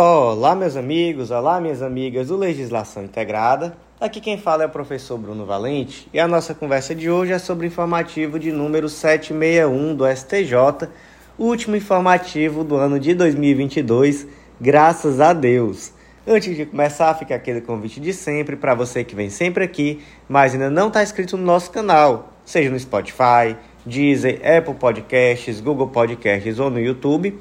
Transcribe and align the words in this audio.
Olá, 0.00 0.54
meus 0.54 0.76
amigos, 0.76 1.32
olá, 1.32 1.60
minhas 1.60 1.82
amigas 1.82 2.28
do 2.28 2.36
Legislação 2.36 3.02
Integrada. 3.02 3.76
Aqui 4.00 4.20
quem 4.20 4.38
fala 4.38 4.62
é 4.62 4.66
o 4.66 4.70
professor 4.70 5.18
Bruno 5.18 5.44
Valente 5.44 6.08
e 6.14 6.20
a 6.20 6.28
nossa 6.28 6.54
conversa 6.54 6.94
de 6.94 7.10
hoje 7.10 7.32
é 7.32 7.38
sobre 7.40 7.66
o 7.66 7.68
informativo 7.68 8.38
de 8.38 8.52
número 8.52 8.88
761 8.88 9.96
do 9.96 10.06
STJ, 10.06 10.88
o 11.36 11.46
último 11.46 11.74
informativo 11.74 12.62
do 12.62 12.76
ano 12.76 13.00
de 13.00 13.12
2022, 13.12 14.28
graças 14.60 15.20
a 15.20 15.32
Deus. 15.32 15.90
Antes 16.24 16.56
de 16.56 16.64
começar, 16.64 17.12
fica 17.14 17.34
aquele 17.34 17.60
convite 17.60 17.98
de 17.98 18.12
sempre 18.12 18.54
para 18.54 18.76
você 18.76 19.02
que 19.02 19.16
vem 19.16 19.30
sempre 19.30 19.64
aqui, 19.64 20.00
mas 20.28 20.52
ainda 20.52 20.70
não 20.70 20.86
está 20.86 21.02
inscrito 21.02 21.36
no 21.36 21.42
nosso 21.42 21.72
canal, 21.72 22.34
seja 22.44 22.70
no 22.70 22.78
Spotify, 22.78 23.56
Deezer, 23.84 24.40
Apple 24.46 24.74
Podcasts, 24.74 25.60
Google 25.60 25.88
Podcasts 25.88 26.60
ou 26.60 26.70
no 26.70 26.78
YouTube 26.78 27.36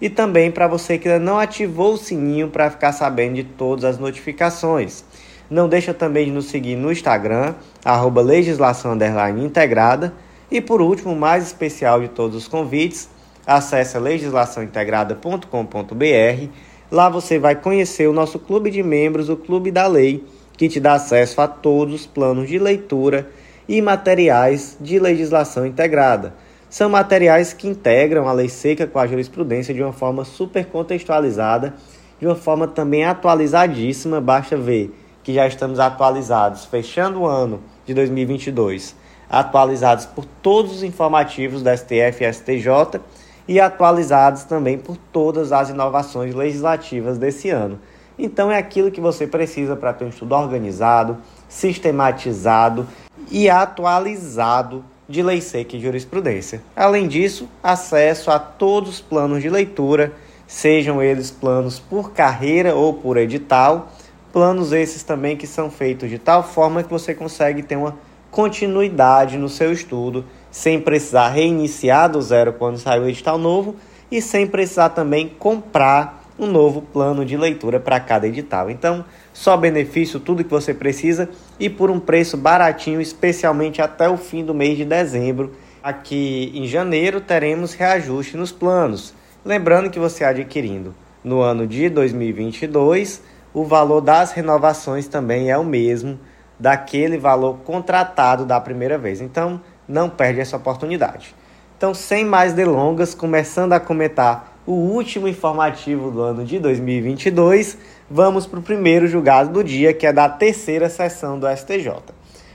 e 0.00 0.08
também 0.08 0.50
para 0.50 0.66
você 0.66 0.96
que 0.96 1.08
ainda 1.08 1.22
não 1.22 1.38
ativou 1.38 1.92
o 1.92 1.98
sininho 1.98 2.48
para 2.48 2.70
ficar 2.70 2.92
sabendo 2.92 3.34
de 3.34 3.44
todas 3.44 3.84
as 3.84 3.98
notificações. 3.98 5.04
Não 5.50 5.68
deixa 5.68 5.92
também 5.92 6.24
de 6.26 6.30
nos 6.30 6.46
seguir 6.46 6.76
no 6.76 6.90
Instagram, 6.90 7.54
arroba 7.84 8.22
legislação 8.22 8.96
integrada. 9.38 10.14
E 10.50 10.60
por 10.60 10.80
último, 10.80 11.14
mais 11.14 11.44
especial 11.44 12.00
de 12.00 12.08
todos 12.08 12.36
os 12.36 12.48
convites, 12.48 13.08
acesse 13.46 13.98
legislaçãointegrada.com.br. 13.98 16.48
Lá 16.90 17.08
você 17.08 17.38
vai 17.38 17.54
conhecer 17.54 18.08
o 18.08 18.12
nosso 18.12 18.38
clube 18.38 18.70
de 18.70 18.82
membros, 18.82 19.28
o 19.28 19.36
Clube 19.36 19.70
da 19.70 19.86
Lei, 19.86 20.24
que 20.56 20.68
te 20.68 20.80
dá 20.80 20.94
acesso 20.94 21.40
a 21.40 21.46
todos 21.46 21.94
os 21.94 22.06
planos 22.06 22.48
de 22.48 22.58
leitura 22.58 23.30
e 23.68 23.80
materiais 23.80 24.76
de 24.80 24.98
legislação 24.98 25.64
integrada 25.66 26.34
são 26.70 26.88
materiais 26.88 27.52
que 27.52 27.66
integram 27.66 28.28
a 28.28 28.32
lei 28.32 28.48
seca 28.48 28.86
com 28.86 29.00
a 29.00 29.06
jurisprudência 29.06 29.74
de 29.74 29.82
uma 29.82 29.92
forma 29.92 30.24
super 30.24 30.64
contextualizada, 30.64 31.74
de 32.20 32.26
uma 32.26 32.36
forma 32.36 32.68
também 32.68 33.04
atualizadíssima. 33.04 34.20
Basta 34.20 34.56
ver 34.56 34.94
que 35.24 35.34
já 35.34 35.48
estamos 35.48 35.80
atualizados, 35.80 36.64
fechando 36.64 37.22
o 37.22 37.26
ano 37.26 37.60
de 37.84 37.92
2022, 37.92 38.94
atualizados 39.28 40.06
por 40.06 40.24
todos 40.24 40.76
os 40.76 40.82
informativos 40.84 41.60
da 41.60 41.76
STF 41.76 42.22
e 42.22 42.32
STJ 42.32 43.00
e 43.48 43.58
atualizados 43.58 44.44
também 44.44 44.78
por 44.78 44.96
todas 44.96 45.50
as 45.50 45.70
inovações 45.70 46.36
legislativas 46.36 47.18
desse 47.18 47.50
ano. 47.50 47.80
Então 48.16 48.48
é 48.48 48.56
aquilo 48.56 48.92
que 48.92 49.00
você 49.00 49.26
precisa 49.26 49.74
para 49.74 49.92
ter 49.92 50.04
um 50.04 50.08
estudo 50.08 50.36
organizado, 50.36 51.18
sistematizado 51.48 52.86
e 53.28 53.50
atualizado 53.50 54.84
de 55.10 55.22
lei 55.24 55.40
seca 55.40 55.76
e 55.76 55.80
jurisprudência. 55.80 56.62
Além 56.74 57.08
disso, 57.08 57.48
acesso 57.60 58.30
a 58.30 58.38
todos 58.38 58.90
os 58.90 59.00
planos 59.00 59.42
de 59.42 59.50
leitura, 59.50 60.12
sejam 60.46 61.02
eles 61.02 61.32
planos 61.32 61.80
por 61.80 62.12
carreira 62.12 62.76
ou 62.76 62.94
por 62.94 63.16
edital, 63.16 63.92
planos 64.32 64.72
esses 64.72 65.02
também 65.02 65.36
que 65.36 65.48
são 65.48 65.68
feitos 65.68 66.08
de 66.08 66.16
tal 66.16 66.44
forma 66.44 66.84
que 66.84 66.90
você 66.90 67.12
consegue 67.12 67.62
ter 67.62 67.74
uma 67.74 67.96
continuidade 68.30 69.36
no 69.36 69.48
seu 69.48 69.72
estudo, 69.72 70.24
sem 70.48 70.80
precisar 70.80 71.30
reiniciar 71.30 72.08
do 72.08 72.22
zero 72.22 72.52
quando 72.52 72.78
sair 72.78 73.00
o 73.00 73.08
edital 73.08 73.36
novo 73.36 73.74
e 74.10 74.22
sem 74.22 74.46
precisar 74.46 74.90
também 74.90 75.28
comprar 75.28 76.24
um 76.38 76.46
novo 76.46 76.80
plano 76.80 77.24
de 77.24 77.36
leitura 77.36 77.80
para 77.80 77.98
cada 77.98 78.28
edital. 78.28 78.70
Então, 78.70 79.04
só 79.32 79.56
benefício, 79.56 80.20
tudo 80.20 80.44
que 80.44 80.50
você 80.50 80.74
precisa 80.74 81.28
e 81.58 81.68
por 81.68 81.90
um 81.90 82.00
preço 82.00 82.36
baratinho, 82.36 83.00
especialmente 83.00 83.80
até 83.80 84.08
o 84.08 84.16
fim 84.16 84.44
do 84.44 84.54
mês 84.54 84.76
de 84.76 84.84
dezembro. 84.84 85.52
Aqui 85.82 86.52
em 86.54 86.66
janeiro 86.66 87.20
teremos 87.20 87.72
reajuste 87.72 88.36
nos 88.36 88.52
planos. 88.52 89.14
Lembrando 89.44 89.90
que 89.90 89.98
você 89.98 90.24
adquirindo 90.24 90.94
no 91.24 91.40
ano 91.40 91.66
de 91.66 91.88
2022, 91.88 93.22
o 93.54 93.64
valor 93.64 94.00
das 94.00 94.32
renovações 94.32 95.08
também 95.08 95.50
é 95.50 95.56
o 95.56 95.64
mesmo 95.64 96.18
daquele 96.58 97.16
valor 97.16 97.58
contratado 97.64 98.44
da 98.44 98.60
primeira 98.60 98.98
vez. 98.98 99.20
Então, 99.20 99.60
não 99.88 100.08
perde 100.10 100.40
essa 100.40 100.56
oportunidade. 100.56 101.34
Então, 101.76 101.94
sem 101.94 102.24
mais 102.24 102.52
delongas, 102.52 103.14
começando 103.14 103.72
a 103.72 103.80
comentar 103.80 104.58
o 104.66 104.72
último 104.72 105.26
informativo 105.26 106.10
do 106.10 106.20
ano 106.20 106.44
de 106.44 106.58
2022, 106.58 107.78
vamos 108.10 108.44
para 108.46 108.58
o 108.58 108.62
primeiro 108.62 109.06
julgado 109.06 109.50
do 109.50 109.62
dia, 109.62 109.94
que 109.94 110.06
é 110.06 110.12
da 110.12 110.28
terceira 110.28 110.90
sessão 110.90 111.38
do 111.38 111.46
STJ. 111.48 111.92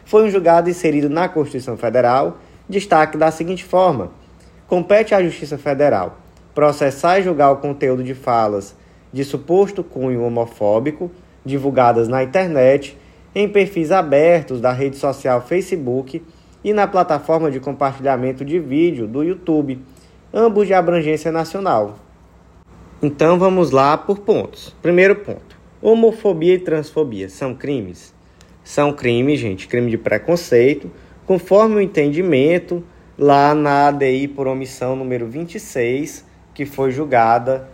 Foi 0.04 0.26
um 0.26 0.30
julgado 0.30 0.70
inserido 0.70 1.10
na 1.10 1.30
Constituição 1.30 1.78
Federal, 1.78 2.38
destaque 2.68 3.18
da 3.18 3.32
seguinte 3.32 3.64
forma: 3.64 4.12
compete 4.68 5.16
à 5.16 5.24
Justiça 5.24 5.58
Federal 5.58 6.18
processar 6.54 7.20
e 7.20 7.24
julgar 7.24 7.52
o 7.52 7.58
conteúdo 7.58 8.02
de 8.02 8.16
falas 8.16 8.74
de 9.12 9.26
suposto 9.26 9.84
cunho 9.84 10.24
homofóbico 10.24 11.12
divulgadas 11.46 12.08
na 12.08 12.24
internet, 12.24 12.98
em 13.36 13.48
perfis 13.48 13.92
abertos 13.92 14.62
da 14.62 14.72
rede 14.72 14.96
social 14.96 15.42
Facebook 15.42 16.24
e 16.64 16.74
na 16.74 16.88
plataforma 16.88 17.52
de 17.52 17.60
compartilhamento 17.60 18.44
de 18.44 18.58
vídeo 18.58 19.06
do 19.06 19.22
YouTube 19.22 19.82
ambos 20.34 20.66
de 20.66 20.74
abrangência 20.74 21.32
nacional. 21.32 22.05
Então 23.02 23.38
vamos 23.38 23.72
lá 23.72 23.98
por 23.98 24.20
pontos. 24.20 24.76
Primeiro 24.82 25.18
ponto: 25.18 25.58
homofobia 25.82 26.54
e 26.54 26.60
transfobia 26.60 27.30
são 27.30 27.54
crimes? 27.54 28.14
São 28.64 28.94
crimes, 28.94 29.40
gente, 29.40 29.68
crime 29.68 29.92
de 29.92 29.98
preconceito, 29.98 30.90
conforme 31.26 31.76
o 31.76 31.82
entendimento 31.82 32.84
lá 33.18 33.54
na 33.54 33.88
ADI 33.88 34.28
por 34.28 34.48
omissão 34.48 34.96
número 34.96 35.28
26, 35.28 36.26
que 36.54 36.66
foi 36.66 36.92
julgada 36.92 37.70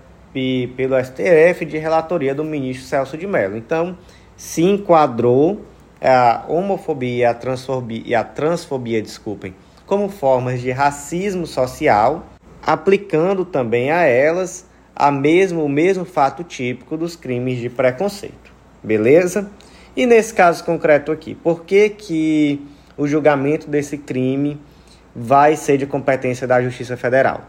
pelo 0.76 0.96
STF 1.04 1.66
de 1.66 1.78
relatoria 1.78 2.34
do 2.34 2.44
ministro 2.44 2.86
Celso 2.88 3.18
de 3.18 3.28
Mello. 3.28 3.56
Então, 3.56 3.98
se 4.36 4.64
enquadrou 4.64 5.62
a 6.02 6.46
homofobia 6.48 7.30
a 7.30 7.34
transfobia, 7.34 8.02
e 8.06 8.16
a 8.16 8.24
transfobia 8.24 9.02
desculpem, 9.02 9.54
como 9.86 10.10
formas 10.10 10.62
de 10.62 10.72
racismo 10.72 11.46
social 11.46 12.26
aplicando 12.64 13.46
também 13.46 13.92
a 13.92 14.04
elas 14.04 14.70
a 15.02 15.10
mesmo, 15.10 15.66
o 15.66 15.68
mesmo 15.68 16.06
fato 16.06 16.44
típico 16.44 16.96
dos 16.96 17.16
crimes 17.16 17.58
de 17.58 17.72
preconceito. 17.72 18.54
Beleza? 18.84 19.50
E 19.96 20.06
nesse 20.06 20.32
caso 20.32 20.64
concreto 20.64 21.12
aqui, 21.12 21.34
por 21.34 21.64
que, 21.64 21.90
que 21.90 22.62
o 22.96 23.08
julgamento 23.08 23.68
desse 23.68 23.98
crime 23.98 24.62
vai 25.16 25.56
ser 25.56 25.78
de 25.78 25.88
competência 25.88 26.46
da 26.46 26.62
Justiça 26.62 26.96
Federal? 26.96 27.42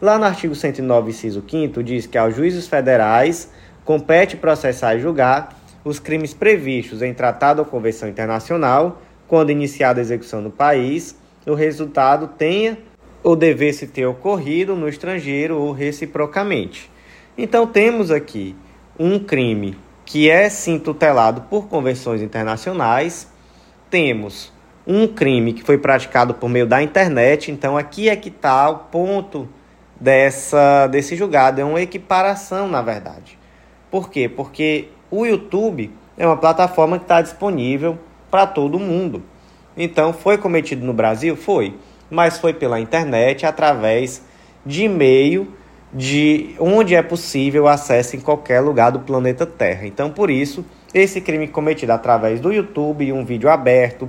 Lá 0.00 0.18
no 0.18 0.24
artigo 0.24 0.54
109, 0.54 1.10
inciso 1.10 1.42
5 1.50 1.82
diz 1.82 2.06
que 2.06 2.16
aos 2.16 2.36
juízes 2.36 2.68
federais 2.68 3.50
compete 3.84 4.36
processar 4.36 4.94
e 4.94 5.00
julgar 5.00 5.58
os 5.84 5.98
crimes 5.98 6.32
previstos 6.32 7.02
em 7.02 7.12
tratado 7.12 7.58
ou 7.58 7.66
convenção 7.66 8.08
internacional 8.08 9.02
quando 9.26 9.50
iniciada 9.50 9.98
a 9.98 10.02
execução 10.02 10.40
no 10.40 10.50
país, 10.52 11.16
o 11.44 11.54
resultado 11.54 12.28
tenha 12.38 12.78
ou 13.20 13.34
devesse 13.34 13.88
ter 13.88 14.06
ocorrido 14.06 14.76
no 14.76 14.88
estrangeiro 14.88 15.58
ou 15.58 15.72
reciprocamente. 15.72 16.88
Então 17.42 17.66
temos 17.66 18.10
aqui 18.10 18.54
um 18.98 19.18
crime 19.18 19.74
que 20.04 20.28
é 20.28 20.50
sim 20.50 20.78
tutelado 20.78 21.40
por 21.48 21.68
convenções 21.68 22.20
internacionais, 22.20 23.32
temos 23.88 24.52
um 24.86 25.06
crime 25.06 25.54
que 25.54 25.62
foi 25.62 25.78
praticado 25.78 26.34
por 26.34 26.50
meio 26.50 26.66
da 26.66 26.82
internet, 26.82 27.50
então 27.50 27.78
aqui 27.78 28.10
é 28.10 28.16
que 28.16 28.28
está 28.28 28.68
o 28.68 28.76
ponto 28.76 29.48
dessa, 29.98 30.86
desse 30.88 31.16
julgado, 31.16 31.62
é 31.62 31.64
uma 31.64 31.80
equiparação 31.80 32.68
na 32.68 32.82
verdade. 32.82 33.38
Por 33.90 34.10
quê? 34.10 34.28
Porque 34.28 34.88
o 35.10 35.24
YouTube 35.24 35.90
é 36.18 36.26
uma 36.26 36.36
plataforma 36.36 36.98
que 36.98 37.04
está 37.04 37.22
disponível 37.22 37.98
para 38.30 38.46
todo 38.46 38.78
mundo. 38.78 39.22
Então, 39.74 40.12
foi 40.12 40.36
cometido 40.36 40.84
no 40.84 40.92
Brasil? 40.92 41.34
Foi 41.36 41.74
mas 42.10 42.38
foi 42.38 42.52
pela 42.52 42.80
internet 42.80 43.46
através 43.46 44.22
de 44.66 44.84
e-mail 44.84 45.54
de 45.92 46.54
onde 46.58 46.94
é 46.94 47.02
possível 47.02 47.66
acesso 47.66 48.16
em 48.16 48.20
qualquer 48.20 48.60
lugar 48.60 48.92
do 48.92 49.00
planeta 49.00 49.44
Terra. 49.44 49.86
Então, 49.86 50.10
por 50.10 50.30
isso, 50.30 50.64
esse 50.94 51.20
crime 51.20 51.48
cometido 51.48 51.92
através 51.92 52.40
do 52.40 52.52
YouTube 52.52 53.12
um 53.12 53.24
vídeo 53.24 53.48
aberto 53.48 54.08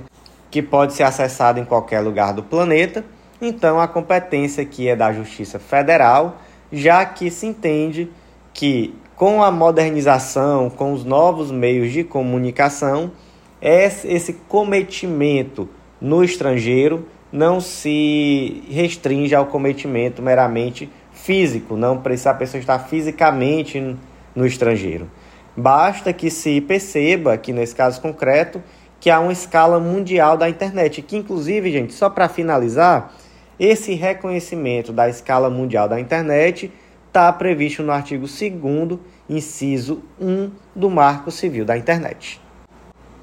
que 0.50 0.62
pode 0.62 0.92
ser 0.92 1.02
acessado 1.02 1.58
em 1.58 1.64
qualquer 1.64 2.00
lugar 2.00 2.32
do 2.32 2.42
planeta. 2.42 3.04
Então, 3.40 3.80
a 3.80 3.88
competência 3.88 4.62
aqui 4.62 4.88
é 4.88 4.94
da 4.94 5.12
Justiça 5.12 5.58
Federal, 5.58 6.38
já 6.70 7.04
que 7.04 7.30
se 7.30 7.46
entende 7.46 8.08
que 8.52 8.94
com 9.16 9.42
a 9.42 9.50
modernização, 9.50 10.68
com 10.68 10.92
os 10.92 11.04
novos 11.04 11.50
meios 11.50 11.92
de 11.92 12.04
comunicação, 12.04 13.12
esse 13.60 14.32
cometimento 14.48 15.68
no 16.00 16.22
estrangeiro 16.24 17.06
não 17.32 17.60
se 17.60 18.64
restringe 18.68 19.34
ao 19.34 19.46
cometimento 19.46 20.20
meramente 20.20 20.90
físico, 21.22 21.76
não 21.76 21.98
precisa 21.98 22.30
a 22.30 22.34
pessoa 22.34 22.60
estar 22.60 22.78
fisicamente 22.80 23.96
no 24.34 24.44
estrangeiro. 24.44 25.08
Basta 25.56 26.12
que 26.12 26.30
se 26.30 26.60
perceba, 26.60 27.34
aqui 27.34 27.52
nesse 27.52 27.74
caso 27.74 28.00
concreto, 28.00 28.62
que 28.98 29.10
há 29.10 29.20
uma 29.20 29.32
escala 29.32 29.78
mundial 29.78 30.36
da 30.36 30.48
internet, 30.48 31.02
que 31.02 31.16
inclusive, 31.16 31.70
gente, 31.70 31.92
só 31.92 32.10
para 32.10 32.28
finalizar, 32.28 33.12
esse 33.58 33.94
reconhecimento 33.94 34.92
da 34.92 35.08
escala 35.08 35.48
mundial 35.48 35.88
da 35.88 36.00
internet 36.00 36.72
está 37.06 37.32
previsto 37.32 37.82
no 37.82 37.92
artigo 37.92 38.26
2 38.26 38.98
inciso 39.28 40.02
1 40.20 40.50
do 40.74 40.90
Marco 40.90 41.30
Civil 41.30 41.64
da 41.64 41.76
Internet. 41.76 42.40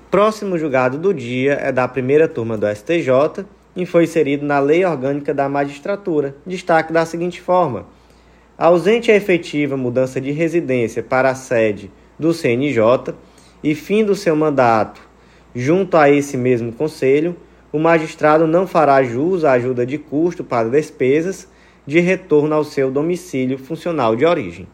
Próximo 0.10 0.58
julgado 0.58 0.98
do 0.98 1.14
dia 1.14 1.54
é 1.54 1.72
da 1.72 1.88
primeira 1.88 2.28
turma 2.28 2.58
do 2.58 2.68
STJ 2.68 3.46
e 3.76 3.86
foi 3.86 4.04
inserido 4.04 4.46
na 4.46 4.60
Lei 4.60 4.86
Orgânica 4.86 5.34
da 5.34 5.48
Magistratura. 5.48 6.36
Destaque 6.46 6.94
da 6.94 7.06
seguinte 7.06 7.42
forma: 7.42 7.86
ausente 8.58 9.12
a 9.12 9.16
efetiva 9.16 9.78
mudança 9.78 10.20
de 10.20 10.32
residência 10.32 11.04
para 11.04 11.30
a 11.30 11.36
sede 11.36 11.92
do 12.18 12.34
CNJ 12.34 13.14
e 13.64 13.76
fim 13.76 14.04
do 14.04 14.16
seu 14.16 14.36
mandato 14.36 15.10
junto 15.54 15.98
a 15.98 16.10
esse 16.10 16.38
mesmo 16.38 16.72
conselho, 16.72 17.36
o 17.72 17.80
magistrado 17.80 18.48
não 18.48 18.68
fará 18.68 19.04
jus 19.04 19.44
à 19.44 19.54
ajuda 19.54 19.86
de 19.86 19.98
custo 19.98 20.44
para 20.44 20.70
despesas 20.70 21.48
de 21.86 22.00
retorno 22.00 22.54
ao 22.54 22.64
seu 22.64 22.92
domicílio 22.92 23.58
funcional 23.58 24.16
de 24.16 24.26
origem. 24.26 24.68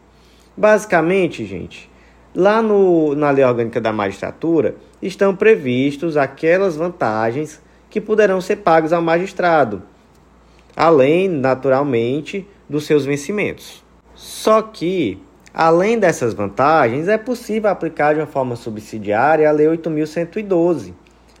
Basicamente, 0.56 1.44
gente, 1.44 1.90
lá 2.34 2.62
no, 2.62 3.14
na 3.14 3.30
Lei 3.30 3.44
Orgânica 3.44 3.80
da 3.80 3.92
Magistratura 3.92 4.76
estão 5.00 5.34
previstos 5.34 6.16
aquelas 6.16 6.76
vantagens 6.76 7.60
que 7.90 8.00
poderão 8.00 8.40
ser 8.40 8.56
pagas 8.56 8.92
ao 8.92 9.02
magistrado, 9.02 9.82
além, 10.76 11.28
naturalmente, 11.28 12.46
dos 12.68 12.84
seus 12.84 13.04
vencimentos. 13.04 13.84
Só 14.14 14.62
que, 14.62 15.22
além 15.52 15.98
dessas 15.98 16.34
vantagens, 16.34 17.08
é 17.08 17.18
possível 17.18 17.70
aplicar 17.70 18.14
de 18.14 18.20
uma 18.20 18.26
forma 18.26 18.56
subsidiária 18.56 19.48
a 19.48 19.52
Lei 19.52 19.66
8.112 19.66 20.92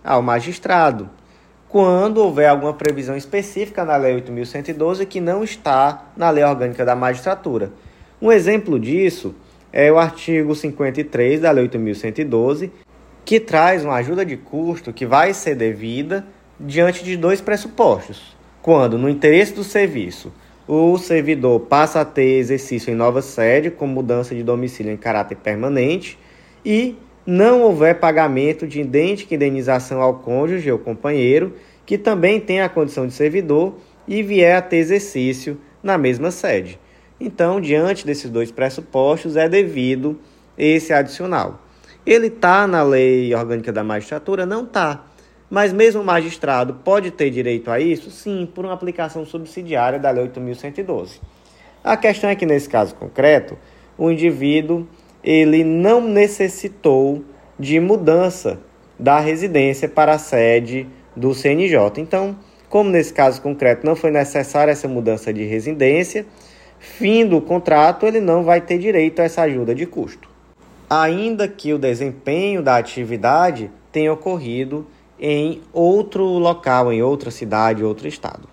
ao 0.04 0.22
magistrado 0.22 1.10
quando 1.68 2.18
houver 2.18 2.48
alguma 2.48 2.72
previsão 2.72 3.16
específica 3.16 3.84
na 3.84 3.96
Lei 3.96 4.20
8.112 4.20 5.06
que 5.06 5.20
não 5.20 5.42
está 5.42 6.06
na 6.16 6.30
Lei 6.30 6.44
Orgânica 6.44 6.84
da 6.84 6.94
Magistratura. 6.94 7.72
Um 8.22 8.32
exemplo 8.32 8.78
disso 8.78 9.34
é 9.72 9.90
o 9.90 9.98
artigo 9.98 10.54
53 10.54 11.40
da 11.40 11.50
Lei 11.50 11.68
8.112, 11.68 12.70
que 13.24 13.40
traz 13.40 13.84
uma 13.84 13.96
ajuda 13.96 14.24
de 14.24 14.36
custo 14.36 14.92
que 14.92 15.04
vai 15.04 15.34
ser 15.34 15.54
devida 15.54 16.24
diante 16.58 17.04
de 17.04 17.16
dois 17.16 17.40
pressupostos. 17.40 18.36
Quando, 18.62 18.98
no 18.98 19.08
interesse 19.08 19.52
do 19.52 19.62
serviço, 19.62 20.32
o 20.66 20.98
servidor 20.98 21.60
passa 21.60 22.00
a 22.00 22.04
ter 22.04 22.38
exercício 22.38 22.92
em 22.92 22.96
nova 22.96 23.22
sede, 23.22 23.70
com 23.70 23.86
mudança 23.86 24.34
de 24.34 24.42
domicílio 24.42 24.92
em 24.92 24.96
caráter 24.96 25.36
permanente, 25.36 26.18
e 26.64 26.96
não 27.24 27.62
houver 27.62 28.00
pagamento 28.00 28.66
de 28.66 28.80
idêntica 28.80 29.34
indenização 29.34 30.00
ao 30.00 30.14
cônjuge 30.18 30.70
ou 30.70 30.78
companheiro, 30.78 31.54
que 31.84 31.96
também 31.96 32.40
tem 32.40 32.60
a 32.60 32.68
condição 32.68 33.06
de 33.06 33.12
servidor 33.12 33.74
e 34.08 34.22
vier 34.22 34.56
a 34.56 34.62
ter 34.62 34.78
exercício 34.78 35.60
na 35.82 35.96
mesma 35.96 36.30
sede. 36.30 36.78
Então, 37.20 37.60
diante 37.60 38.04
desses 38.04 38.28
dois 38.28 38.50
pressupostos, 38.50 39.36
é 39.36 39.48
devido 39.48 40.18
esse 40.58 40.92
adicional. 40.92 41.62
Ele 42.04 42.26
está 42.26 42.66
na 42.66 42.82
lei 42.82 43.34
orgânica 43.34 43.72
da 43.72 43.82
magistratura? 43.82 44.44
Não 44.44 44.64
está. 44.64 45.04
Mas 45.48 45.72
mesmo 45.72 46.02
o 46.02 46.04
magistrado 46.04 46.74
pode 46.84 47.10
ter 47.10 47.30
direito 47.30 47.70
a 47.70 47.78
isso? 47.78 48.10
Sim, 48.10 48.48
por 48.52 48.64
uma 48.64 48.74
aplicação 48.74 49.24
subsidiária 49.24 49.98
da 49.98 50.10
Lei 50.10 50.26
8.112. 50.26 51.20
A 51.84 51.96
questão 51.96 52.28
é 52.28 52.34
que, 52.34 52.44
nesse 52.44 52.68
caso 52.68 52.94
concreto, 52.96 53.56
o 53.96 54.10
indivíduo 54.10 54.86
ele 55.22 55.62
não 55.64 56.00
necessitou 56.00 57.24
de 57.58 57.80
mudança 57.80 58.60
da 58.98 59.20
residência 59.20 59.88
para 59.88 60.14
a 60.14 60.18
sede 60.18 60.86
do 61.14 61.34
CNJ. 61.34 61.78
Então, 61.98 62.36
como 62.68 62.90
nesse 62.90 63.12
caso 63.12 63.40
concreto 63.40 63.86
não 63.86 63.96
foi 63.96 64.10
necessária 64.10 64.72
essa 64.72 64.88
mudança 64.88 65.32
de 65.32 65.44
residência, 65.44 66.26
fim 66.78 67.26
do 67.26 67.40
contrato, 67.40 68.06
ele 68.06 68.20
não 68.20 68.42
vai 68.42 68.60
ter 68.60 68.78
direito 68.78 69.20
a 69.20 69.24
essa 69.24 69.42
ajuda 69.42 69.74
de 69.74 69.86
custo. 69.86 70.28
Ainda 70.88 71.48
que 71.48 71.72
o 71.72 71.78
desempenho 71.78 72.62
da 72.62 72.76
atividade 72.76 73.70
tenha 73.90 74.12
ocorrido 74.12 74.86
em 75.18 75.62
outro 75.72 76.24
local, 76.24 76.92
em 76.92 77.02
outra 77.02 77.30
cidade, 77.30 77.84
outro 77.84 78.06
estado. 78.06 78.48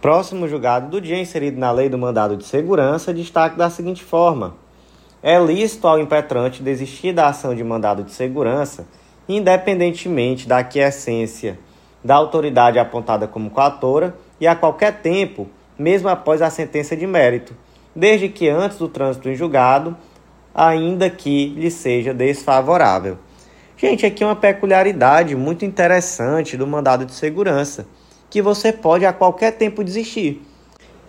Próximo 0.00 0.48
julgado 0.48 0.88
do 0.88 1.00
dia, 1.00 1.20
inserido 1.20 1.58
na 1.58 1.70
lei 1.70 1.88
do 1.88 1.98
mandado 1.98 2.36
de 2.36 2.44
segurança, 2.44 3.12
destaque 3.12 3.56
da 3.56 3.68
seguinte 3.68 4.02
forma: 4.02 4.54
é 5.22 5.38
lícito 5.38 5.86
ao 5.86 6.00
impetrante 6.00 6.62
desistir 6.62 7.12
da 7.12 7.28
ação 7.28 7.54
de 7.54 7.62
mandado 7.62 8.02
de 8.02 8.12
segurança, 8.12 8.86
independentemente 9.28 10.48
da 10.48 10.58
aquiescência 10.58 11.58
da 12.02 12.14
autoridade 12.14 12.78
apontada 12.78 13.28
como 13.28 13.50
coatora 13.50 14.14
e 14.40 14.46
a 14.46 14.56
qualquer 14.56 15.02
tempo, 15.02 15.46
mesmo 15.78 16.08
após 16.08 16.40
a 16.40 16.48
sentença 16.48 16.96
de 16.96 17.06
mérito, 17.06 17.54
desde 17.94 18.28
que 18.28 18.48
antes 18.48 18.78
do 18.78 18.88
trânsito 18.88 19.28
em 19.28 19.34
julgado, 19.34 19.96
ainda 20.54 21.10
que 21.10 21.48
lhe 21.50 21.70
seja 21.70 22.14
desfavorável. 22.14 23.18
Gente, 23.80 24.04
aqui 24.04 24.22
é 24.22 24.26
uma 24.26 24.36
peculiaridade 24.36 25.34
muito 25.34 25.64
interessante 25.64 26.54
do 26.54 26.66
mandado 26.66 27.06
de 27.06 27.14
segurança, 27.14 27.86
que 28.28 28.42
você 28.42 28.74
pode 28.74 29.06
a 29.06 29.12
qualquer 29.12 29.52
tempo 29.52 29.82
desistir. 29.82 30.42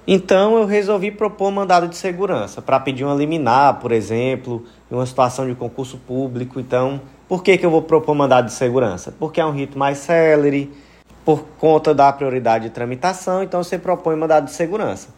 Então 0.07 0.55
eu 0.55 0.65
resolvi 0.65 1.11
propor 1.11 1.49
um 1.49 1.51
mandado 1.51 1.89
de 1.89 1.97
segurança 1.97 2.61
para 2.61 2.79
pedir 2.79 3.03
uma 3.03 3.13
liminar, 3.13 3.81
por 3.81 3.91
exemplo, 3.91 4.63
em 4.89 4.95
uma 4.95 5.05
situação 5.05 5.45
de 5.45 5.53
concurso 5.53 5.97
público. 5.97 6.61
Então, 6.61 7.01
por 7.27 7.43
que, 7.43 7.57
que 7.57 7.65
eu 7.65 7.69
vou 7.69 7.81
propor 7.81 8.15
mandado 8.15 8.45
de 8.45 8.53
segurança? 8.53 9.13
Porque 9.19 9.41
é 9.41 9.45
um 9.45 9.51
rito 9.51 9.77
mais 9.77 9.97
célere, 9.97 10.71
por 11.25 11.43
conta 11.59 11.93
da 11.93 12.09
prioridade 12.13 12.69
de 12.69 12.69
tramitação, 12.69 13.43
então 13.43 13.61
você 13.61 13.77
propõe 13.77 14.15
mandado 14.15 14.45
de 14.45 14.53
segurança. 14.53 15.09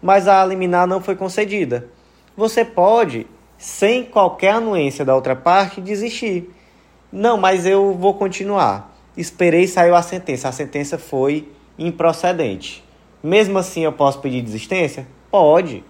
Mas 0.00 0.26
a 0.26 0.42
liminar 0.46 0.86
não 0.86 1.02
foi 1.02 1.14
concedida. 1.14 1.86
Você 2.34 2.64
pode, 2.64 3.26
sem 3.58 4.02
qualquer 4.02 4.52
anuência 4.52 5.04
da 5.04 5.14
outra 5.14 5.36
parte, 5.36 5.78
desistir. 5.78 6.50
Não, 7.12 7.36
mas 7.36 7.66
eu 7.66 7.92
vou 7.92 8.14
continuar. 8.14 8.96
Esperei 9.14 9.64
e 9.64 9.68
saiu 9.68 9.94
a 9.94 10.00
sentença. 10.00 10.48
A 10.48 10.52
sentença 10.52 10.96
foi 10.96 11.46
improcedente. 11.78 12.82
Mesmo 13.22 13.58
assim, 13.58 13.84
eu 13.84 13.92
posso 13.92 14.18
pedir 14.20 14.40
desistência? 14.40 15.06
Pode. 15.30 15.84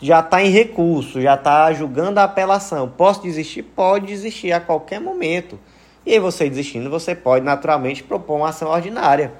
Já 0.00 0.20
está 0.20 0.42
em 0.42 0.50
recurso, 0.50 1.20
já 1.20 1.34
está 1.34 1.72
julgando 1.72 2.20
a 2.20 2.24
apelação. 2.24 2.88
Posso 2.88 3.22
desistir? 3.22 3.62
Pode 3.62 4.06
desistir 4.06 4.52
a 4.52 4.60
qualquer 4.60 5.00
momento. 5.00 5.58
E 6.04 6.12
aí, 6.12 6.20
você 6.20 6.48
desistindo, 6.48 6.88
você 6.88 7.14
pode 7.14 7.44
naturalmente 7.44 8.02
propor 8.02 8.36
uma 8.36 8.50
ação 8.50 8.68
ordinária. 8.68 9.32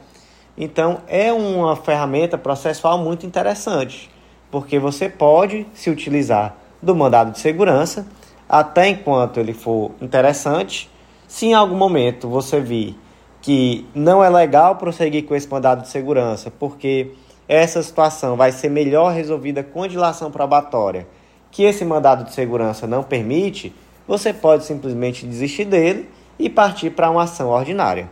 Então, 0.56 1.02
é 1.06 1.32
uma 1.32 1.76
ferramenta 1.76 2.36
processual 2.36 2.98
muito 2.98 3.24
interessante, 3.24 4.10
porque 4.50 4.78
você 4.78 5.08
pode 5.08 5.66
se 5.72 5.88
utilizar 5.90 6.56
do 6.82 6.96
mandado 6.96 7.30
de 7.30 7.38
segurança 7.38 8.06
até 8.48 8.88
enquanto 8.88 9.38
ele 9.38 9.52
for 9.52 9.92
interessante. 10.00 10.90
Se 11.28 11.44
em 11.44 11.52
algum 11.52 11.76
momento 11.76 12.26
você 12.26 12.58
vir 12.58 12.98
que 13.42 13.86
não 13.94 14.24
é 14.24 14.30
legal 14.30 14.76
prosseguir 14.76 15.26
com 15.26 15.34
esse 15.34 15.46
mandado 15.46 15.82
de 15.82 15.88
segurança, 15.88 16.50
porque 16.50 17.12
essa 17.46 17.82
situação 17.82 18.34
vai 18.34 18.50
ser 18.50 18.70
melhor 18.70 19.12
resolvida 19.12 19.62
com 19.62 19.86
dilação 19.86 20.30
probatória, 20.30 21.06
que 21.50 21.64
esse 21.64 21.84
mandado 21.84 22.24
de 22.24 22.32
segurança 22.32 22.86
não 22.86 23.02
permite, 23.02 23.74
você 24.06 24.32
pode 24.32 24.64
simplesmente 24.64 25.26
desistir 25.26 25.66
dele 25.66 26.08
e 26.38 26.48
partir 26.48 26.90
para 26.90 27.10
uma 27.10 27.24
ação 27.24 27.50
ordinária. 27.50 28.08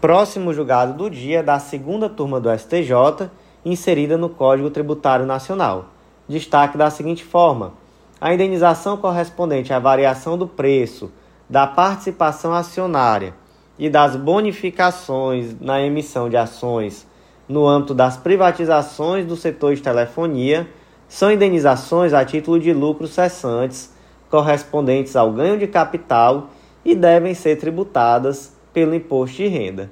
Próximo 0.00 0.52
julgado 0.52 0.94
do 0.94 1.08
dia 1.08 1.38
é 1.38 1.42
da 1.44 1.60
segunda 1.60 2.08
turma 2.08 2.40
do 2.40 2.50
STJ, 2.58 3.30
inserida 3.64 4.18
no 4.18 4.28
Código 4.28 4.68
Tributário 4.68 5.24
Nacional. 5.24 5.90
Destaque 6.28 6.76
da 6.76 6.90
seguinte 6.90 7.22
forma: 7.22 7.74
a 8.20 8.34
indenização 8.34 8.96
correspondente 8.96 9.72
à 9.72 9.78
variação 9.78 10.36
do 10.36 10.48
preço 10.48 11.08
da 11.48 11.66
participação 11.66 12.52
acionária 12.52 13.34
e 13.78 13.88
das 13.90 14.16
bonificações 14.16 15.58
na 15.60 15.80
emissão 15.82 16.28
de 16.28 16.36
ações 16.36 17.06
no 17.48 17.66
âmbito 17.66 17.94
das 17.94 18.16
privatizações 18.16 19.26
do 19.26 19.36
setor 19.36 19.74
de 19.74 19.82
telefonia 19.82 20.68
são 21.08 21.30
indenizações 21.30 22.12
a 22.12 22.24
título 22.24 22.58
de 22.58 22.72
lucros 22.72 23.10
cessantes 23.10 23.92
correspondentes 24.30 25.14
ao 25.14 25.30
ganho 25.30 25.58
de 25.58 25.66
capital 25.66 26.48
e 26.84 26.94
devem 26.94 27.34
ser 27.34 27.56
tributadas 27.56 28.56
pelo 28.72 28.94
imposto 28.94 29.36
de 29.36 29.46
renda. 29.46 29.90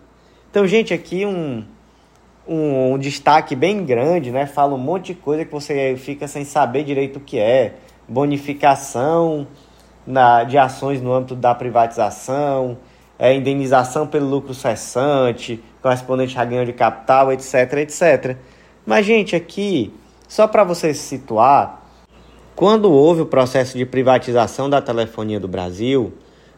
Então, 0.50 0.66
gente, 0.66 0.94
aqui 0.94 1.26
um, 1.26 1.62
um, 2.48 2.94
um, 2.94 2.98
destaque 2.98 3.54
bem 3.54 3.84
grande, 3.84 4.30
né? 4.30 4.46
Fala 4.46 4.74
um 4.74 4.78
monte 4.78 5.12
de 5.12 5.14
coisa 5.14 5.44
que 5.44 5.52
você 5.52 5.94
fica 5.98 6.26
sem 6.26 6.44
saber 6.44 6.84
direito 6.84 7.16
o 7.16 7.20
que 7.20 7.38
é. 7.38 7.74
Bonificação 8.08 9.46
na, 10.10 10.44
de 10.44 10.58
ações 10.58 11.00
no 11.00 11.12
âmbito 11.12 11.34
da 11.34 11.54
privatização, 11.54 12.78
é, 13.18 13.34
indenização 13.34 14.06
pelo 14.06 14.28
lucro 14.28 14.54
cessante, 14.54 15.62
correspondente 15.82 16.38
a 16.38 16.44
ganho 16.44 16.64
de 16.64 16.72
capital, 16.72 17.32
etc, 17.32 17.54
etc. 17.78 18.36
Mas, 18.84 19.06
gente, 19.06 19.36
aqui, 19.36 19.92
só 20.26 20.46
para 20.46 20.64
você 20.64 20.92
se 20.94 21.02
situar, 21.02 21.82
quando 22.56 22.90
houve 22.90 23.22
o 23.22 23.26
processo 23.26 23.76
de 23.76 23.86
privatização 23.86 24.68
da 24.68 24.82
telefonia 24.82 25.38
do 25.38 25.48
Brasil, 25.48 26.12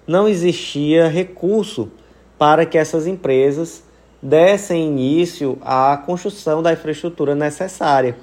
não 0.06 0.26
existia 0.26 1.08
recurso 1.08 1.90
para 2.38 2.66
que 2.66 2.76
essas 2.76 3.06
empresas 3.06 3.84
dessem 4.20 4.86
início 4.86 5.58
à 5.62 5.96
construção 5.96 6.62
da 6.62 6.72
infraestrutura 6.72 7.34
necessária. 7.34 8.16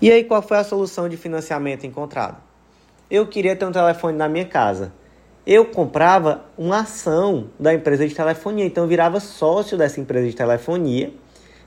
E 0.00 0.10
aí, 0.10 0.24
qual 0.24 0.42
foi 0.42 0.58
a 0.58 0.64
solução 0.64 1.08
de 1.08 1.16
financiamento 1.16 1.86
encontrada? 1.86 2.51
Eu 3.12 3.26
queria 3.26 3.54
ter 3.54 3.66
um 3.66 3.70
telefone 3.70 4.16
na 4.16 4.26
minha 4.26 4.46
casa. 4.46 4.90
Eu 5.46 5.66
comprava 5.66 6.46
uma 6.56 6.80
ação 6.80 7.50
da 7.60 7.74
empresa 7.74 8.08
de 8.08 8.14
telefonia, 8.14 8.64
então 8.64 8.84
eu 8.84 8.88
virava 8.88 9.20
sócio 9.20 9.76
dessa 9.76 10.00
empresa 10.00 10.28
de 10.28 10.34
telefonia, 10.34 11.12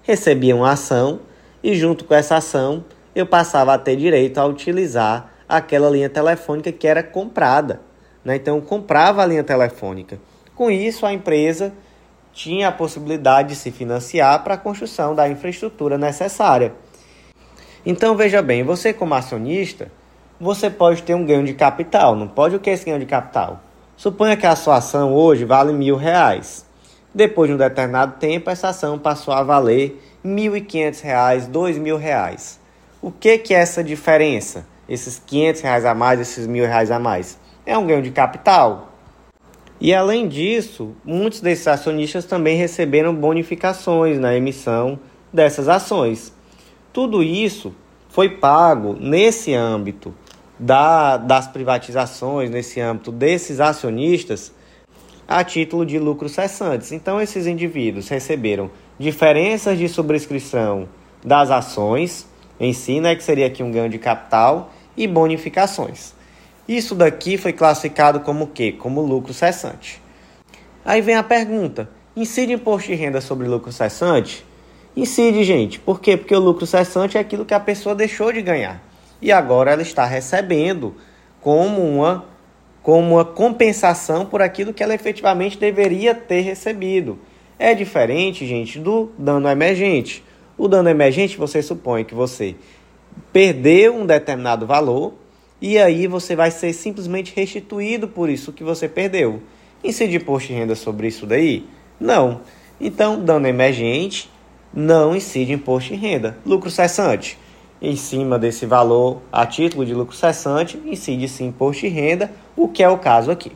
recebia 0.02 0.56
uma 0.56 0.72
ação 0.72 1.20
e, 1.62 1.76
junto 1.76 2.04
com 2.04 2.16
essa 2.16 2.38
ação, 2.38 2.84
eu 3.14 3.28
passava 3.28 3.76
a 3.76 3.78
ter 3.78 3.96
direito 3.96 4.40
a 4.40 4.46
utilizar 4.48 5.34
aquela 5.48 5.88
linha 5.88 6.10
telefônica 6.10 6.72
que 6.72 6.88
era 6.88 7.04
comprada. 7.04 7.80
Né? 8.24 8.38
Então, 8.38 8.56
eu 8.56 8.64
comprava 8.64 9.22
a 9.22 9.26
linha 9.28 9.44
telefônica. 9.44 10.20
Com 10.56 10.72
isso, 10.72 11.06
a 11.06 11.14
empresa 11.14 11.72
tinha 12.34 12.70
a 12.70 12.72
possibilidade 12.72 13.50
de 13.50 13.56
se 13.56 13.70
financiar 13.70 14.44
para 14.44 14.56
a 14.56 14.58
construção 14.58 15.14
da 15.14 15.30
infraestrutura 15.30 15.96
necessária. 15.96 16.74
Então, 17.86 18.18
veja 18.18 18.42
bem, 18.42 18.64
você 18.64 18.92
como 18.92 19.14
acionista, 19.14 19.92
você 20.40 20.70
pode 20.70 21.04
ter 21.04 21.14
um 21.14 21.26
ganho 21.26 21.46
de 21.46 21.54
capital. 21.54 22.16
Não 22.16 22.28
pode 22.28 22.56
o 22.56 22.60
que 22.60 22.70
é 22.70 22.74
esse 22.74 22.86
ganho 22.86 23.00
de 23.00 23.06
capital? 23.06 23.62
Suponha 23.96 24.36
que 24.36 24.46
a 24.46 24.56
sua 24.56 24.78
ação 24.78 25.14
hoje 25.14 25.46
vale 25.46 25.72
mil 25.72 25.96
reais. 25.96 26.66
Depois 27.14 27.50
de 27.50 27.56
um 27.56 27.58
determinado 27.58 28.20
tempo, 28.20 28.50
essa 28.50 28.70
ação 28.70 29.00
passou 29.00 29.34
a 29.34 29.42
valer 29.42 30.02
mil 30.22 30.58
e 30.58 30.62
quinhentos 30.62 31.00
reais, 31.00 31.48
dois 31.48 31.78
mil 31.78 31.98
reais. 31.98 32.60
O 33.02 33.12
que, 33.12 33.38
que 33.38 33.54
é 33.54 33.60
essa 33.60 33.84
diferença? 33.84 34.66
Esses 34.90 35.18
quinhentos 35.18 35.62
reais 35.62 35.86
a 35.86 35.96
mais, 35.96 36.20
esses 36.20 36.46
mil 36.46 36.66
reais 36.66 36.92
a 36.92 37.00
mais? 37.00 37.40
É 37.66 37.78
um 37.78 37.88
ganho 37.88 38.02
de 38.02 38.12
capital. 38.12 38.92
E 39.80 39.94
além 39.94 40.28
disso, 40.28 40.94
muitos 41.06 41.40
desses 41.40 41.68
acionistas 41.68 42.26
também 42.26 42.58
receberam 42.58 43.16
bonificações 43.16 44.20
na 44.20 44.36
emissão 44.36 45.00
dessas 45.32 45.70
ações. 45.70 46.34
Tudo 46.92 47.24
isso 47.24 47.74
foi 48.10 48.30
pago 48.30 48.96
nesse 49.00 49.54
âmbito 49.54 50.14
da, 50.60 51.18
das 51.18 51.48
privatizações, 51.48 52.50
nesse 52.50 52.80
âmbito 52.80 53.12
desses 53.12 53.60
acionistas, 53.60 54.54
a 55.28 55.44
título 55.44 55.86
de 55.86 56.00
lucros 56.00 56.34
cessantes. 56.34 56.92
Então, 56.92 57.22
esses 57.22 57.48
indivíduos 57.48 58.08
receberam 58.08 58.70
diferenças 58.98 59.78
de 59.78 59.90
subscrição 59.90 60.88
das 61.24 61.52
ações 61.52 62.28
em 62.60 62.72
si, 62.74 63.00
né, 63.00 63.16
que 63.16 63.24
seria 63.24 63.48
aqui 63.48 63.62
um 63.62 63.72
ganho 63.72 63.90
de 63.90 63.98
capital, 63.98 64.72
e 64.96 65.08
bonificações. 65.08 66.14
Isso 66.68 66.96
daqui 66.96 67.38
foi 67.38 67.54
classificado 67.54 68.22
como 68.22 68.46
o 68.46 68.48
quê? 68.48 68.72
Como 68.72 69.02
lucro 69.02 69.34
cessante. 69.34 70.02
Aí 70.84 71.02
vem 71.02 71.16
a 71.16 71.24
pergunta: 71.24 71.90
incide 72.16 72.54
imposto 72.54 72.88
de 72.90 72.96
renda 72.96 73.20
sobre 73.22 73.48
lucro 73.48 73.72
cessante? 73.72 74.46
Incide, 74.96 75.44
gente. 75.44 75.80
Por 75.80 76.00
quê? 76.00 76.16
Porque 76.16 76.34
o 76.34 76.40
lucro 76.40 76.66
cessante 76.66 77.18
é 77.18 77.20
aquilo 77.20 77.46
que 77.46 77.54
a 77.54 77.60
pessoa 77.60 77.94
deixou 77.94 78.32
de 78.32 78.42
ganhar. 78.42 78.82
E 79.22 79.32
agora 79.32 79.72
ela 79.72 79.82
está 79.82 80.06
recebendo 80.06 80.96
como 81.42 81.82
uma, 81.82 82.26
como 82.82 83.16
uma 83.16 83.26
compensação 83.26 84.26
por 84.26 84.42
aquilo 84.42 84.74
que 84.74 84.84
ela 84.84 84.94
efetivamente 84.94 85.58
deveria 85.58 86.14
ter 86.14 86.42
recebido. 86.42 87.20
É 87.58 87.74
diferente, 87.74 88.46
gente, 88.46 88.80
do 88.80 89.12
dano 89.18 89.48
emergente. 89.48 90.24
O 90.58 90.68
dano 90.68 90.90
emergente, 90.90 91.38
você 91.38 91.62
supõe 91.62 92.04
que 92.04 92.14
você 92.14 92.56
perdeu 93.32 93.96
um 93.96 94.06
determinado 94.06 94.66
valor 94.66 95.14
e 95.62 95.78
aí 95.78 96.08
você 96.08 96.36
vai 96.36 96.52
ser 96.52 96.74
simplesmente 96.74 97.34
restituído 97.36 98.08
por 98.08 98.30
isso 98.30 98.52
que 98.52 98.64
você 98.64 98.88
perdeu. 98.88 99.42
Incide 99.84 100.18
imposto 100.18 100.50
de 100.50 100.56
renda 100.56 100.76
sobre 100.76 101.08
isso 101.08 101.26
daí? 101.26 101.66
Não. 102.00 102.42
Então, 102.80 103.24
dano 103.24 103.48
emergente 103.48 104.30
não 104.74 105.16
incide 105.16 105.54
imposto 105.54 105.94
de 105.94 106.00
renda. 106.00 106.38
Lucro 106.46 106.70
cessante, 106.70 107.38
em 107.86 107.96
cima 107.96 108.40
desse 108.40 108.66
valor 108.66 109.22
a 109.32 109.46
título 109.46 109.86
de 109.86 109.94
lucro 109.94 110.16
cessante, 110.16 110.82
incide 110.88 111.30
sim 111.30 111.48
imposto 111.48 111.82
de 111.82 111.88
renda, 111.88 112.32
o 112.56 112.68
que 112.68 112.82
é 112.82 112.90
o 112.90 112.98
caso 112.98 113.30
aqui. 113.30 113.52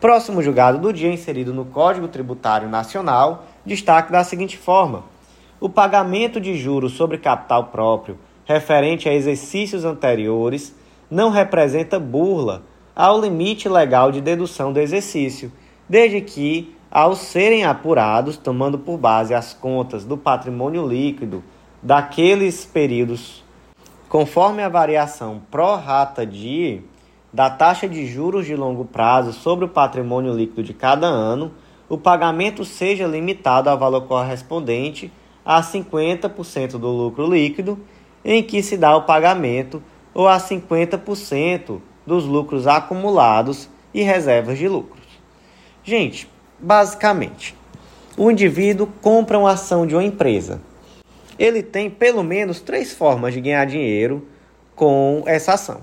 Próximo 0.00 0.40
julgado 0.40 0.78
do 0.78 0.92
dia 0.92 1.12
inserido 1.12 1.52
no 1.52 1.64
Código 1.64 2.06
Tributário 2.06 2.68
Nacional, 2.68 3.44
destaque 3.64 4.12
da 4.12 4.22
seguinte 4.22 4.56
forma: 4.56 5.02
o 5.58 5.68
pagamento 5.68 6.40
de 6.40 6.56
juros 6.56 6.92
sobre 6.92 7.18
capital 7.18 7.64
próprio 7.64 8.16
referente 8.44 9.08
a 9.08 9.12
exercícios 9.14 9.84
anteriores 9.84 10.72
não 11.10 11.30
representa 11.30 11.98
burla 11.98 12.62
ao 12.94 13.20
limite 13.20 13.68
legal 13.68 14.12
de 14.12 14.20
dedução 14.20 14.72
do 14.72 14.78
exercício, 14.78 15.50
desde 15.88 16.20
que 16.20 16.76
ao 16.88 17.16
serem 17.16 17.64
apurados, 17.64 18.36
tomando 18.36 18.78
por 18.78 18.96
base 18.96 19.34
as 19.34 19.52
contas 19.52 20.04
do 20.04 20.16
patrimônio 20.16 20.86
líquido 20.86 21.42
daqueles 21.86 22.64
períodos, 22.64 23.44
conforme 24.08 24.60
a 24.60 24.68
variação 24.68 25.40
pró-rata 25.50 26.26
de 26.26 26.80
da 27.32 27.48
taxa 27.48 27.88
de 27.88 28.06
juros 28.06 28.44
de 28.44 28.56
longo 28.56 28.84
prazo 28.84 29.32
sobre 29.32 29.66
o 29.66 29.68
patrimônio 29.68 30.34
líquido 30.34 30.62
de 30.62 30.74
cada 30.74 31.06
ano, 31.06 31.52
o 31.88 31.96
pagamento 31.96 32.64
seja 32.64 33.06
limitado 33.06 33.70
ao 33.70 33.78
valor 33.78 34.02
correspondente 34.02 35.12
a 35.44 35.62
50% 35.62 36.72
do 36.72 36.88
lucro 36.88 37.30
líquido 37.32 37.78
em 38.24 38.42
que 38.42 38.62
se 38.62 38.76
dá 38.76 38.96
o 38.96 39.02
pagamento 39.02 39.80
ou 40.12 40.26
a 40.26 40.38
50% 40.38 41.78
dos 42.04 42.24
lucros 42.24 42.66
acumulados 42.66 43.68
e 43.94 44.02
reservas 44.02 44.58
de 44.58 44.66
lucros. 44.66 45.06
Gente, 45.84 46.28
Basicamente, 46.58 47.54
o 48.16 48.30
indivíduo 48.30 48.88
compra 49.02 49.38
uma 49.38 49.52
ação 49.52 49.86
de 49.86 49.94
uma 49.94 50.02
empresa. 50.02 50.58
Ele 51.38 51.62
tem 51.62 51.90
pelo 51.90 52.22
menos 52.22 52.60
três 52.60 52.92
formas 52.92 53.34
de 53.34 53.40
ganhar 53.40 53.64
dinheiro 53.66 54.26
com 54.74 55.22
essa 55.26 55.54
ação. 55.54 55.82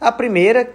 A 0.00 0.12
primeira, 0.12 0.70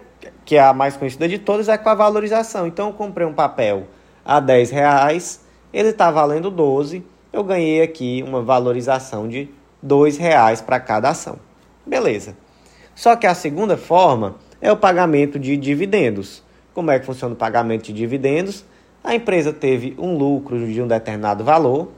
que 0.46 0.56
é 0.56 0.62
a 0.62 0.74
mais 0.74 0.96
conhecida 0.98 1.28
de 1.28 1.40
todas, 1.40 1.70
é 1.70 1.78
com 1.78 1.90
a 1.90 1.96
valorização. 1.96 2.68
Então, 2.68 2.88
eu 2.88 2.94
comprei 2.94 3.26
um 3.26 3.34
papel 3.34 3.88
a 4.24 4.40
10 4.40 4.72
reais, 4.72 5.42
ele 5.74 5.90
está 5.90 6.12
valendo 6.12 6.52
12, 6.52 7.04
eu 7.32 7.44
ganhei 7.44 7.82
aqui 7.82 8.24
uma 8.28 8.42
valorização 8.42 9.28
de 9.28 9.50
2 9.82 10.18
reais 10.18 10.62
para 10.62 10.80
cada 10.80 11.10
ação. 11.10 11.38
Beleza. 11.86 12.36
Só 12.96 13.16
que 13.16 13.26
a 13.26 13.34
segunda 13.34 13.78
forma 13.78 14.36
é 14.62 14.72
o 14.72 14.78
pagamento 14.78 15.40
de 15.40 15.56
dividendos. 15.56 16.44
Como 16.74 16.92
é 16.92 17.00
que 17.00 17.06
funciona 17.06 17.34
o 17.34 17.38
pagamento 17.38 17.84
de 17.84 17.94
dividendos? 17.94 18.66
a 19.04 19.16
empresa 19.16 19.54
teve 19.54 19.96
um 19.98 20.18
lucro 20.18 20.68
de 20.68 20.82
um 20.82 20.88
determinado 20.88 21.44
valor, 21.44 21.90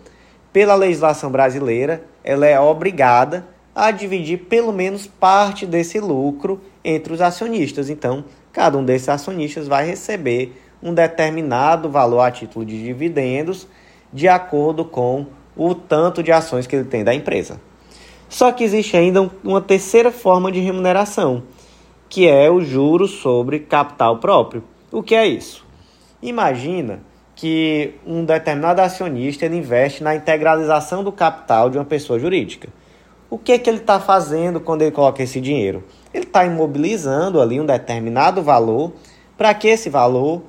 pela 0.52 0.76
legislação 0.76 1.32
brasileira, 1.32 2.04
ela 2.24 2.46
é 2.46 2.60
obrigada 2.60 3.46
a 3.74 3.90
dividir 3.92 4.38
pelo 4.50 4.72
menos 4.72 5.08
parte 5.08 5.66
desse 5.66 6.00
lucro 6.00 6.62
entre 6.84 7.14
os 7.14 7.22
acionistas. 7.22 7.90
Então, 7.90 8.26
cada 8.52 8.78
um 8.78 8.84
desses 8.84 9.10
acionistas 9.10 9.68
vai 9.68 9.86
receber 9.86 10.62
um 10.84 10.94
determinado 10.94 11.90
valor 11.90 12.22
a 12.22 12.32
título 12.32 12.66
de 12.66 12.84
dividendos, 12.84 13.68
de 14.12 14.28
acordo 14.28 14.84
com 14.84 15.28
o 15.56 15.74
tanto 15.74 16.22
de 16.22 16.32
ações 16.32 16.68
que 16.68 16.76
ele 16.76 16.86
tem 16.86 17.04
da 17.04 17.14
empresa. 17.14 17.62
Só 18.28 18.52
que 18.52 18.64
existe 18.64 18.96
ainda 18.96 19.30
uma 19.44 19.62
terceira 19.62 20.12
forma 20.12 20.52
de 20.52 20.60
remuneração, 20.60 21.44
que 22.10 22.28
é 22.28 22.50
o 22.50 22.62
juro 22.62 23.08
sobre 23.08 23.60
capital 23.60 24.18
próprio. 24.18 24.64
O 24.92 25.04
que 25.04 25.16
é 25.16 25.28
isso? 25.28 25.66
Imagina 26.22 27.02
que 27.42 27.96
um 28.06 28.24
determinado 28.24 28.82
acionista 28.82 29.48
ele 29.48 29.58
investe 29.58 30.04
na 30.04 30.14
integralização 30.14 31.04
do 31.04 31.12
capital 31.12 31.72
de 31.72 31.78
uma 31.80 31.84
pessoa 31.84 32.20
jurídica. 32.20 32.70
O 33.32 33.38
que, 33.40 33.54
é 33.54 33.58
que 33.58 33.68
ele 33.68 33.80
está 33.80 34.00
fazendo 34.00 34.60
quando 34.60 34.84
ele 34.84 34.92
coloca 34.92 35.24
esse 35.24 35.42
dinheiro? 35.42 35.84
Ele 36.14 36.26
está 36.26 36.46
imobilizando 36.46 37.42
ali 37.42 37.60
um 37.60 37.66
determinado 37.66 38.44
valor 38.44 38.94
para 39.36 39.52
que 39.56 39.68
esse 39.68 39.90
valor 39.90 40.44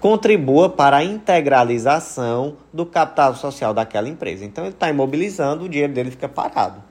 contribua 0.00 0.70
para 0.70 0.96
a 0.96 1.04
integralização 1.04 2.56
do 2.72 2.86
capital 2.86 3.34
social 3.34 3.74
daquela 3.74 4.08
empresa. 4.08 4.42
Então 4.42 4.64
ele 4.64 4.72
está 4.72 4.88
imobilizando, 4.88 5.66
o 5.66 5.68
dinheiro 5.68 5.92
dele 5.92 6.10
fica 6.10 6.26
parado. 6.26 6.82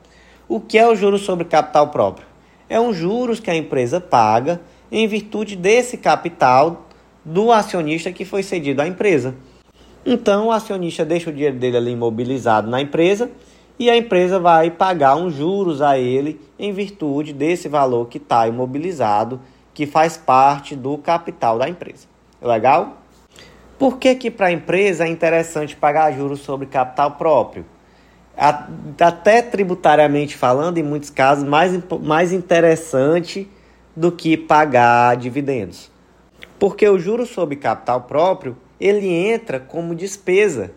O 0.47 0.59
que 0.59 0.77
é 0.77 0.87
o 0.87 0.95
juros 0.95 1.21
sobre 1.21 1.45
capital 1.45 1.87
próprio? 1.87 2.27
É 2.69 2.79
um 2.79 2.93
juros 2.93 3.39
que 3.39 3.49
a 3.49 3.55
empresa 3.55 3.99
paga 3.99 4.61
em 4.91 5.07
virtude 5.07 5.55
desse 5.55 5.97
capital 5.97 6.85
do 7.23 7.51
acionista 7.51 8.11
que 8.11 8.25
foi 8.25 8.43
cedido 8.43 8.81
à 8.81 8.87
empresa. 8.87 9.35
Então, 10.05 10.47
o 10.47 10.51
acionista 10.51 11.03
deixa 11.03 11.29
o 11.29 11.33
dinheiro 11.33 11.57
dele 11.57 11.77
ali 11.77 11.91
imobilizado 11.91 12.69
na 12.69 12.81
empresa 12.81 13.29
e 13.77 13.89
a 13.89 13.95
empresa 13.95 14.39
vai 14.39 14.71
pagar 14.71 15.15
uns 15.15 15.35
juros 15.35 15.81
a 15.81 15.97
ele 15.97 16.39
em 16.57 16.73
virtude 16.73 17.33
desse 17.33 17.67
valor 17.67 18.07
que 18.07 18.17
está 18.17 18.47
imobilizado, 18.47 19.39
que 19.73 19.85
faz 19.85 20.17
parte 20.17 20.75
do 20.75 20.97
capital 20.97 21.57
da 21.57 21.69
empresa. 21.69 22.07
Legal? 22.41 22.97
Por 23.77 23.97
que, 23.97 24.15
que 24.15 24.29
para 24.29 24.47
a 24.47 24.51
empresa 24.51 25.05
é 25.05 25.07
interessante 25.07 25.75
pagar 25.75 26.11
juros 26.11 26.41
sobre 26.41 26.67
capital 26.67 27.11
próprio? 27.11 27.65
Até 28.99 29.41
tributariamente 29.41 30.35
falando, 30.35 30.77
em 30.77 30.83
muitos 30.83 31.09
casos, 31.09 31.45
mais, 31.45 31.71
mais 32.01 32.33
interessante 32.33 33.49
do 33.95 34.11
que 34.11 34.35
pagar 34.35 35.15
dividendos. 35.15 35.89
Porque 36.59 36.87
o 36.87 36.99
juro 36.99 37.25
sobre 37.25 37.55
capital 37.55 38.01
próprio, 38.01 38.57
ele 38.79 39.07
entra 39.07 39.59
como 39.59 39.95
despesa. 39.95 40.71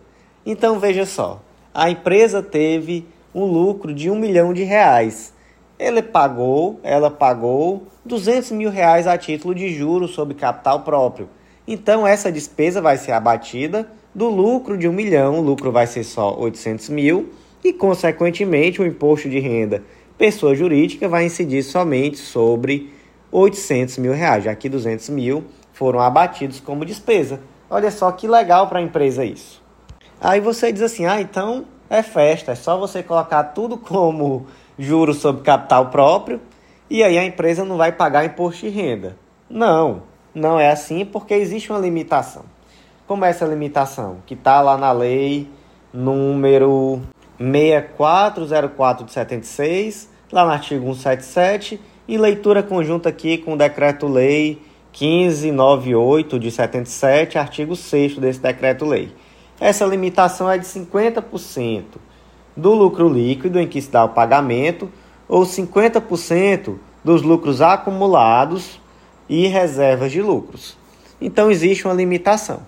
Então 0.46 0.78
veja 0.78 1.04
só, 1.04 1.42
a 1.74 1.90
empresa 1.90 2.42
teve 2.42 3.06
um 3.34 3.44
lucro 3.44 3.92
de 3.92 4.08
um 4.10 4.16
milhão 4.16 4.52
de 4.52 4.62
reais. 4.62 5.32
ele 5.78 6.00
pagou, 6.00 6.78
ela 6.82 7.10
pagou 7.10 7.88
200 8.04 8.52
mil 8.52 8.70
reais 8.70 9.06
a 9.06 9.18
título 9.18 9.54
de 9.54 9.74
juros 9.74 10.12
sobre 10.12 10.34
capital 10.34 10.80
próprio. 10.80 11.28
Então 11.66 12.06
essa 12.06 12.30
despesa 12.30 12.80
vai 12.80 12.96
ser 12.96 13.12
abatida 13.12 13.90
do 14.14 14.28
lucro 14.28 14.78
de 14.78 14.86
um 14.86 14.92
milhão, 14.92 15.38
o 15.38 15.42
lucro 15.42 15.72
vai 15.72 15.86
ser 15.86 16.04
só 16.04 16.38
800 16.38 16.88
mil 16.90 17.30
e, 17.64 17.72
consequentemente, 17.72 18.80
o 18.80 18.86
imposto 18.86 19.28
de 19.28 19.38
renda 19.38 19.82
pessoa 20.22 20.54
jurídica 20.54 21.08
vai 21.08 21.24
incidir 21.24 21.64
somente 21.64 22.16
sobre 22.16 22.92
800 23.32 23.98
mil 23.98 24.12
reais, 24.12 24.44
já 24.44 24.54
que 24.54 24.68
200 24.68 25.08
mil 25.08 25.42
foram 25.72 26.00
abatidos 26.00 26.60
como 26.60 26.84
despesa. 26.84 27.40
Olha 27.68 27.90
só 27.90 28.10
que 28.12 28.28
legal 28.28 28.68
para 28.68 28.78
a 28.78 28.82
empresa 28.82 29.24
isso. 29.24 29.62
Aí 30.20 30.40
você 30.40 30.72
diz 30.72 30.82
assim, 30.82 31.06
ah, 31.06 31.20
então 31.20 31.64
é 31.90 32.02
festa, 32.02 32.52
é 32.52 32.54
só 32.54 32.78
você 32.78 33.02
colocar 33.02 33.42
tudo 33.44 33.76
como 33.76 34.46
juros 34.78 35.18
sobre 35.18 35.42
capital 35.42 35.86
próprio 35.86 36.40
e 36.88 37.02
aí 37.02 37.18
a 37.18 37.24
empresa 37.24 37.64
não 37.64 37.76
vai 37.76 37.92
pagar 37.92 38.24
imposto 38.24 38.66
de 38.66 38.68
renda. 38.68 39.16
Não, 39.48 40.02
não 40.34 40.60
é 40.60 40.70
assim 40.70 41.04
porque 41.04 41.34
existe 41.34 41.70
uma 41.70 41.78
limitação. 41.78 42.44
Como 43.06 43.24
é 43.24 43.30
essa 43.30 43.46
limitação? 43.46 44.18
Que 44.26 44.34
está 44.34 44.60
lá 44.60 44.76
na 44.76 44.92
lei 44.92 45.48
número 45.92 47.00
6404 47.38 49.04
de 49.04 49.12
76, 49.12 50.08
lá 50.30 50.44
no 50.44 50.50
artigo 50.50 50.84
177, 50.84 51.80
e 52.06 52.16
leitura 52.16 52.62
conjunta 52.62 53.08
aqui 53.08 53.38
com 53.38 53.54
o 53.54 53.56
decreto-lei 53.56 54.60
1598 54.92 56.38
de 56.38 56.50
77, 56.50 57.38
artigo 57.38 57.74
6 57.74 58.18
desse 58.18 58.40
decreto-lei. 58.40 59.12
Essa 59.58 59.86
limitação 59.86 60.50
é 60.50 60.58
de 60.58 60.66
50% 60.66 61.84
do 62.56 62.74
lucro 62.74 63.08
líquido 63.08 63.58
em 63.58 63.66
que 63.66 63.80
se 63.80 63.90
dá 63.90 64.04
o 64.04 64.10
pagamento 64.10 64.90
ou 65.28 65.42
50% 65.44 66.76
dos 67.02 67.22
lucros 67.22 67.60
acumulados 67.60 68.80
e 69.28 69.46
reservas 69.46 70.12
de 70.12 70.20
lucros. 70.20 70.76
Então 71.20 71.50
existe 71.50 71.86
uma 71.86 71.94
limitação. 71.94 72.60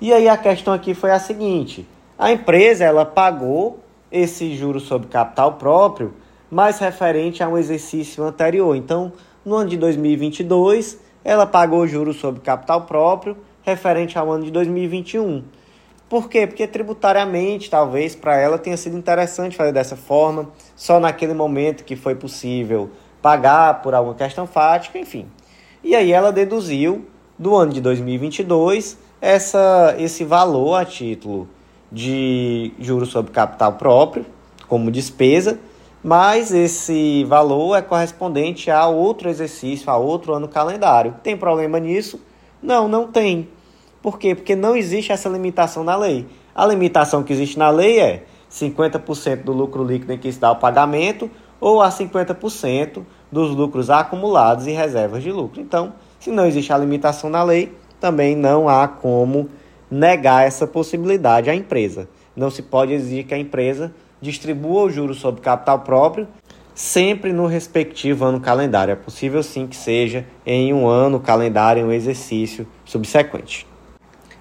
E 0.00 0.12
aí 0.12 0.28
a 0.28 0.36
questão 0.36 0.72
aqui 0.72 0.94
foi 0.94 1.10
a 1.10 1.18
seguinte: 1.18 1.86
a 2.18 2.30
empresa 2.30 2.84
ela 2.84 3.04
pagou 3.04 3.80
esse 4.10 4.54
juro 4.56 4.80
sobre 4.80 5.08
capital 5.08 5.54
próprio, 5.54 6.14
mas 6.50 6.78
referente 6.78 7.42
a 7.42 7.48
um 7.48 7.58
exercício 7.58 8.24
anterior. 8.24 8.76
Então, 8.76 9.12
no 9.44 9.56
ano 9.56 9.70
de 9.70 9.76
2022, 9.76 10.98
ela 11.24 11.46
pagou 11.46 11.86
juros 11.86 12.16
sobre 12.16 12.40
capital 12.40 12.82
próprio 12.82 13.36
referente 13.62 14.18
ao 14.18 14.30
ano 14.30 14.44
de 14.44 14.50
2021. 14.50 15.44
Por 16.08 16.28
quê? 16.28 16.46
Porque 16.46 16.66
tributariamente, 16.66 17.70
talvez 17.70 18.16
para 18.16 18.36
ela 18.36 18.58
tenha 18.58 18.76
sido 18.76 18.96
interessante 18.96 19.56
fazer 19.56 19.72
dessa 19.72 19.96
forma, 19.96 20.48
só 20.74 20.98
naquele 20.98 21.34
momento 21.34 21.84
que 21.84 21.94
foi 21.94 22.14
possível 22.14 22.90
pagar 23.22 23.80
por 23.82 23.94
alguma 23.94 24.14
questão 24.14 24.46
fática, 24.46 24.98
enfim. 24.98 25.26
E 25.84 25.94
aí 25.94 26.12
ela 26.12 26.32
deduziu 26.32 27.06
do 27.38 27.54
ano 27.54 27.72
de 27.72 27.80
2022 27.80 28.98
essa, 29.20 29.94
esse 29.98 30.24
valor 30.24 30.74
a 30.74 30.84
título 30.84 31.48
de 31.92 32.72
juros 32.78 33.10
sobre 33.10 33.30
capital 33.30 33.74
próprio, 33.74 34.26
como 34.68 34.90
despesa, 34.90 35.58
mas 36.02 36.52
esse 36.52 37.24
valor 37.24 37.76
é 37.76 37.82
correspondente 37.82 38.70
a 38.70 38.86
outro 38.86 39.28
exercício, 39.28 39.90
a 39.90 39.96
outro 39.96 40.34
ano 40.34 40.48
calendário. 40.48 41.14
Tem 41.22 41.36
problema 41.36 41.78
nisso? 41.78 42.20
Não, 42.62 42.88
não 42.88 43.06
tem. 43.06 43.48
Por 44.02 44.18
quê? 44.18 44.34
Porque 44.34 44.56
não 44.56 44.74
existe 44.74 45.12
essa 45.12 45.28
limitação 45.28 45.84
na 45.84 45.94
lei. 45.94 46.26
A 46.54 46.66
limitação 46.66 47.22
que 47.22 47.32
existe 47.32 47.58
na 47.58 47.68
lei 47.68 48.00
é 48.00 48.24
50% 48.50 49.44
do 49.44 49.52
lucro 49.52 49.84
líquido 49.84 50.12
em 50.12 50.18
que 50.18 50.32
se 50.32 50.40
dá 50.40 50.50
o 50.50 50.56
pagamento 50.56 51.30
ou 51.60 51.82
a 51.82 51.90
50% 51.90 53.02
dos 53.30 53.54
lucros 53.54 53.90
acumulados 53.90 54.66
e 54.66 54.72
reservas 54.72 55.22
de 55.22 55.30
lucro. 55.30 55.60
Então, 55.60 55.92
se 56.18 56.30
não 56.30 56.46
existe 56.46 56.72
a 56.72 56.78
limitação 56.78 57.28
na 57.28 57.42
lei, 57.42 57.74
também 58.00 58.34
não 58.34 58.68
há 58.68 58.88
como 58.88 59.48
negar 59.90 60.46
essa 60.46 60.66
possibilidade 60.66 61.50
à 61.50 61.54
empresa. 61.54 62.08
Não 62.34 62.50
se 62.50 62.62
pode 62.62 62.92
exigir 62.94 63.26
que 63.26 63.34
a 63.34 63.38
empresa 63.38 63.92
distribua 64.20 64.82
o 64.82 64.90
juros 64.90 65.18
sobre 65.18 65.40
capital 65.40 65.80
próprio 65.80 66.28
sempre 66.74 67.32
no 67.32 67.46
respectivo 67.46 68.24
ano 68.24 68.40
calendário. 68.40 68.92
É 68.92 68.96
possível 68.96 69.42
sim 69.42 69.66
que 69.66 69.76
seja 69.76 70.24
em 70.46 70.72
um 70.72 70.86
ano 70.86 71.20
calendário, 71.20 71.82
em 71.82 71.84
um 71.84 71.92
exercício 71.92 72.66
subsequente. 72.84 73.66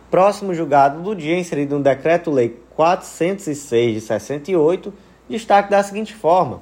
Próximo 0.10 0.54
julgado 0.54 1.02
do 1.02 1.16
dia, 1.16 1.38
inserido 1.38 1.78
no 1.78 1.84
Decreto-Lei 1.84 2.58
406 2.76 3.94
de 3.94 4.02
68, 4.02 4.94
destaque 5.30 5.70
da 5.70 5.84
seguinte 5.84 6.16
forma: 6.16 6.62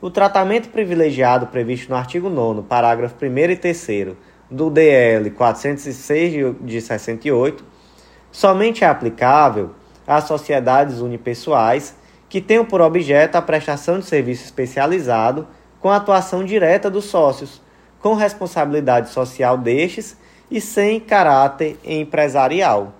o 0.00 0.10
tratamento 0.10 0.70
privilegiado 0.70 1.48
previsto 1.48 1.90
no 1.90 1.96
artigo 1.96 2.30
9, 2.30 2.62
parágrafo 2.62 3.14
1 3.22 3.38
e 3.50 3.56
3 3.56 4.16
do 4.50 4.70
DL 4.70 5.30
406 5.30 6.56
de 6.62 6.80
68 6.80 7.64
somente 8.32 8.82
é 8.82 8.88
aplicável 8.88 9.70
às 10.06 10.24
sociedades 10.24 11.00
unipessoais 11.00 11.94
que 12.30 12.40
tenham 12.40 12.64
por 12.64 12.80
objeto 12.80 13.34
a 13.34 13.42
prestação 13.42 13.98
de 13.98 14.06
serviço 14.06 14.44
especializado 14.44 15.48
com 15.80 15.90
atuação 15.90 16.44
direta 16.44 16.88
dos 16.88 17.06
sócios, 17.06 17.60
com 18.00 18.14
responsabilidade 18.14 19.10
social 19.10 19.58
destes 19.58 20.16
e 20.48 20.60
sem 20.60 21.00
caráter 21.00 21.76
empresarial. 21.84 22.94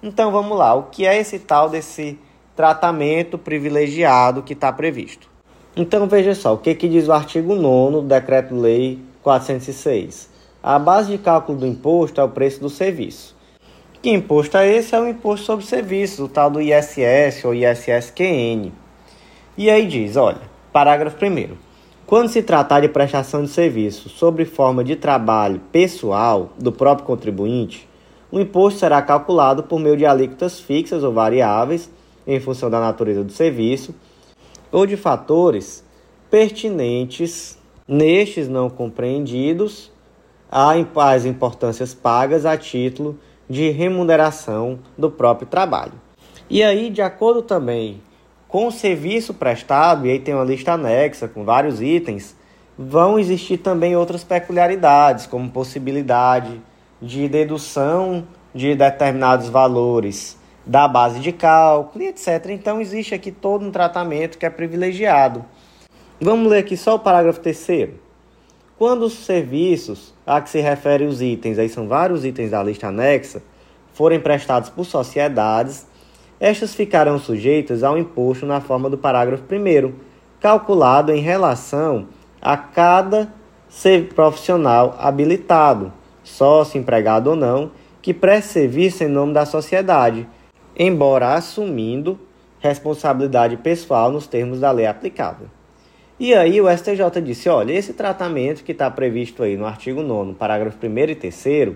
Então 0.00 0.30
vamos 0.30 0.56
lá, 0.56 0.72
o 0.74 0.84
que 0.84 1.04
é 1.04 1.18
esse 1.18 1.40
tal 1.40 1.68
desse 1.68 2.16
tratamento 2.54 3.36
privilegiado 3.36 4.42
que 4.42 4.52
está 4.52 4.72
previsto? 4.72 5.28
Então 5.74 6.06
veja 6.06 6.34
só, 6.34 6.54
o 6.54 6.58
que, 6.58 6.74
que 6.74 6.88
diz 6.88 7.08
o 7.08 7.12
artigo 7.12 7.56
9 7.56 7.92
do 7.96 8.02
Decreto-Lei 8.02 9.00
406? 9.20 10.30
A 10.62 10.78
base 10.78 11.10
de 11.10 11.18
cálculo 11.18 11.58
do 11.58 11.66
imposto 11.66 12.20
é 12.20 12.24
o 12.24 12.28
preço 12.28 12.60
do 12.60 12.70
serviço. 12.70 13.34
Que 14.02 14.08
imposto 14.08 14.56
é 14.56 14.76
esse? 14.76 14.94
É 14.94 15.00
o 15.00 15.06
imposto 15.06 15.44
sobre 15.44 15.66
serviços, 15.66 16.20
o 16.20 16.28
tal 16.28 16.50
do 16.50 16.60
ISS 16.60 17.44
ou 17.44 17.54
ISSQN. 17.54 18.72
E 19.58 19.68
aí 19.68 19.86
diz, 19.86 20.16
olha, 20.16 20.40
parágrafo 20.72 21.22
1 21.22 21.70
quando 22.06 22.28
se 22.28 22.42
tratar 22.42 22.80
de 22.80 22.88
prestação 22.88 23.44
de 23.44 23.50
serviço 23.50 24.08
sobre 24.08 24.44
forma 24.44 24.82
de 24.82 24.96
trabalho 24.96 25.60
pessoal 25.70 26.50
do 26.58 26.72
próprio 26.72 27.06
contribuinte, 27.06 27.88
o 28.32 28.40
imposto 28.40 28.80
será 28.80 29.00
calculado 29.00 29.62
por 29.62 29.78
meio 29.78 29.96
de 29.96 30.04
alíquotas 30.04 30.58
fixas 30.58 31.04
ou 31.04 31.12
variáveis, 31.12 31.88
em 32.26 32.40
função 32.40 32.68
da 32.68 32.80
natureza 32.80 33.22
do 33.22 33.30
serviço, 33.30 33.94
ou 34.72 34.86
de 34.86 34.96
fatores 34.96 35.84
pertinentes 36.28 37.56
nestes 37.86 38.48
não 38.48 38.68
compreendidos 38.68 39.92
às 40.50 41.24
importâncias 41.24 41.94
pagas 41.94 42.44
a 42.44 42.56
título 42.56 43.16
de 43.50 43.68
remuneração 43.70 44.78
do 44.96 45.10
próprio 45.10 45.48
trabalho. 45.48 45.94
E 46.48 46.62
aí, 46.62 46.88
de 46.88 47.02
acordo 47.02 47.42
também 47.42 48.00
com 48.46 48.68
o 48.68 48.72
serviço 48.72 49.34
prestado, 49.34 50.06
e 50.06 50.10
aí 50.10 50.18
tem 50.20 50.34
uma 50.34 50.44
lista 50.44 50.72
anexa 50.72 51.28
com 51.28 51.44
vários 51.44 51.82
itens, 51.82 52.36
vão 52.78 53.18
existir 53.18 53.58
também 53.58 53.96
outras 53.96 54.24
peculiaridades, 54.24 55.26
como 55.26 55.50
possibilidade 55.50 56.60
de 57.02 57.28
dedução 57.28 58.24
de 58.54 58.74
determinados 58.74 59.48
valores 59.48 60.38
da 60.64 60.86
base 60.86 61.20
de 61.20 61.32
cálculo, 61.32 62.04
etc. 62.04 62.46
Então 62.50 62.80
existe 62.80 63.14
aqui 63.14 63.32
todo 63.32 63.64
um 63.64 63.70
tratamento 63.70 64.38
que 64.38 64.46
é 64.46 64.50
privilegiado. 64.50 65.44
Vamos 66.20 66.50
ler 66.50 66.58
aqui 66.58 66.76
só 66.76 66.96
o 66.96 66.98
parágrafo 66.98 67.40
terceiro. 67.40 67.94
Quando 68.80 69.02
os 69.02 69.12
serviços 69.12 70.14
a 70.26 70.40
que 70.40 70.48
se 70.48 70.58
refere 70.58 71.04
os 71.04 71.20
itens, 71.20 71.58
aí 71.58 71.68
são 71.68 71.86
vários 71.86 72.24
itens 72.24 72.50
da 72.50 72.62
lista 72.62 72.86
anexa, 72.86 73.42
forem 73.92 74.18
prestados 74.18 74.70
por 74.70 74.86
sociedades, 74.86 75.86
estas 76.40 76.74
ficarão 76.74 77.18
sujeitas 77.18 77.82
ao 77.82 77.98
imposto 77.98 78.46
na 78.46 78.58
forma 78.58 78.88
do 78.88 78.96
parágrafo 78.96 79.44
1, 79.44 79.92
calculado 80.40 81.12
em 81.12 81.20
relação 81.20 82.08
a 82.40 82.56
cada 82.56 83.30
profissional 84.14 84.96
habilitado, 84.98 85.92
sócio, 86.24 86.80
empregado 86.80 87.28
ou 87.28 87.36
não, 87.36 87.72
que 88.00 88.14
preste 88.14 88.48
serviço 88.48 89.04
em 89.04 89.08
nome 89.08 89.34
da 89.34 89.44
sociedade, 89.44 90.26
embora 90.74 91.34
assumindo 91.34 92.18
responsabilidade 92.60 93.58
pessoal 93.58 94.10
nos 94.10 94.26
termos 94.26 94.58
da 94.58 94.70
lei 94.70 94.86
aplicável. 94.86 95.48
E 96.20 96.34
aí 96.34 96.60
o 96.60 96.68
STJ 96.68 97.22
disse, 97.24 97.48
olha, 97.48 97.72
esse 97.72 97.94
tratamento 97.94 98.62
que 98.62 98.72
está 98.72 98.90
previsto 98.90 99.42
aí 99.42 99.56
no 99.56 99.64
artigo 99.64 100.02
9 100.02 100.34
parágrafo 100.34 100.76
1 100.86 100.98
e 100.98 101.14
3 101.14 101.72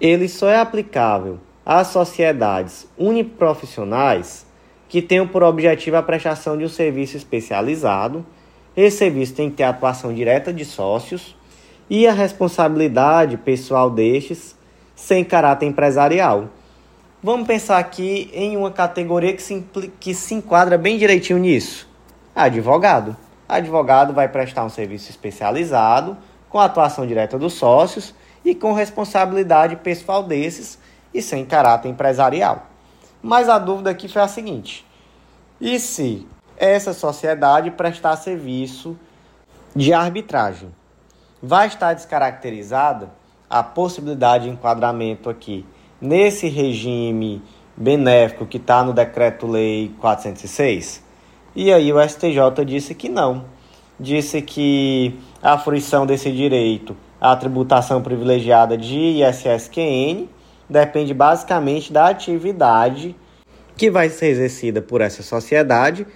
ele 0.00 0.30
só 0.30 0.48
é 0.48 0.58
aplicável 0.58 1.38
às 1.64 1.88
sociedades 1.88 2.88
uniprofissionais 2.96 4.46
que 4.88 5.02
tenham 5.02 5.28
por 5.28 5.42
objetivo 5.42 5.98
a 5.98 6.02
prestação 6.02 6.56
de 6.56 6.64
um 6.64 6.70
serviço 6.70 7.18
especializado. 7.18 8.24
Esse 8.74 8.96
serviço 8.96 9.34
tem 9.34 9.50
que 9.50 9.56
ter 9.56 9.64
atuação 9.64 10.14
direta 10.14 10.54
de 10.54 10.64
sócios 10.64 11.36
e 11.90 12.06
a 12.06 12.14
responsabilidade 12.14 13.36
pessoal 13.36 13.90
destes 13.90 14.56
sem 14.94 15.22
caráter 15.22 15.66
empresarial. 15.66 16.48
Vamos 17.22 17.46
pensar 17.46 17.76
aqui 17.76 18.30
em 18.32 18.56
uma 18.56 18.70
categoria 18.70 19.34
que 19.34 19.42
se, 19.42 19.62
que 20.00 20.14
se 20.14 20.32
enquadra 20.32 20.78
bem 20.78 20.96
direitinho 20.96 21.38
nisso: 21.38 21.86
advogado. 22.34 23.25
Advogado 23.48 24.12
vai 24.12 24.28
prestar 24.28 24.64
um 24.64 24.68
serviço 24.68 25.10
especializado, 25.10 26.16
com 26.48 26.58
atuação 26.58 27.06
direta 27.06 27.38
dos 27.38 27.54
sócios 27.54 28.14
e 28.44 28.54
com 28.54 28.72
responsabilidade 28.72 29.76
pessoal 29.76 30.22
desses 30.22 30.78
e 31.12 31.20
sem 31.20 31.44
caráter 31.44 31.88
empresarial. 31.88 32.66
Mas 33.22 33.48
a 33.48 33.58
dúvida 33.58 33.90
aqui 33.90 34.08
foi 34.08 34.22
a 34.22 34.28
seguinte: 34.28 34.86
e 35.60 35.78
se 35.80 36.26
essa 36.56 36.92
sociedade 36.92 37.70
prestar 37.70 38.16
serviço 38.16 38.98
de 39.74 39.92
arbitragem? 39.92 40.74
Vai 41.42 41.66
estar 41.66 41.92
descaracterizada 41.92 43.10
a 43.48 43.62
possibilidade 43.62 44.44
de 44.44 44.50
enquadramento 44.50 45.28
aqui 45.28 45.66
nesse 46.00 46.48
regime 46.48 47.42
benéfico 47.76 48.46
que 48.46 48.56
está 48.56 48.82
no 48.82 48.92
Decreto-Lei 48.92 49.94
406? 50.00 51.05
E 51.58 51.72
aí 51.72 51.90
o 51.90 51.98
STJ 52.06 52.66
disse 52.66 52.94
que 52.94 53.08
não. 53.08 53.46
Disse 53.98 54.42
que 54.42 55.18
a 55.42 55.56
fruição 55.56 56.04
desse 56.04 56.30
direito 56.30 56.94
à 57.18 57.34
tributação 57.34 58.02
privilegiada 58.02 58.76
de 58.76 59.22
ISSQN 59.22 60.28
depende 60.68 61.14
basicamente 61.14 61.90
da 61.90 62.08
atividade 62.08 63.16
que 63.74 63.90
vai 63.90 64.10
ser 64.10 64.26
exercida 64.26 64.82
por 64.82 65.00
essa 65.00 65.22
sociedade 65.22 66.06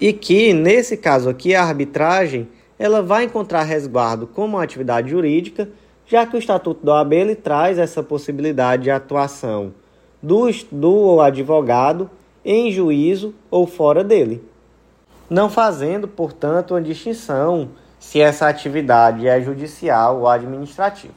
e 0.00 0.12
que, 0.12 0.52
nesse 0.52 0.96
caso 0.96 1.30
aqui, 1.30 1.54
a 1.54 1.62
arbitragem 1.62 2.48
ela 2.76 3.00
vai 3.00 3.26
encontrar 3.26 3.62
resguardo 3.62 4.26
como 4.26 4.58
atividade 4.58 5.08
jurídica, 5.08 5.68
já 6.04 6.26
que 6.26 6.34
o 6.34 6.38
Estatuto 6.38 6.84
da 6.84 6.94
OAB 6.94 7.12
ele 7.12 7.36
traz 7.36 7.78
essa 7.78 8.02
possibilidade 8.02 8.82
de 8.82 8.90
atuação 8.90 9.72
do, 10.20 10.50
do 10.72 11.20
advogado 11.20 12.10
em 12.44 12.72
juízo 12.72 13.32
ou 13.48 13.68
fora 13.68 14.02
dele 14.02 14.42
não 15.28 15.48
fazendo, 15.48 16.06
portanto, 16.06 16.72
uma 16.72 16.82
distinção 16.82 17.70
se 17.98 18.20
essa 18.20 18.48
atividade 18.48 19.26
é 19.26 19.40
judicial 19.40 20.20
ou 20.20 20.28
administrativa. 20.28 21.14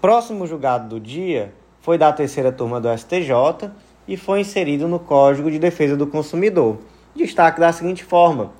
Próximo 0.00 0.46
julgado 0.46 0.88
do 0.88 1.00
dia 1.00 1.52
foi 1.80 1.96
da 1.96 2.12
terceira 2.12 2.52
turma 2.52 2.80
do 2.80 2.88
STJ 2.96 3.70
e 4.06 4.16
foi 4.16 4.40
inserido 4.40 4.86
no 4.86 4.98
Código 4.98 5.50
de 5.50 5.58
Defesa 5.58 5.96
do 5.96 6.06
Consumidor. 6.06 6.78
Destaque 7.14 7.60
da 7.60 7.72
seguinte 7.72 8.04
forma: 8.04 8.52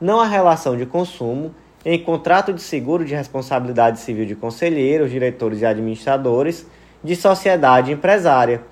não 0.00 0.20
há 0.20 0.26
relação 0.26 0.76
de 0.76 0.86
consumo 0.86 1.54
em 1.84 2.02
contrato 2.02 2.52
de 2.52 2.60
seguro 2.60 3.04
de 3.04 3.14
responsabilidade 3.14 4.00
civil 4.00 4.26
de 4.26 4.34
conselheiros, 4.34 5.10
diretores 5.10 5.60
e 5.60 5.66
administradores 5.66 6.66
de 7.02 7.14
sociedade 7.14 7.92
empresária. 7.92 8.62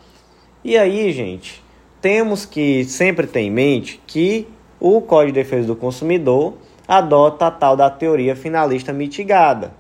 E 0.65 0.77
aí, 0.77 1.13
gente, 1.13 1.63
temos 2.01 2.45
que 2.45 2.85
sempre 2.85 3.27
ter 3.27 3.41
em 3.41 3.51
mente 3.51 4.01
que 4.07 4.49
o 4.81 5.01
Código 5.01 5.33
de 5.33 5.43
Defesa 5.43 5.67
do 5.67 5.77
Consumidor 5.77 6.55
adota 6.87 7.47
a 7.47 7.51
tal 7.51 7.77
da 7.77 7.91
teoria 7.91 8.37
finalista 8.37 8.93
mitigada. 8.93 9.73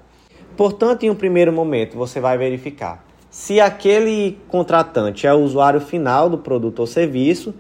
Portanto, 0.57 1.05
em 1.05 1.11
um 1.11 1.15
primeiro 1.15 1.53
momento, 1.53 1.97
você 1.97 2.21
vai 2.21 2.39
verificar 2.39 3.07
se 3.37 3.61
aquele 3.61 4.39
contratante 4.49 5.27
é 5.27 5.35
o 5.35 5.41
usuário 5.41 5.79
final 5.79 6.31
do 6.31 6.39
produto 6.39 6.81
ou 6.81 6.87
serviço, 6.87 7.55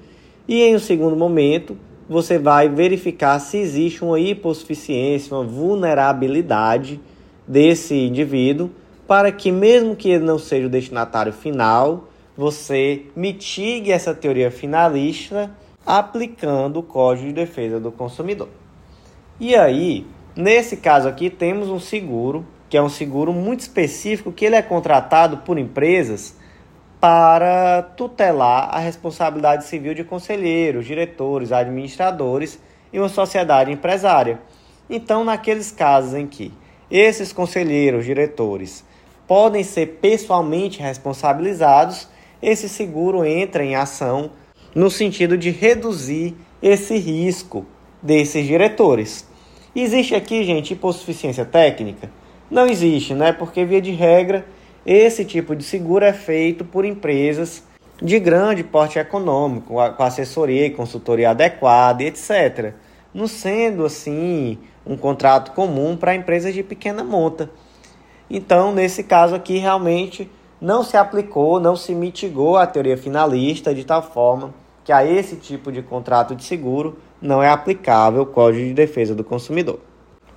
e 0.48 0.62
em 0.62 0.74
um 0.74 0.78
segundo 0.78 1.14
momento, 1.14 1.76
você 2.08 2.38
vai 2.38 2.66
verificar 2.66 3.38
se 3.40 3.58
existe 3.58 4.02
uma 4.02 4.18
hipossuficiência, 4.18 5.36
uma 5.36 5.44
vulnerabilidade 5.44 6.98
desse 7.46 7.94
indivíduo, 7.94 8.70
para 9.06 9.30
que, 9.30 9.52
mesmo 9.52 9.94
que 9.94 10.08
ele 10.08 10.24
não 10.24 10.38
seja 10.38 10.66
o 10.66 10.70
destinatário 10.70 11.32
final, 11.32 12.08
você 12.34 13.02
mitigue 13.14 13.92
essa 13.92 14.14
teoria 14.14 14.50
finalista 14.50 15.50
aplicando 15.86 16.80
o 16.80 16.82
Código 16.82 17.28
de 17.28 17.32
Defesa 17.32 17.78
do 17.78 17.92
Consumidor. 17.92 18.48
E 19.38 19.54
aí, 19.54 20.04
nesse 20.34 20.78
caso 20.78 21.06
aqui, 21.06 21.30
temos 21.30 21.68
um 21.68 21.78
seguro, 21.78 22.44
que 22.68 22.76
é 22.76 22.82
um 22.82 22.88
seguro 22.88 23.32
muito 23.32 23.60
específico, 23.60 24.32
que 24.32 24.44
ele 24.44 24.56
é 24.56 24.62
contratado 24.62 25.38
por 25.38 25.56
empresas 25.58 26.36
para 26.98 27.82
tutelar 27.82 28.74
a 28.74 28.78
responsabilidade 28.78 29.66
civil 29.66 29.94
de 29.94 30.02
conselheiros, 30.02 30.86
diretores, 30.86 31.52
administradores 31.52 32.58
e 32.92 32.98
uma 32.98 33.08
sociedade 33.08 33.70
empresária. 33.70 34.40
Então, 34.90 35.22
naqueles 35.22 35.70
casos 35.70 36.14
em 36.14 36.26
que 36.26 36.52
esses 36.90 37.32
conselheiros, 37.32 38.04
diretores 38.04 38.84
podem 39.26 39.62
ser 39.62 39.98
pessoalmente 40.00 40.80
responsabilizados, 40.80 42.08
esse 42.40 42.68
seguro 42.68 43.24
entra 43.24 43.64
em 43.64 43.74
ação 43.74 44.30
no 44.76 44.90
sentido 44.90 45.38
de 45.38 45.48
reduzir 45.48 46.36
esse 46.60 46.98
risco 46.98 47.64
desses 48.02 48.46
diretores. 48.46 49.26
Existe 49.74 50.14
aqui, 50.14 50.44
gente, 50.44 50.74
hipossuficiência 50.74 51.46
técnica? 51.46 52.10
Não 52.50 52.66
existe, 52.66 53.14
né? 53.14 53.32
Porque, 53.32 53.64
via 53.64 53.80
de 53.80 53.92
regra, 53.92 54.44
esse 54.84 55.24
tipo 55.24 55.56
de 55.56 55.64
seguro 55.64 56.04
é 56.04 56.12
feito 56.12 56.62
por 56.62 56.84
empresas 56.84 57.62
de 58.02 58.18
grande 58.18 58.62
porte 58.62 58.98
econômico, 58.98 59.76
com 59.96 60.02
assessoria 60.02 60.66
e 60.66 60.70
consultoria 60.70 61.30
adequada, 61.30 62.04
etc. 62.04 62.74
Não 63.14 63.26
sendo, 63.26 63.86
assim, 63.86 64.58
um 64.86 64.94
contrato 64.94 65.52
comum 65.52 65.96
para 65.96 66.14
empresas 66.14 66.52
de 66.52 66.62
pequena 66.62 67.02
monta. 67.02 67.48
Então, 68.28 68.74
nesse 68.74 69.02
caso 69.02 69.34
aqui, 69.34 69.56
realmente 69.56 70.30
não 70.60 70.84
se 70.84 70.98
aplicou, 70.98 71.58
não 71.58 71.76
se 71.76 71.94
mitigou 71.94 72.58
a 72.58 72.66
teoria 72.66 72.98
finalista 72.98 73.74
de 73.74 73.82
tal 73.82 74.02
forma 74.02 74.65
que 74.86 74.92
a 74.92 75.04
esse 75.04 75.34
tipo 75.34 75.72
de 75.72 75.82
contrato 75.82 76.36
de 76.36 76.44
seguro 76.44 76.96
não 77.20 77.42
é 77.42 77.50
aplicável 77.50 78.22
o 78.22 78.26
Código 78.26 78.66
de 78.66 78.72
Defesa 78.72 79.16
do 79.16 79.24
Consumidor. 79.24 79.80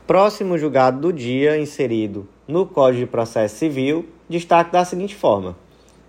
Próximo 0.08 0.58
julgado 0.58 1.00
do 1.00 1.14
dia, 1.14 1.56
inserido 1.60 2.28
no 2.48 2.66
Código 2.66 3.06
de 3.06 3.12
Processo 3.12 3.58
Civil, 3.58 4.08
destaque 4.28 4.72
da 4.72 4.84
seguinte 4.84 5.14
forma: 5.14 5.56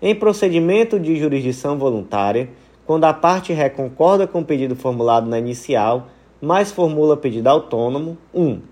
em 0.01 0.15
procedimento 0.15 0.99
de 0.99 1.17
jurisdição 1.17 1.77
voluntária, 1.77 2.49
quando 2.87 3.05
a 3.05 3.13
parte 3.13 3.53
ré 3.53 3.69
concorda 3.69 4.27
com 4.27 4.41
o 4.41 4.45
pedido 4.45 4.75
formulado 4.75 5.29
na 5.29 5.39
inicial, 5.39 6.09
mas 6.41 6.73
formula 6.73 7.19
pedido 7.19 7.47
autônomo, 7.47 8.17
1. 8.33 8.43
Um, 8.43 8.63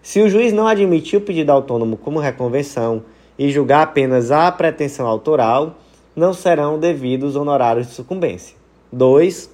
se 0.00 0.22
o 0.22 0.30
juiz 0.30 0.54
não 0.54 0.66
admitir 0.66 1.18
o 1.18 1.22
pedido 1.22 1.52
autônomo 1.52 1.98
como 1.98 2.18
reconvenção 2.18 3.02
e 3.38 3.50
julgar 3.50 3.82
apenas 3.82 4.30
a 4.30 4.50
pretensão 4.50 5.06
autoral, 5.06 5.76
não 6.16 6.32
serão 6.32 6.78
devidos 6.78 7.36
honorários 7.36 7.88
de 7.88 7.92
sucumbência. 7.92 8.61
2. 8.92 9.50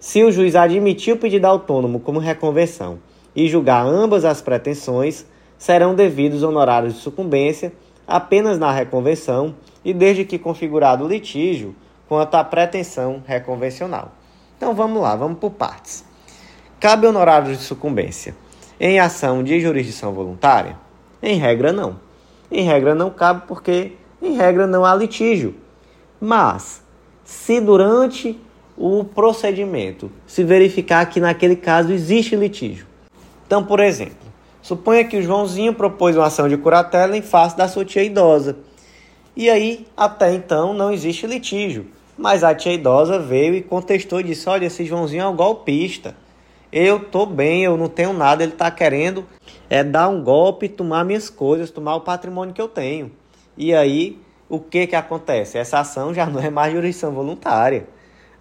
Se 0.00 0.24
o 0.24 0.32
juiz 0.32 0.56
admitir 0.56 1.14
o 1.14 1.18
pedido 1.18 1.44
autônomo 1.44 2.00
como 2.00 2.18
reconvenção 2.18 2.98
e 3.36 3.48
julgar 3.48 3.86
ambas 3.86 4.24
as 4.24 4.40
pretensões, 4.40 5.26
serão 5.58 5.94
devidos 5.94 6.42
honorários 6.42 6.94
de 6.94 7.00
sucumbência 7.00 7.72
apenas 8.06 8.58
na 8.58 8.72
reconvenção 8.72 9.54
e 9.84 9.92
desde 9.94 10.24
que 10.24 10.38
configurado 10.38 11.04
o 11.04 11.08
litígio 11.08 11.74
quanto 12.08 12.34
à 12.34 12.42
pretensão 12.42 13.22
reconvencional. 13.26 14.12
Então 14.56 14.74
vamos 14.74 15.00
lá, 15.00 15.14
vamos 15.14 15.38
por 15.38 15.50
partes. 15.50 16.04
Cabe 16.80 17.06
honorários 17.06 17.58
de 17.58 17.64
sucumbência 17.64 18.34
em 18.80 18.98
ação 18.98 19.44
de 19.44 19.60
jurisdição 19.60 20.12
voluntária? 20.12 20.76
Em 21.22 21.36
regra, 21.38 21.72
não. 21.72 22.00
Em 22.50 22.64
regra, 22.64 22.94
não 22.94 23.10
cabe 23.10 23.44
porque, 23.46 23.92
em 24.20 24.34
regra, 24.34 24.66
não 24.66 24.84
há 24.84 24.94
litígio. 24.94 25.54
Mas, 26.20 26.82
se 27.24 27.60
durante 27.60 28.38
o 28.82 29.04
procedimento, 29.04 30.10
se 30.26 30.42
verificar 30.42 31.06
que 31.06 31.20
naquele 31.20 31.54
caso 31.54 31.92
existe 31.92 32.34
litígio. 32.34 32.84
Então, 33.46 33.62
por 33.62 33.78
exemplo, 33.78 34.16
suponha 34.60 35.04
que 35.04 35.16
o 35.16 35.22
Joãozinho 35.22 35.72
propôs 35.72 36.16
uma 36.16 36.26
ação 36.26 36.48
de 36.48 36.56
curatela 36.56 37.16
em 37.16 37.22
face 37.22 37.56
da 37.56 37.68
sua 37.68 37.84
tia 37.84 38.02
idosa. 38.02 38.56
E 39.36 39.48
aí, 39.48 39.86
até 39.96 40.34
então, 40.34 40.74
não 40.74 40.92
existe 40.92 41.28
litígio. 41.28 41.86
Mas 42.18 42.42
a 42.42 42.52
tia 42.56 42.72
idosa 42.72 43.20
veio 43.20 43.54
e 43.54 43.62
contestou 43.62 44.18
e 44.18 44.24
disse: 44.24 44.48
Olha, 44.48 44.66
esse 44.66 44.84
Joãozinho 44.84 45.22
é 45.22 45.28
um 45.28 45.36
golpista. 45.36 46.16
Eu 46.72 47.04
tô 47.04 47.24
bem, 47.24 47.62
eu 47.62 47.76
não 47.76 47.86
tenho 47.88 48.12
nada, 48.12 48.42
ele 48.42 48.52
tá 48.52 48.68
querendo 48.68 49.24
é 49.70 49.84
dar 49.84 50.08
um 50.08 50.24
golpe, 50.24 50.68
tomar 50.68 51.04
minhas 51.04 51.30
coisas, 51.30 51.70
tomar 51.70 51.94
o 51.94 52.00
patrimônio 52.00 52.52
que 52.52 52.60
eu 52.60 52.68
tenho. 52.68 53.12
E 53.56 53.72
aí, 53.72 54.18
o 54.48 54.58
que 54.58 54.88
que 54.88 54.96
acontece? 54.96 55.56
Essa 55.56 55.78
ação 55.78 56.12
já 56.12 56.26
não 56.26 56.40
é 56.40 56.50
mais 56.50 56.72
jurisdição 56.72 57.12
voluntária 57.12 57.86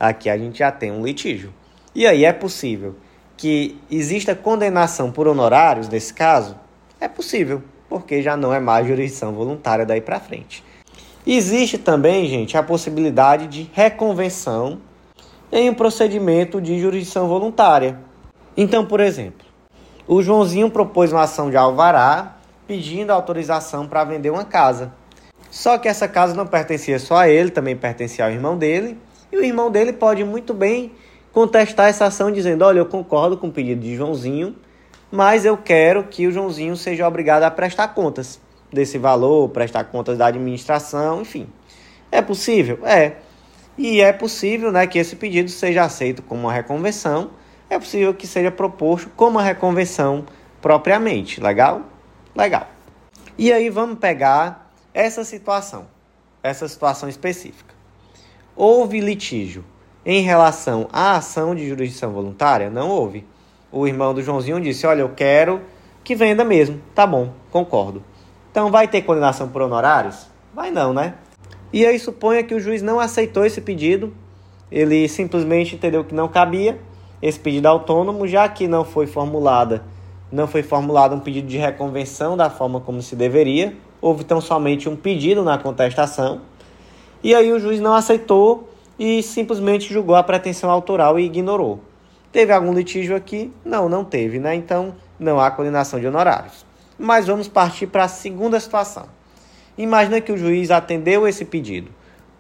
aqui 0.02 0.32
a 0.32 0.38
gente 0.38 0.60
já 0.60 0.72
tem 0.72 0.92
um 0.92 1.06
litígio. 1.06 1.54
E 1.94 2.08
aí 2.08 2.26
é 2.26 2.34
possível 2.34 2.96
que 3.38 3.80
exista 3.90 4.34
condenação 4.34 5.12
por 5.12 5.28
honorários 5.28 5.88
nesse 5.88 6.12
caso? 6.12 6.58
É 7.00 7.08
possível, 7.08 7.62
porque 7.88 8.22
já 8.22 8.36
não 8.36 8.52
é 8.52 8.60
mais 8.60 8.88
jurisdição 8.88 9.32
voluntária 9.34 9.86
daí 9.86 10.02
para 10.02 10.20
frente. 10.20 10.64
Existe 11.26 11.78
também, 11.78 12.26
gente, 12.28 12.58
a 12.58 12.64
possibilidade 12.64 13.46
de 13.46 13.70
reconvenção 13.74 14.80
em 15.52 15.70
um 15.70 15.74
procedimento 15.74 16.60
de 16.60 16.80
jurisdição 16.80 17.28
voluntária. 17.28 18.00
Então, 18.58 18.84
por 18.86 19.00
exemplo, 19.00 19.46
o 20.08 20.24
Joãozinho 20.24 20.72
propôs 20.72 21.12
uma 21.12 21.22
ação 21.22 21.52
de 21.52 21.58
alvará 21.58 22.38
pedindo 22.66 23.12
autorização 23.12 23.88
para 23.88 24.04
vender 24.04 24.32
uma 24.32 24.46
casa. 24.46 24.92
Só 25.52 25.78
que 25.78 25.88
essa 25.88 26.08
casa 26.08 26.34
não 26.34 26.48
pertencia 26.48 26.98
só 26.98 27.18
a 27.18 27.30
ele, 27.30 27.52
também 27.52 27.76
pertencia 27.76 28.26
ao 28.26 28.32
irmão 28.32 28.58
dele 28.58 28.98
e 29.32 29.38
o 29.38 29.44
irmão 29.44 29.72
dele 29.72 29.94
pode 29.94 30.24
muito 30.24 30.54
bem 30.54 30.92
contestar 31.32 31.88
essa 31.88 32.06
ação 32.06 32.32
dizendo: 32.32 32.64
Olha, 32.64 32.80
eu 32.80 32.86
concordo 32.86 33.38
com 33.38 33.48
o 33.48 33.52
pedido 33.52 33.82
de 33.82 33.96
Joãozinho, 33.96 34.56
mas 35.12 35.46
eu 35.46 35.58
quero 35.58 36.04
que 36.04 36.28
o 36.28 36.32
Joãozinho 36.32 36.76
seja 36.76 37.08
obrigado 37.08 37.44
a 37.44 37.52
prestar 37.52 37.90
contas 37.90 38.40
desse 38.72 38.98
valor, 38.98 39.50
prestar 39.50 39.86
contas 39.86 40.18
da 40.18 40.28
administração, 40.28 41.22
enfim. 41.22 41.48
É 42.12 42.22
possível? 42.22 42.80
É. 42.86 43.18
E 43.78 44.02
é 44.02 44.12
possível 44.12 44.72
né, 44.72 44.86
que 44.86 45.00
esse 45.00 45.16
pedido 45.16 45.50
seja 45.50 45.84
aceito 45.84 46.22
como 46.22 46.42
uma 46.44 46.54
reconvenção, 46.54 47.32
é 47.70 47.80
possível 47.80 48.14
que 48.14 48.28
seja 48.28 48.52
proposto 48.52 49.10
como 49.16 49.32
uma 49.32 49.44
reconvenção 49.44 50.26
propriamente. 50.62 51.42
Legal? 51.42 51.84
Legal. 52.36 52.68
E 53.38 53.52
aí 53.52 53.70
vamos 53.70 53.98
pegar 53.98 54.72
essa 54.94 55.24
situação, 55.24 55.88
essa 56.44 56.68
situação 56.68 57.08
específica. 57.08 57.71
Houve 58.56 59.00
litígio 59.00 59.64
em 60.06 60.22
relação 60.22 60.88
à 60.92 61.16
ação 61.16 61.56
de 61.56 61.68
jurisdição 61.68 62.12
voluntária? 62.12 62.70
Não 62.70 62.90
houve. 62.90 63.26
O 63.72 63.88
irmão 63.88 64.14
do 64.14 64.22
Joãozinho 64.22 64.60
disse: 64.60 64.86
Olha, 64.86 65.02
eu 65.02 65.10
quero 65.10 65.62
que 66.04 66.16
venda 66.16 66.44
mesmo. 66.44 66.82
Tá 66.94 67.08
bom, 67.08 67.34
concordo. 67.52 68.04
Então 68.52 68.70
vai 68.70 68.88
ter 68.88 69.02
condenação 69.04 69.48
por 69.48 69.62
honorários? 69.62 70.28
Vai 70.54 70.72
não, 70.72 70.94
né? 70.94 71.14
E 71.72 71.86
aí 71.86 71.98
suponha 71.98 72.44
que 72.44 72.54
o 72.54 72.60
juiz 72.60 72.82
não 72.82 73.00
aceitou 73.00 73.46
esse 73.46 73.62
pedido, 73.62 74.14
ele 74.70 75.08
simplesmente 75.08 75.76
entendeu 75.76 76.04
que 76.04 76.14
não 76.14 76.28
cabia 76.28 76.78
esse 77.22 77.40
pedido 77.40 77.68
autônomo, 77.68 78.28
já 78.28 78.50
que 78.50 78.68
não 78.68 78.84
foi 78.84 79.08
formulada, 79.08 79.82
não 80.30 80.48
foi 80.48 80.64
formulado 80.64 81.16
um 81.16 81.20
pedido 81.20 81.48
de 81.48 81.58
reconvenção 81.58 82.36
da 82.36 82.50
forma 82.50 82.82
como 82.82 83.02
se 83.02 83.16
deveria, 83.16 83.74
houve 84.02 84.26
tão 84.26 84.42
somente 84.42 84.90
um 84.90 84.96
pedido 84.98 85.44
na 85.44 85.58
contestação. 85.58 86.42
E 87.24 87.36
aí 87.36 87.52
o 87.52 87.60
juiz 87.60 87.80
não 87.80 87.94
aceitou 87.94 88.70
e 88.98 89.22
simplesmente 89.22 89.92
julgou 89.94 90.16
a 90.16 90.24
pretensão 90.24 90.70
autoral 90.70 91.20
e 91.20 91.26
ignorou. 91.26 91.80
Teve 92.32 92.54
algum 92.54 92.74
litígio 92.74 93.16
aqui? 93.16 93.52
Não, 93.64 93.90
não 93.90 94.04
teve, 94.04 94.40
né? 94.40 94.56
Então 94.56 94.96
não 95.20 95.40
há 95.40 95.52
condenação 95.52 96.00
de 96.00 96.08
honorários. 96.08 96.66
Mas 96.98 97.28
vamos 97.28 97.48
partir 97.48 97.88
para 97.88 98.06
a 98.06 98.08
segunda 98.08 98.60
situação. 98.60 99.06
Imagina 99.78 100.22
que 100.22 100.32
o 100.32 100.38
juiz 100.38 100.72
atendeu 100.72 101.28
esse 101.28 101.46
pedido 101.46 101.92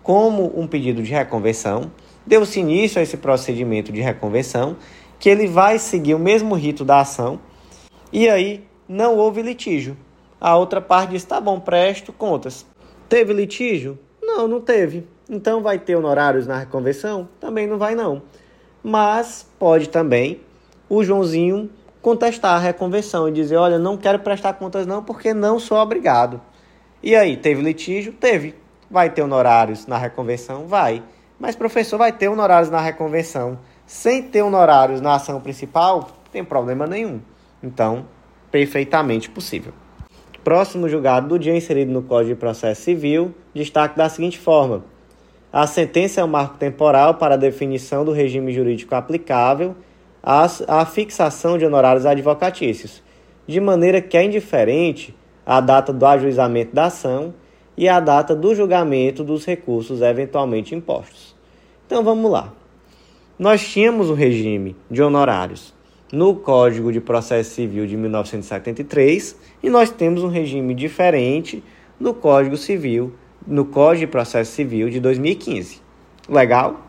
como 0.03 0.51
um 0.59 0.67
pedido 0.67 1.01
de 1.03 1.11
reconversão, 1.11 1.91
deu-se 2.25 2.59
início 2.59 2.99
a 2.99 3.03
esse 3.03 3.17
procedimento 3.17 3.91
de 3.91 4.01
reconversão, 4.01 4.77
que 5.19 5.29
ele 5.29 5.47
vai 5.47 5.77
seguir 5.77 6.15
o 6.15 6.19
mesmo 6.19 6.55
rito 6.55 6.83
da 6.83 7.01
ação, 7.01 7.39
e 8.11 8.27
aí 8.27 8.63
não 8.87 9.15
houve 9.15 9.41
litígio. 9.41 9.95
A 10.39 10.57
outra 10.57 10.81
parte 10.81 11.11
diz: 11.11 11.23
tá 11.23 11.39
bom, 11.39 11.59
presto 11.59 12.11
contas. 12.11 12.65
Teve 13.07 13.33
litígio? 13.33 13.99
Não, 14.41 14.47
não 14.47 14.61
teve. 14.61 15.07
Então 15.29 15.61
vai 15.61 15.77
ter 15.77 15.95
honorários 15.95 16.47
na 16.47 16.57
reconversão? 16.57 17.29
Também 17.39 17.67
não 17.67 17.77
vai 17.77 17.93
não. 17.93 18.23
Mas 18.83 19.47
pode 19.59 19.89
também 19.89 20.41
o 20.89 21.03
Joãozinho 21.03 21.69
contestar 22.01 22.55
a 22.55 22.59
reconversão 22.59 23.29
e 23.29 23.31
dizer: 23.31 23.57
olha, 23.57 23.77
não 23.77 23.95
quero 23.97 24.17
prestar 24.17 24.53
contas 24.53 24.87
não 24.87 25.03
porque 25.03 25.31
não 25.31 25.59
sou 25.59 25.77
obrigado. 25.77 26.41
E 27.03 27.15
aí, 27.15 27.37
teve 27.37 27.61
litígio? 27.61 28.13
Teve. 28.13 28.55
Vai 28.89 29.11
ter 29.11 29.21
honorários 29.21 29.85
na 29.85 29.97
reconversão? 29.97 30.65
Vai. 30.65 31.03
Mas, 31.39 31.55
professor, 31.55 31.97
vai 31.97 32.11
ter 32.11 32.27
honorários 32.27 32.71
na 32.71 32.81
reconversão. 32.81 33.59
Sem 33.85 34.23
ter 34.23 34.41
honorários 34.41 35.01
na 35.01 35.15
ação 35.15 35.39
principal, 35.39 36.09
tem 36.31 36.43
problema 36.43 36.87
nenhum. 36.87 37.21
Então, 37.61 38.07
perfeitamente 38.49 39.29
possível. 39.29 39.73
Próximo 40.43 40.89
julgado 40.89 41.27
do 41.27 41.37
dia 41.37 41.55
inserido 41.55 41.91
no 41.91 42.01
Código 42.01 42.33
de 42.33 42.39
Processo 42.39 42.81
Civil, 42.81 43.31
destaque 43.53 43.95
da 43.95 44.09
seguinte 44.09 44.39
forma: 44.39 44.83
a 45.53 45.67
sentença 45.67 46.19
é 46.19 46.23
um 46.23 46.27
marco 46.27 46.57
temporal 46.57 47.15
para 47.15 47.35
a 47.35 47.37
definição 47.37 48.03
do 48.03 48.11
regime 48.11 48.51
jurídico 48.51 48.95
aplicável 48.95 49.75
à, 50.23 50.85
fixação 50.85 51.59
de 51.59 51.65
honorários 51.65 52.07
advocatícios, 52.07 53.03
de 53.45 53.59
maneira 53.59 54.01
que 54.01 54.17
é 54.17 54.23
indiferente 54.23 55.15
a 55.45 55.61
data 55.61 55.93
do 55.93 56.05
ajuizamento 56.07 56.73
da 56.73 56.85
ação 56.85 57.35
e 57.77 57.87
a 57.87 57.99
data 57.99 58.35
do 58.35 58.55
julgamento 58.55 59.23
dos 59.23 59.45
recursos 59.45 60.01
eventualmente 60.01 60.73
impostos. 60.73 61.35
Então 61.85 62.03
vamos 62.03 62.31
lá. 62.31 62.51
Nós 63.37 63.67
tínhamos 63.67 64.09
o 64.09 64.15
regime 64.15 64.75
de 64.89 65.03
honorários 65.03 65.71
no 66.11 66.35
Código 66.35 66.91
de 66.91 66.99
Processo 66.99 67.51
Civil 67.51 67.87
de 67.87 67.95
1973 67.95 69.35
e 69.63 69.69
nós 69.69 69.89
temos 69.89 70.23
um 70.23 70.27
regime 70.27 70.73
diferente 70.75 71.63
no 71.99 72.13
Código 72.13 72.57
Civil 72.57 73.13
no 73.47 73.65
Código 73.65 74.05
de 74.05 74.11
Processo 74.11 74.51
Civil 74.51 74.89
de 74.89 74.99
2015. 74.99 75.81
Legal? 76.27 76.81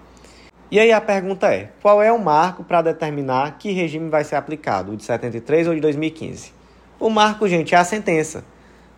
E 0.71 0.79
aí 0.79 0.93
a 0.93 1.01
pergunta 1.01 1.53
é: 1.53 1.71
qual 1.81 2.03
é 2.03 2.13
o 2.13 2.19
marco 2.19 2.65
para 2.65 2.83
determinar 2.83 3.59
que 3.59 3.73
regime 3.73 4.09
vai 4.11 4.25
ser 4.25 4.37
aplicado, 4.37 4.93
o 4.93 4.97
de 4.97 5.05
73 5.05 5.69
ou 5.69 5.75
de 5.75 5.81
2015? 5.81 6.53
O 6.99 7.09
marco, 7.09 7.49
gente, 7.49 7.75
é 7.75 7.79
a 7.79 7.85
sentença. 7.85 8.45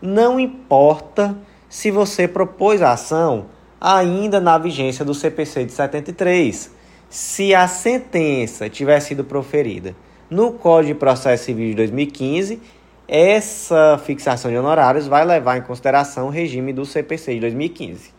Não 0.00 0.38
importa 0.38 1.36
se 1.68 1.90
você 1.90 2.28
propôs 2.28 2.82
a 2.82 2.92
ação 2.92 3.46
ainda 3.80 4.40
na 4.40 4.56
vigência 4.58 5.04
do 5.04 5.14
CPC 5.14 5.64
de 5.64 5.72
73. 5.72 6.70
Se 7.08 7.54
a 7.54 7.68
sentença 7.68 8.68
tiver 8.68 8.98
sido 9.00 9.24
proferida 9.24 9.94
no 10.30 10.52
Código 10.52 10.94
de 10.94 10.98
Processo 10.98 11.44
Civil 11.44 11.70
de 11.70 11.74
2015, 11.74 12.60
essa 13.06 14.00
fixação 14.04 14.50
de 14.50 14.56
honorários 14.56 15.06
vai 15.06 15.24
levar 15.24 15.58
em 15.58 15.62
consideração 15.62 16.26
o 16.26 16.30
regime 16.30 16.72
do 16.72 16.86
CPC 16.86 17.34
de 17.34 17.40
2015. 17.40 18.12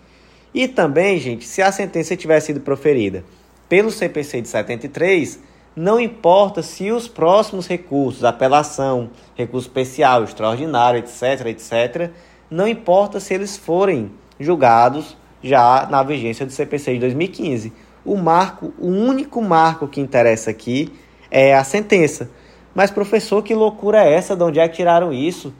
E 0.54 0.68
também, 0.68 1.20
gente, 1.20 1.46
se 1.46 1.62
a 1.62 1.72
sentença 1.72 2.16
tiver 2.16 2.40
sido 2.40 2.62
proferida 2.62 3.24
pelo 3.68 3.92
CPC 3.92 4.42
de 4.42 4.48
73, 4.48 5.40
não 5.76 6.00
importa 6.00 6.62
se 6.62 6.92
os 6.92 7.08
próximos 7.08 7.68
recursos, 7.68 8.24
apelação, 8.24 9.10
recurso 9.36 9.68
especial, 9.68 10.24
extraordinário, 10.24 11.00
etc., 11.00 11.48
etc., 11.48 12.12
não 12.50 12.68
importa 12.68 13.20
se 13.20 13.34
eles 13.34 13.58
forem 13.58 14.12
julgados 14.40 15.18
já 15.44 15.88
na 15.90 16.04
vigência 16.04 16.46
do 16.46 16.52
CPC 16.52 16.94
de 16.94 17.00
2015. 17.00 17.74
O 18.06 18.16
marco, 18.16 18.74
o 18.80 18.88
único 18.88 19.42
marco 19.42 19.88
que 19.88 20.00
interessa 20.00 20.52
aqui 20.52 20.94
é 21.36 21.54
a 21.54 21.66
sentença. 21.66 22.30
Mas, 22.74 22.90
professor, 22.90 23.44
que 23.44 23.54
loucura 23.54 24.06
é 24.06 24.14
essa? 24.14 24.38
De 24.38 24.44
onde 24.44 24.58
é 24.58 24.70
que 24.70 24.78
tiraram 24.78 25.12
isso? 25.12 25.54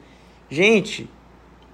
Gente, 0.48 1.10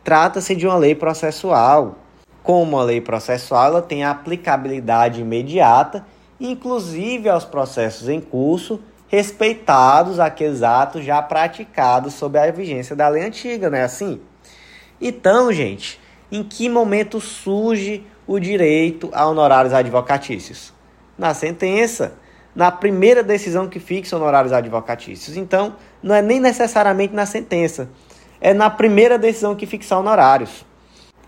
trata-se 0.02 0.56
de 0.56 0.66
uma 0.66 0.76
lei 0.76 0.92
processual. 0.92 1.98
Como 2.42 2.76
a 2.76 2.82
lei 2.82 3.00
processual, 3.00 3.66
ela 3.66 3.82
tem 3.82 4.02
aplicabilidade 4.02 5.20
imediata, 5.20 6.04
inclusive 6.40 7.28
aos 7.28 7.44
processos 7.44 8.08
em 8.08 8.20
curso, 8.20 8.80
respeitados 9.06 10.18
aqueles 10.18 10.64
atos 10.64 11.04
já 11.04 11.22
praticados 11.22 12.14
sob 12.14 12.36
a 12.36 12.50
vigência 12.50 12.96
da 12.96 13.06
lei 13.06 13.22
antiga, 13.22 13.70
não 13.70 13.78
é 13.78 13.84
assim? 13.84 14.20
Então, 15.00 15.52
gente, 15.52 16.00
em 16.32 16.42
que 16.42 16.68
momento 16.68 17.20
surge 17.20 18.04
o 18.26 18.40
direito 18.40 19.10
a 19.12 19.28
honorários 19.28 19.72
advocatícios? 19.72 20.72
Na 21.16 21.34
sentença 21.34 22.20
na 22.54 22.70
primeira 22.70 23.22
decisão 23.22 23.68
que 23.68 23.80
fixa 23.80 24.16
honorários 24.16 24.52
advocatícios. 24.52 25.36
Então, 25.36 25.76
não 26.02 26.14
é 26.14 26.22
nem 26.22 26.40
necessariamente 26.40 27.14
na 27.14 27.26
sentença, 27.26 27.88
é 28.40 28.52
na 28.52 28.68
primeira 28.68 29.18
decisão 29.18 29.54
que 29.54 29.66
fixa 29.66 29.96
honorários. 29.96 30.64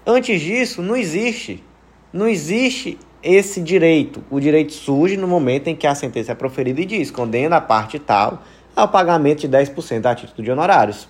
Antes 0.06 0.40
disso, 0.40 0.82
não 0.82 0.96
existe. 0.96 1.64
Não 2.12 2.28
existe 2.28 2.98
esse 3.22 3.60
direito. 3.60 4.22
O 4.30 4.38
direito 4.38 4.72
surge 4.72 5.16
no 5.16 5.26
momento 5.26 5.68
em 5.68 5.74
que 5.74 5.86
a 5.86 5.94
sentença 5.94 6.32
é 6.32 6.34
proferida 6.34 6.80
e 6.80 6.84
diz: 6.84 7.10
condena 7.10 7.56
a 7.56 7.60
parte 7.60 7.98
tal 7.98 8.42
ao 8.76 8.88
pagamento 8.88 9.40
de 9.40 9.48
10% 9.48 10.04
a 10.04 10.14
título 10.14 10.42
de 10.42 10.50
honorários. 10.50 11.08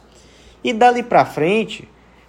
E 0.62 0.72
dali 0.72 1.02
para 1.02 1.24
frente, 1.24 1.88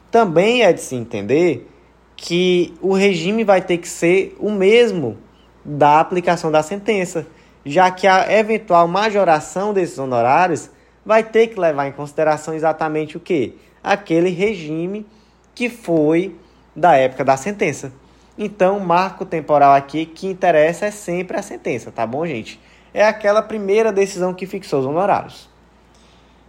também 0.10 0.64
é 0.64 0.74
de 0.74 0.82
se 0.82 0.96
entender 0.96 1.70
que 2.16 2.74
o 2.82 2.94
regime 2.94 3.44
vai 3.44 3.62
ter 3.62 3.78
que 3.78 3.88
ser 3.88 4.36
o 4.40 4.50
mesmo 4.50 5.18
da 5.64 6.00
aplicação 6.00 6.52
da 6.52 6.64
sentença 6.64 7.28
já 7.66 7.90
que 7.90 8.06
a 8.06 8.32
eventual 8.32 8.88
majoração 8.88 9.74
desses 9.74 9.98
honorários 9.98 10.70
vai 11.04 11.24
ter 11.24 11.48
que 11.48 11.60
levar 11.60 11.88
em 11.88 11.92
consideração 11.92 12.54
exatamente 12.54 13.18
o 13.18 13.20
que? 13.20 13.58
Aquele 13.84 14.30
regime 14.30 15.06
que 15.54 15.70
foi 15.70 16.36
da 16.76 16.96
época 16.96 17.26
da 17.26 17.36
sentença. 17.36 17.92
Então, 18.38 18.80
marco 18.80 19.26
temporal 19.26 19.74
aqui 19.74 20.06
que 20.06 20.28
interessa 20.28 20.86
é 20.86 20.92
sempre 20.92 21.38
a 21.38 21.42
sentença, 21.42 21.92
tá 21.92 22.06
bom, 22.06 22.26
gente? 22.26 22.60
É 22.94 23.04
aquela 23.04 23.42
primeira 23.42 23.92
decisão 23.92 24.34
que 24.34 24.46
fixou 24.46 24.82
os 24.82 24.86
honorários. 24.86 25.50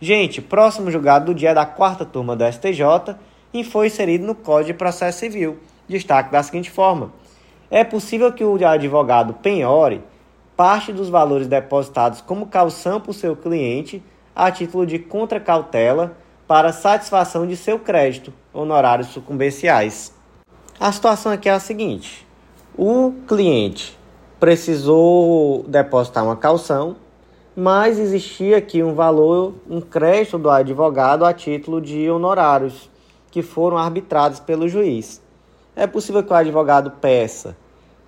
Gente, 0.01 0.43
próximo 0.43 0.91
julgado 0.91 1.27
do 1.27 1.35
dia 1.35 1.51
é 1.51 1.55
da 1.55 1.65
quarta 1.65 2.05
turma 2.05 2.37
do 2.37 2.45
STJ 2.45 3.17
e 3.55 3.65
foi 3.65 3.87
inserido 3.87 4.27
no 4.27 4.35
Código 4.35 4.73
de 4.73 4.75
Processo 4.75 5.21
Civil. 5.21 5.59
Destaque 5.89 6.31
da 6.31 6.43
seguinte 6.43 6.71
forma: 6.71 7.13
é 7.71 7.83
possível 7.85 8.33
que 8.33 8.45
o 8.45 8.67
advogado 8.67 9.33
penhore 9.35 10.03
parte 10.57 10.93
dos 10.93 11.09
valores 11.09 11.47
depositados 11.47 12.21
como 12.21 12.47
calção 12.47 13.01
por 13.01 13.13
seu 13.13 13.37
cliente 13.37 14.03
a 14.35 14.51
título 14.51 14.87
de 14.87 14.99
contracautela 14.99 16.17
para 16.47 16.73
satisfação 16.73 17.47
de 17.47 17.57
seu 17.57 17.79
crédito, 17.79 18.33
honorários 18.55 19.09
sucumbenciais. 19.09 20.15
A 20.79 20.91
situação 20.91 21.33
aqui 21.33 21.49
é 21.49 21.53
a 21.53 21.61
seguinte: 21.61 22.27
o 22.77 23.13
cliente 23.27 23.99
precisou 24.41 25.65
depositar 25.69 26.25
uma 26.25 26.37
calção, 26.37 26.97
mas 27.55 27.99
existia 27.99 28.59
aqui 28.59 28.83
um 28.83 28.95
valor, 28.95 29.55
um 29.69 29.81
crédito 29.81 30.39
do 30.39 30.51
advogado 30.51 31.25
a 31.25 31.33
título 31.33 31.81
de 31.81 32.09
honorários 32.11 32.91
que 33.31 33.43
foram 33.43 33.77
arbitrados 33.77 34.41
pelo 34.41 34.69
juiz. 34.69 35.23
É 35.75 35.87
possível 35.87 36.23
que 36.23 36.33
o 36.33 36.37
advogado 36.37 36.91
peça 36.93 37.57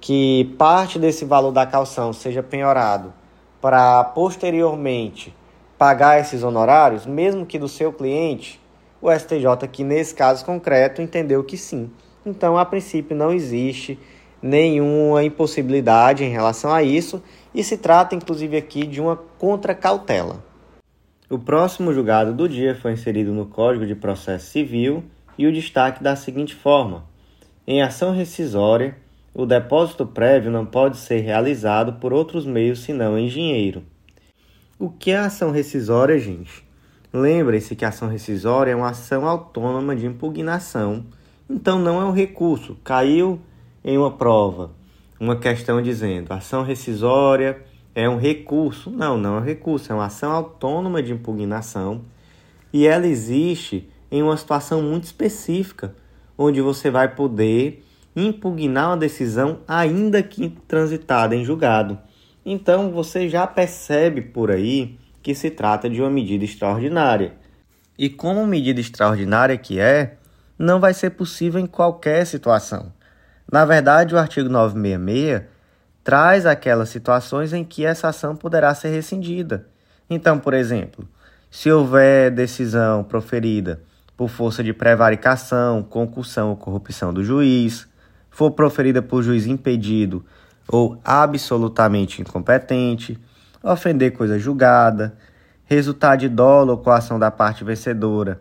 que 0.00 0.54
parte 0.58 0.98
desse 0.98 1.24
valor 1.24 1.52
da 1.52 1.66
calção 1.66 2.12
seja 2.12 2.42
penhorado 2.42 3.12
para 3.60 4.04
posteriormente 4.04 5.34
pagar 5.76 6.20
esses 6.20 6.42
honorários, 6.42 7.06
mesmo 7.06 7.46
que 7.46 7.58
do 7.58 7.68
seu 7.68 7.92
cliente, 7.92 8.60
o 9.00 9.10
STJ 9.12 9.46
aqui 9.62 9.84
nesse 9.84 10.14
caso 10.14 10.44
concreto 10.44 11.00
entendeu 11.00 11.42
que 11.44 11.56
sim. 11.56 11.90
Então, 12.26 12.58
a 12.58 12.64
princípio 12.64 13.16
não 13.16 13.32
existe 13.32 13.98
nenhuma 14.42 15.24
impossibilidade 15.24 16.24
em 16.24 16.30
relação 16.30 16.72
a 16.72 16.82
isso 16.82 17.22
e 17.54 17.64
se 17.64 17.76
trata 17.76 18.14
inclusive 18.14 18.56
aqui 18.56 18.86
de 18.86 19.00
uma 19.00 19.16
contracautela. 19.16 20.44
O 21.30 21.38
próximo 21.38 21.92
julgado 21.92 22.32
do 22.32 22.48
dia 22.48 22.74
foi 22.74 22.92
inserido 22.92 23.32
no 23.32 23.46
Código 23.46 23.86
de 23.86 23.94
Processo 23.94 24.46
Civil 24.46 25.04
e 25.36 25.46
o 25.46 25.52
destaque 25.52 26.02
da 26.02 26.16
seguinte 26.16 26.54
forma: 26.54 27.04
em 27.66 27.82
ação 27.82 28.12
rescisória, 28.12 28.96
o 29.34 29.46
depósito 29.46 30.06
prévio 30.06 30.50
não 30.50 30.66
pode 30.66 30.96
ser 30.96 31.20
realizado 31.20 31.94
por 31.94 32.12
outros 32.12 32.46
meios 32.46 32.80
senão 32.80 33.18
em 33.18 33.28
dinheiro. 33.28 33.82
O 34.78 34.88
que 34.88 35.10
é 35.10 35.18
ação 35.18 35.50
rescisória, 35.50 36.18
gente? 36.18 36.66
Lembre-se 37.12 37.74
que 37.74 37.84
ação 37.84 38.08
rescisória 38.08 38.72
é 38.72 38.76
uma 38.76 38.90
ação 38.90 39.26
autônoma 39.26 39.96
de 39.96 40.06
impugnação, 40.06 41.06
então 41.48 41.78
não 41.78 42.00
é 42.00 42.04
um 42.04 42.12
recurso. 42.12 42.76
Caiu 42.84 43.40
em 43.84 43.96
uma 43.96 44.10
prova 44.10 44.78
uma 45.20 45.36
questão 45.36 45.82
dizendo 45.82 46.32
ação 46.32 46.62
rescisória 46.62 47.64
é 47.94 48.08
um 48.08 48.18
recurso. 48.18 48.90
Não, 48.90 49.18
não 49.18 49.38
é 49.38 49.40
um 49.40 49.44
recurso, 49.44 49.90
é 49.90 49.94
uma 49.94 50.06
ação 50.06 50.30
autônoma 50.30 51.02
de 51.02 51.12
impugnação 51.12 52.02
e 52.72 52.86
ela 52.86 53.06
existe 53.06 53.88
em 54.10 54.22
uma 54.22 54.36
situação 54.36 54.80
muito 54.80 55.04
específica, 55.04 55.94
onde 56.36 56.60
você 56.60 56.90
vai 56.90 57.14
poder 57.14 57.84
impugnar 58.26 58.88
uma 58.88 58.96
decisão 58.96 59.60
ainda 59.66 60.22
que 60.22 60.48
transitada 60.66 61.34
em 61.34 61.44
julgado. 61.44 61.98
Então 62.44 62.90
você 62.90 63.28
já 63.28 63.46
percebe 63.46 64.22
por 64.22 64.50
aí 64.50 64.98
que 65.22 65.34
se 65.34 65.50
trata 65.50 65.88
de 65.88 66.00
uma 66.00 66.10
medida 66.10 66.44
extraordinária. 66.44 67.34
E 67.98 68.08
como 68.08 68.46
medida 68.46 68.80
extraordinária 68.80 69.56
que 69.56 69.78
é, 69.78 70.16
não 70.58 70.80
vai 70.80 70.94
ser 70.94 71.10
possível 71.10 71.60
em 71.60 71.66
qualquer 71.66 72.26
situação. 72.26 72.92
Na 73.50 73.64
verdade, 73.64 74.14
o 74.14 74.18
artigo 74.18 74.48
966 74.48 75.42
traz 76.02 76.46
aquelas 76.46 76.88
situações 76.88 77.52
em 77.52 77.64
que 77.64 77.84
essa 77.84 78.08
ação 78.08 78.34
poderá 78.34 78.74
ser 78.74 78.88
rescindida. 78.88 79.66
Então, 80.08 80.38
por 80.38 80.54
exemplo, 80.54 81.06
se 81.50 81.70
houver 81.70 82.30
decisão 82.30 83.04
proferida 83.04 83.82
por 84.16 84.28
força 84.28 84.64
de 84.64 84.72
prevaricação, 84.72 85.82
concussão 85.82 86.50
ou 86.50 86.56
corrupção 86.56 87.12
do 87.12 87.22
juiz, 87.22 87.86
for 88.38 88.52
proferida 88.52 89.02
por 89.02 89.20
juiz 89.20 89.46
impedido 89.46 90.24
ou 90.68 90.96
absolutamente 91.04 92.22
incompetente, 92.22 93.18
ofender 93.60 94.12
coisa 94.12 94.38
julgada, 94.38 95.18
resultar 95.64 96.14
de 96.14 96.28
dolo 96.28 96.70
ou 96.70 96.78
coação 96.78 97.18
da 97.18 97.32
parte 97.32 97.64
vencedora 97.64 98.40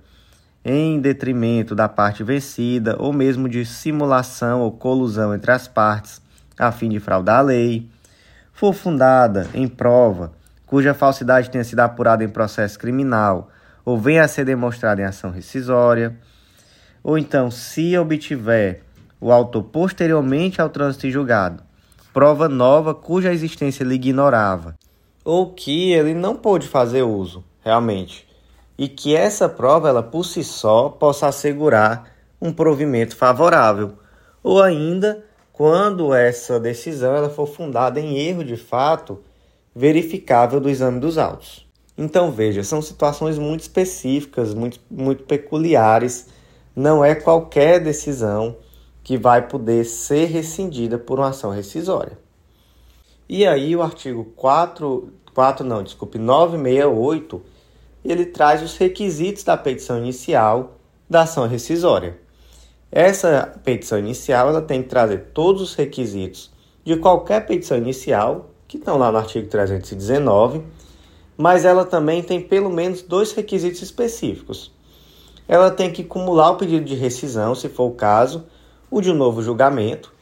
em 0.63 1.01
detrimento 1.01 1.73
da 1.73 1.89
parte 1.89 2.23
vencida, 2.23 2.95
ou 2.99 3.11
mesmo 3.11 3.49
de 3.49 3.65
simulação 3.65 4.61
ou 4.61 4.71
colusão 4.71 5.33
entre 5.33 5.51
as 5.51 5.67
partes, 5.67 6.21
a 6.59 6.71
fim 6.71 6.89
de 6.89 6.99
fraudar 6.99 7.39
a 7.39 7.41
lei, 7.41 7.89
for 8.53 8.73
fundada 8.73 9.47
em 9.51 9.67
prova 9.67 10.31
cuja 10.67 10.93
falsidade 10.93 11.49
tenha 11.49 11.63
sido 11.63 11.79
apurada 11.79 12.23
em 12.23 12.29
processo 12.29 12.77
criminal 12.77 13.49
ou 13.83 13.97
venha 13.97 14.23
a 14.23 14.27
ser 14.27 14.45
demonstrada 14.45 15.01
em 15.01 15.05
ação 15.05 15.31
rescisória, 15.31 16.15
ou 17.01 17.17
então, 17.17 17.49
se 17.49 17.97
obtiver 17.97 18.85
o 19.19 19.31
autor 19.31 19.63
posteriormente 19.63 20.61
ao 20.61 20.69
trânsito 20.69 21.07
em 21.07 21.11
julgado, 21.11 21.63
prova 22.13 22.47
nova 22.47 22.93
cuja 22.93 23.33
existência 23.33 23.83
ele 23.83 23.95
ignorava, 23.95 24.77
ou 25.23 25.53
que 25.53 25.91
ele 25.91 26.13
não 26.13 26.35
pôde 26.35 26.67
fazer 26.67 27.03
uso, 27.03 27.43
realmente, 27.63 28.27
e 28.77 28.87
que 28.87 29.15
essa 29.15 29.49
prova 29.49 29.89
ela 29.89 30.03
por 30.03 30.23
si 30.23 30.43
só 30.43 30.89
possa 30.89 31.27
assegurar 31.27 32.11
um 32.41 32.53
provimento 32.53 33.15
favorável, 33.15 33.93
ou 34.43 34.61
ainda 34.61 35.23
quando 35.51 36.13
essa 36.13 36.59
decisão 36.59 37.15
ela 37.15 37.29
for 37.29 37.47
fundada 37.47 37.99
em 37.99 38.17
erro 38.17 38.43
de 38.43 38.55
fato 38.55 39.19
verificável 39.75 40.59
do 40.59 40.69
exame 40.69 40.99
dos 40.99 41.17
autos. 41.17 41.67
Então 41.97 42.31
veja, 42.31 42.63
são 42.63 42.79
situações 42.81 43.39
muito 43.39 43.61
específicas, 43.61 44.53
muito, 44.53 44.79
muito 44.89 45.23
peculiares, 45.23 46.27
não 46.75 47.03
é 47.03 47.15
qualquer 47.15 47.79
decisão 47.79 48.55
que 49.07 49.17
vai 49.17 49.47
poder 49.47 49.85
ser 49.85 50.25
rescindida 50.25 50.97
por 50.97 51.17
uma 51.17 51.29
ação 51.29 51.49
rescisória. 51.49 52.19
E 53.29 53.47
aí 53.47 53.73
o 53.73 53.81
artigo 53.81 54.25
4, 54.35 55.13
4 55.33 55.65
não, 55.65 55.81
desculpe, 55.81 56.17
968 56.17 57.41
ele 58.03 58.25
traz 58.25 58.61
os 58.61 58.75
requisitos 58.75 59.45
da 59.45 59.55
petição 59.55 59.97
inicial 59.97 60.75
da 61.09 61.21
ação 61.21 61.47
rescisória. 61.47 62.19
Essa 62.91 63.57
petição 63.63 63.97
inicial 63.97 64.49
ela 64.49 64.61
tem 64.61 64.83
que 64.83 64.89
trazer 64.89 65.29
todos 65.33 65.61
os 65.61 65.73
requisitos 65.73 66.51
de 66.83 66.97
qualquer 66.97 67.45
petição 67.45 67.77
inicial, 67.77 68.49
que 68.67 68.75
estão 68.75 68.97
lá 68.97 69.09
no 69.09 69.19
artigo 69.19 69.47
319, 69.47 70.63
mas 71.37 71.63
ela 71.63 71.85
também 71.85 72.21
tem 72.21 72.41
pelo 72.41 72.69
menos 72.69 73.03
dois 73.03 73.31
requisitos 73.31 73.81
específicos. 73.81 74.69
Ela 75.47 75.71
tem 75.71 75.93
que 75.93 76.01
acumular 76.01 76.51
o 76.51 76.57
pedido 76.57 76.83
de 76.83 76.95
rescisão, 76.95 77.55
se 77.55 77.69
for 77.69 77.85
o 77.85 77.95
caso, 77.95 78.45
o 78.89 79.01
de 79.01 79.11
um 79.11 79.15
novo 79.15 79.41
julgamento, 79.41 80.13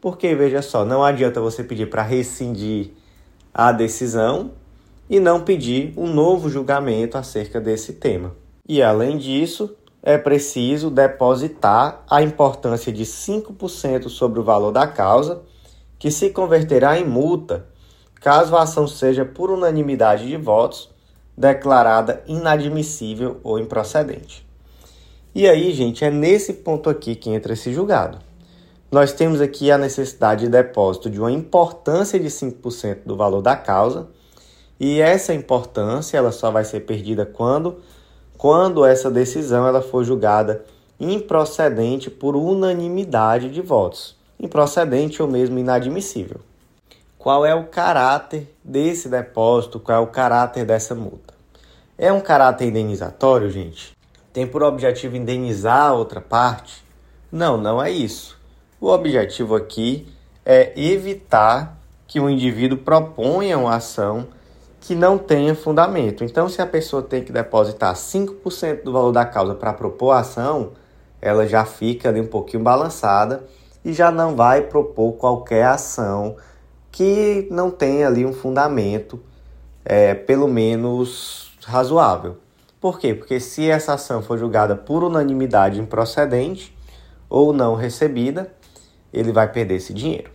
porque 0.00 0.34
veja 0.34 0.62
só, 0.62 0.84
não 0.84 1.02
adianta 1.02 1.40
você 1.40 1.64
pedir 1.64 1.90
para 1.90 2.02
rescindir 2.02 2.90
a 3.52 3.72
decisão 3.72 4.52
e 5.08 5.18
não 5.18 5.40
pedir 5.40 5.92
um 5.96 6.06
novo 6.06 6.48
julgamento 6.48 7.16
acerca 7.16 7.60
desse 7.60 7.94
tema. 7.94 8.34
E 8.68 8.82
além 8.82 9.16
disso, 9.18 9.74
é 10.02 10.16
preciso 10.16 10.90
depositar 10.90 12.04
a 12.08 12.22
importância 12.22 12.92
de 12.92 13.04
5% 13.04 14.08
sobre 14.08 14.40
o 14.40 14.44
valor 14.44 14.70
da 14.70 14.86
causa, 14.86 15.42
que 15.98 16.10
se 16.10 16.30
converterá 16.30 16.98
em 16.98 17.04
multa 17.04 17.66
caso 18.20 18.56
a 18.56 18.62
ação 18.62 18.86
seja 18.86 19.24
por 19.24 19.50
unanimidade 19.50 20.26
de 20.26 20.36
votos 20.36 20.90
declarada 21.36 22.22
inadmissível 22.26 23.40
ou 23.44 23.58
improcedente. 23.58 24.47
E 25.34 25.46
aí, 25.46 25.72
gente, 25.72 26.04
é 26.04 26.10
nesse 26.10 26.54
ponto 26.54 26.88
aqui 26.88 27.14
que 27.14 27.30
entra 27.30 27.52
esse 27.52 27.72
julgado. 27.72 28.18
Nós 28.90 29.12
temos 29.12 29.40
aqui 29.40 29.70
a 29.70 29.76
necessidade 29.76 30.46
de 30.46 30.50
depósito 30.50 31.10
de 31.10 31.20
uma 31.20 31.30
importância 31.30 32.18
de 32.18 32.28
5% 32.28 33.00
do 33.04 33.16
valor 33.16 33.42
da 33.42 33.54
causa 33.54 34.08
e 34.80 35.00
essa 35.00 35.34
importância 35.34 36.16
ela 36.16 36.32
só 36.32 36.50
vai 36.50 36.64
ser 36.64 36.80
perdida 36.80 37.26
quando 37.26 37.76
quando 38.38 38.86
essa 38.86 39.10
decisão 39.10 39.66
ela 39.66 39.82
for 39.82 40.04
julgada 40.04 40.64
improcedente 40.98 42.08
por 42.08 42.34
unanimidade 42.34 43.50
de 43.50 43.60
votos, 43.60 44.16
improcedente 44.40 45.20
ou 45.20 45.28
mesmo 45.28 45.58
inadmissível. 45.58 46.40
Qual 47.18 47.44
é 47.44 47.54
o 47.54 47.66
caráter 47.66 48.48
desse 48.64 49.08
depósito? 49.08 49.80
Qual 49.80 49.98
é 49.98 50.00
o 50.00 50.06
caráter 50.06 50.64
dessa 50.64 50.94
multa? 50.94 51.34
É 51.98 52.12
um 52.12 52.20
caráter 52.20 52.68
indenizatório, 52.68 53.50
gente? 53.50 53.97
Tem 54.38 54.46
por 54.46 54.62
objetivo 54.62 55.16
indenizar 55.16 55.88
a 55.88 55.92
outra 55.92 56.20
parte? 56.20 56.84
Não, 57.32 57.56
não 57.56 57.82
é 57.82 57.90
isso. 57.90 58.38
O 58.80 58.86
objetivo 58.86 59.56
aqui 59.56 60.06
é 60.46 60.72
evitar 60.80 61.76
que 62.06 62.20
o 62.20 62.30
indivíduo 62.30 62.78
proponha 62.78 63.58
uma 63.58 63.74
ação 63.74 64.28
que 64.80 64.94
não 64.94 65.18
tenha 65.18 65.56
fundamento. 65.56 66.22
Então, 66.22 66.48
se 66.48 66.62
a 66.62 66.66
pessoa 66.68 67.02
tem 67.02 67.24
que 67.24 67.32
depositar 67.32 67.92
5% 67.92 68.84
do 68.84 68.92
valor 68.92 69.10
da 69.10 69.24
causa 69.24 69.56
para 69.56 69.72
propor 69.72 70.12
a 70.12 70.20
ação, 70.20 70.70
ela 71.20 71.44
já 71.44 71.64
fica 71.64 72.08
ali 72.08 72.20
um 72.20 72.28
pouquinho 72.28 72.62
balançada 72.62 73.44
e 73.84 73.92
já 73.92 74.12
não 74.12 74.36
vai 74.36 74.62
propor 74.62 75.14
qualquer 75.14 75.64
ação 75.64 76.36
que 76.92 77.48
não 77.50 77.72
tenha 77.72 78.06
ali 78.06 78.24
um 78.24 78.32
fundamento, 78.32 79.20
é, 79.84 80.14
pelo 80.14 80.46
menos 80.46 81.58
razoável. 81.64 82.36
Por 82.80 83.00
quê? 83.00 83.12
Porque 83.14 83.40
se 83.40 83.68
essa 83.68 83.94
ação 83.94 84.22
for 84.22 84.38
julgada 84.38 84.76
por 84.76 85.02
unanimidade 85.02 85.80
improcedente 85.80 86.76
ou 87.28 87.52
não 87.52 87.74
recebida, 87.74 88.52
ele 89.12 89.32
vai 89.32 89.50
perder 89.50 89.74
esse 89.76 89.92
dinheiro. 89.92 90.30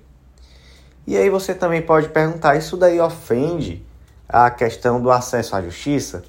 E 1.08 1.16
aí 1.18 1.30
você 1.30 1.56
também 1.56 1.82
pode 1.82 2.10
perguntar: 2.10 2.58
isso 2.58 2.76
daí 2.76 3.00
ofende 3.00 3.86
a 4.28 4.50
questão 4.52 5.02
do 5.02 5.10
acesso 5.12 5.56
à 5.56 5.62
justiça? 5.62 6.24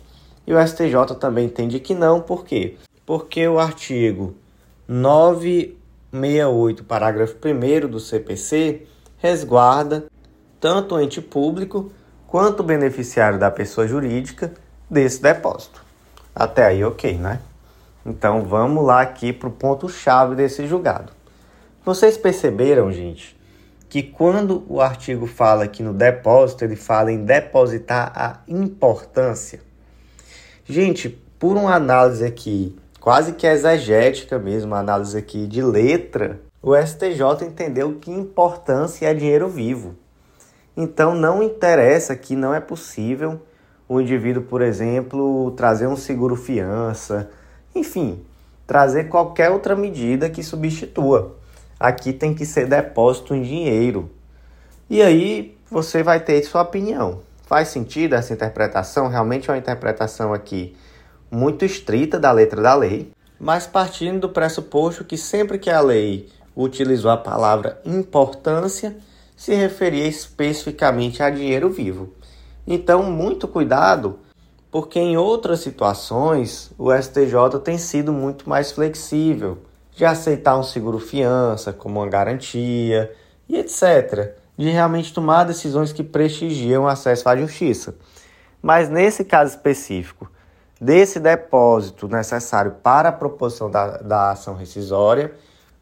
E 0.47 0.55
o 0.55 0.67
STJ 0.67 1.17
também 1.19 1.47
entende 1.47 1.81
que 1.81 1.95
não, 1.95 2.21
por 2.21 2.45
quê? 2.45 2.77
Porque 3.07 3.49
o 3.49 3.59
artigo 3.59 4.37
968, 4.87 6.85
parágrafo 6.85 7.37
1 7.45 7.89
do 7.89 7.99
CPC, 7.99 8.87
resguarda 9.17 10.05
tanto 10.61 10.95
o 10.95 11.01
ente 11.01 11.21
público 11.21 11.91
quanto 12.27 12.63
beneficiário 12.63 13.39
da 13.39 13.51
pessoa 13.51 13.89
jurídica 13.89 14.53
desse 14.91 15.21
depósito. 15.23 15.84
Até 16.35 16.65
aí, 16.65 16.85
ok, 16.85 17.17
né? 17.17 17.41
Então 18.05 18.43
vamos 18.43 18.85
lá 18.85 19.01
aqui 19.01 19.33
para 19.33 19.49
o 19.49 19.53
ponto-chave 19.53 20.35
desse 20.35 20.67
julgado. 20.67 21.13
Vocês 21.85 22.17
perceberam, 22.17 22.91
gente, 22.91 23.39
que 23.89 24.03
quando 24.03 24.65
o 24.69 24.81
artigo 24.81 25.27
fala 25.27 25.65
aqui 25.65 25.83
no 25.83 25.95
depósito, 25.95 26.65
ele 26.65 26.77
fala 26.77 27.13
em 27.13 27.25
depositar 27.25 28.13
a 28.15 28.41
importância. 28.49 29.61
Gente, 30.65 31.09
por 31.39 31.57
uma 31.57 31.75
análise 31.75 32.25
aqui 32.25 32.77
quase 32.99 33.35
que 33.35 33.47
exegética 33.47 34.39
mesmo, 34.39 34.73
uma 34.73 34.81
análise 34.81 35.17
aqui 35.17 35.47
de 35.47 35.63
letra, 35.63 36.41
o 36.63 36.75
STJ 36.75 37.45
entendeu 37.47 37.99
que 38.01 38.11
importância 38.11 39.07
é 39.07 39.15
dinheiro 39.15 39.47
vivo. 39.47 39.95
Então 40.77 41.15
não 41.15 41.43
interessa 41.43 42.17
que 42.17 42.35
não 42.35 42.55
é 42.55 42.61
possível 42.61 43.41
o 43.89 44.01
indivíduo, 44.01 44.43
por 44.43 44.63
exemplo, 44.63 45.51
trazer 45.53 45.87
um 45.87 45.97
seguro 45.97 46.37
fiança, 46.37 47.31
enfim, 47.75 48.23
trazer 48.67 49.05
qualquer 49.05 49.51
outra 49.51 49.77
medida 49.77 50.31
que 50.31 50.43
substitua. 50.43 51.37
Aqui 51.79 52.13
tem 52.13 52.35
que 52.35 52.47
ser 52.47 52.67
depósito 52.67 53.35
em 53.35 53.43
dinheiro. 53.43 54.11
E 54.89 55.03
aí 55.03 55.57
você 55.71 56.03
vai 56.03 56.21
ter 56.21 56.43
sua 56.43 56.63
opinião. 56.63 57.21
Faz 57.47 57.69
sentido 57.69 58.15
essa 58.15 58.33
interpretação? 58.33 59.09
Realmente 59.09 59.51
é 59.51 59.53
uma 59.53 59.59
interpretação 59.59 60.33
aqui 60.33 60.75
muito 61.31 61.65
estrita 61.65 62.19
da 62.19 62.33
letra 62.33 62.63
da 62.63 62.75
lei, 62.75 63.11
mas 63.39 63.67
partindo 63.67 64.21
do 64.21 64.29
pressuposto 64.29 65.05
que 65.05 65.19
sempre 65.19 65.59
que 65.59 65.69
a 65.69 65.81
lei 65.81 66.29
utilizou 66.57 67.11
a 67.11 67.17
palavra 67.17 67.81
importância, 67.85 68.97
se 69.37 69.53
referia 69.55 70.07
especificamente 70.07 71.23
a 71.23 71.29
dinheiro 71.29 71.69
vivo. 71.69 72.13
Então, 72.67 73.03
muito 73.03 73.47
cuidado, 73.47 74.19
porque 74.71 74.99
em 74.99 75.17
outras 75.17 75.61
situações 75.61 76.73
o 76.79 76.93
STJ 76.93 77.61
tem 77.63 77.79
sido 77.79 78.13
muito 78.13 78.49
mais 78.49 78.73
flexível 78.73 79.59
de 79.93 80.05
aceitar 80.05 80.59
um 80.59 80.63
seguro 80.63 80.99
fiança 80.99 81.73
como 81.73 82.01
uma 82.01 82.09
garantia 82.09 83.13
e 83.49 83.57
etc. 83.57 84.35
De 84.57 84.71
realmente 84.71 85.13
tomar 85.13 85.45
decisões 85.45 85.93
que 85.93 86.03
prestigiam 86.03 86.85
o 86.85 86.89
acesso 86.89 87.29
à 87.29 87.37
justiça. 87.37 87.95
Mas 88.61 88.89
nesse 88.89 89.25
caso 89.25 89.55
específico, 89.55 90.31
desse 90.81 91.21
depósito 91.21 92.09
necessário 92.09 92.77
para 92.83 93.11
a 93.11 93.13
proposição 93.13 93.71
da, 93.71 93.99
da 93.99 94.31
ação 94.31 94.55
rescisória, 94.55 95.33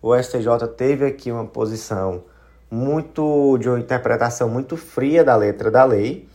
o 0.02 0.16
STJ 0.20 0.66
teve 0.76 1.06
aqui 1.06 1.30
uma 1.30 1.46
posição 1.46 2.24
muito 2.70 3.56
de 3.58 3.68
uma 3.68 3.78
interpretação 3.78 4.48
muito 4.48 4.76
fria 4.76 5.22
da 5.22 5.36
letra 5.36 5.70
da 5.70 5.84
lei, 5.84 6.28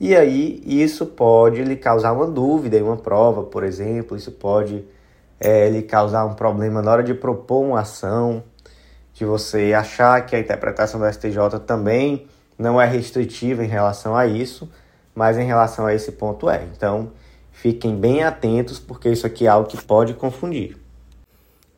e 0.00 0.14
aí 0.14 0.62
isso 0.64 1.06
pode 1.06 1.62
lhe 1.64 1.76
causar 1.76 2.12
uma 2.12 2.26
dúvida 2.26 2.76
em 2.76 2.82
uma 2.82 2.96
prova, 2.96 3.42
por 3.42 3.64
exemplo, 3.64 4.16
isso 4.16 4.30
pode 4.30 4.84
é, 5.40 5.68
lhe 5.68 5.82
causar 5.82 6.24
um 6.24 6.34
problema 6.34 6.80
na 6.80 6.92
hora 6.92 7.02
de 7.02 7.14
propor 7.14 7.62
uma 7.62 7.80
ação, 7.80 8.42
de 9.12 9.24
você 9.24 9.72
achar 9.72 10.24
que 10.24 10.36
a 10.36 10.38
interpretação 10.38 11.00
do 11.00 11.12
STJ 11.12 11.60
também 11.66 12.26
não 12.56 12.80
é 12.80 12.86
restritiva 12.86 13.64
em 13.64 13.68
relação 13.68 14.16
a 14.16 14.26
isso, 14.26 14.70
mas 15.14 15.36
em 15.36 15.44
relação 15.44 15.86
a 15.86 15.94
esse 15.94 16.12
ponto 16.12 16.48
é. 16.48 16.64
Então, 16.76 17.10
fiquem 17.50 17.96
bem 17.96 18.22
atentos, 18.22 18.78
porque 18.78 19.08
isso 19.08 19.26
aqui 19.26 19.46
é 19.46 19.48
algo 19.48 19.68
que 19.68 19.82
pode 19.82 20.14
confundir. 20.14 20.76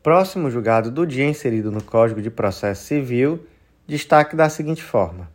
Próximo 0.02 0.50
julgado 0.50 0.90
do 0.90 1.06
dia 1.06 1.26
inserido 1.26 1.70
no 1.70 1.82
Código 1.82 2.20
de 2.20 2.30
Processo 2.30 2.84
Civil 2.84 3.46
destaque 3.86 4.36
da 4.36 4.48
seguinte 4.48 4.82
forma: 4.82 5.28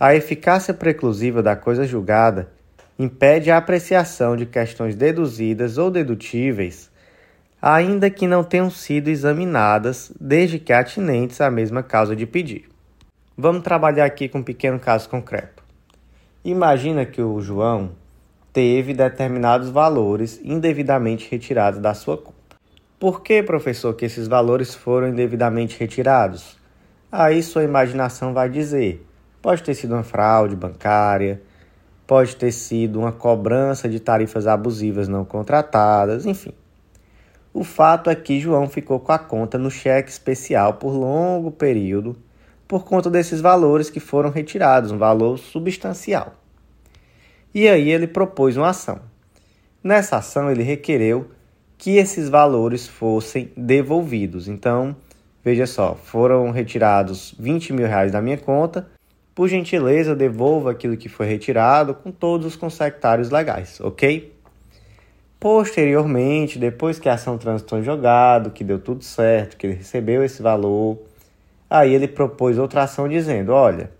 a 0.00 0.14
eficácia 0.14 0.72
preclusiva 0.72 1.42
da 1.42 1.56
coisa 1.56 1.84
julgada 1.84 2.48
impede 2.96 3.50
a 3.50 3.56
apreciação 3.56 4.36
de 4.36 4.46
questões 4.46 4.94
deduzidas 4.94 5.76
ou 5.76 5.90
dedutíveis, 5.90 6.88
ainda 7.60 8.08
que 8.08 8.26
não 8.26 8.44
tenham 8.44 8.70
sido 8.70 9.08
examinadas, 9.08 10.12
desde 10.20 10.58
que 10.60 10.72
atinentes 10.72 11.40
à 11.40 11.50
mesma 11.50 11.82
causa 11.82 12.14
de 12.14 12.26
pedir. 12.26 12.68
Vamos 13.36 13.62
trabalhar 13.62 14.04
aqui 14.04 14.28
com 14.28 14.38
um 14.38 14.42
pequeno 14.42 14.78
caso 14.78 15.08
concreto. 15.08 15.64
Imagina 16.44 17.04
que 17.04 17.20
o 17.20 17.40
João 17.40 17.90
teve 18.52 18.94
determinados 18.94 19.68
valores 19.68 20.40
indevidamente 20.44 21.28
retirados 21.28 21.80
da 21.80 21.94
sua 21.94 22.16
conta. 22.16 22.56
Por 23.00 23.22
que, 23.22 23.42
professor, 23.42 23.94
que 23.94 24.04
esses 24.04 24.26
valores 24.26 24.74
foram 24.74 25.08
indevidamente 25.08 25.78
retirados? 25.78 26.56
Aí 27.10 27.42
sua 27.42 27.64
imaginação 27.64 28.32
vai 28.32 28.48
dizer: 28.48 29.07
pode 29.40 29.62
ter 29.62 29.74
sido 29.74 29.94
uma 29.94 30.02
fraude 30.02 30.56
bancária, 30.56 31.40
pode 32.06 32.36
ter 32.36 32.52
sido 32.52 32.98
uma 33.00 33.12
cobrança 33.12 33.88
de 33.88 34.00
tarifas 34.00 34.46
abusivas 34.46 35.08
não 35.08 35.24
contratadas, 35.24 36.26
enfim. 36.26 36.52
O 37.52 37.64
fato 37.64 38.10
é 38.10 38.14
que 38.14 38.40
João 38.40 38.68
ficou 38.68 39.00
com 39.00 39.12
a 39.12 39.18
conta 39.18 39.58
no 39.58 39.70
cheque 39.70 40.10
especial 40.10 40.74
por 40.74 40.90
longo 40.90 41.50
período 41.50 42.16
por 42.66 42.84
conta 42.84 43.08
desses 43.08 43.40
valores 43.40 43.88
que 43.88 43.98
foram 43.98 44.28
retirados, 44.28 44.92
um 44.92 44.98
valor 44.98 45.38
substancial. 45.38 46.34
E 47.54 47.66
aí 47.66 47.90
ele 47.90 48.06
propôs 48.06 48.58
uma 48.58 48.68
ação. 48.68 49.00
Nessa 49.82 50.18
ação 50.18 50.50
ele 50.50 50.62
requereu 50.62 51.30
que 51.78 51.96
esses 51.96 52.28
valores 52.28 52.86
fossem 52.86 53.50
devolvidos. 53.56 54.48
Então, 54.48 54.94
Veja 55.48 55.66
só, 55.66 55.94
foram 55.94 56.50
retirados 56.50 57.34
20 57.38 57.72
mil 57.72 57.86
reais 57.86 58.12
da 58.12 58.20
minha 58.20 58.36
conta. 58.36 58.86
Por 59.38 59.46
gentileza, 59.46 60.16
devolva 60.16 60.72
aquilo 60.72 60.96
que 60.96 61.08
foi 61.08 61.24
retirado 61.24 61.94
com 61.94 62.10
todos 62.10 62.44
os 62.44 62.56
consectários 62.56 63.30
legais, 63.30 63.80
ok? 63.80 64.34
Posteriormente, 65.38 66.58
depois 66.58 66.98
que 66.98 67.08
a 67.08 67.14
ação 67.14 67.38
transitou 67.38 67.78
em 67.78 67.84
jogado, 67.84 68.50
que 68.50 68.64
deu 68.64 68.80
tudo 68.80 69.04
certo, 69.04 69.56
que 69.56 69.68
ele 69.68 69.74
recebeu 69.74 70.24
esse 70.24 70.42
valor, 70.42 70.98
aí 71.70 71.94
ele 71.94 72.08
propôs 72.08 72.58
outra 72.58 72.82
ação 72.82 73.08
dizendo: 73.08 73.52
olha, 73.52 73.92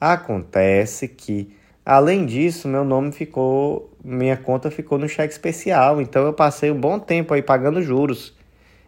acontece 0.00 1.08
que, 1.08 1.52
além 1.84 2.24
disso, 2.24 2.68
meu 2.68 2.84
nome 2.84 3.10
ficou, 3.10 3.90
minha 4.04 4.36
conta 4.36 4.70
ficou 4.70 4.96
no 4.96 5.08
cheque 5.08 5.32
especial, 5.32 6.00
então 6.00 6.24
eu 6.24 6.32
passei 6.32 6.70
um 6.70 6.78
bom 6.78 7.00
tempo 7.00 7.34
aí 7.34 7.42
pagando 7.42 7.82
juros. 7.82 8.32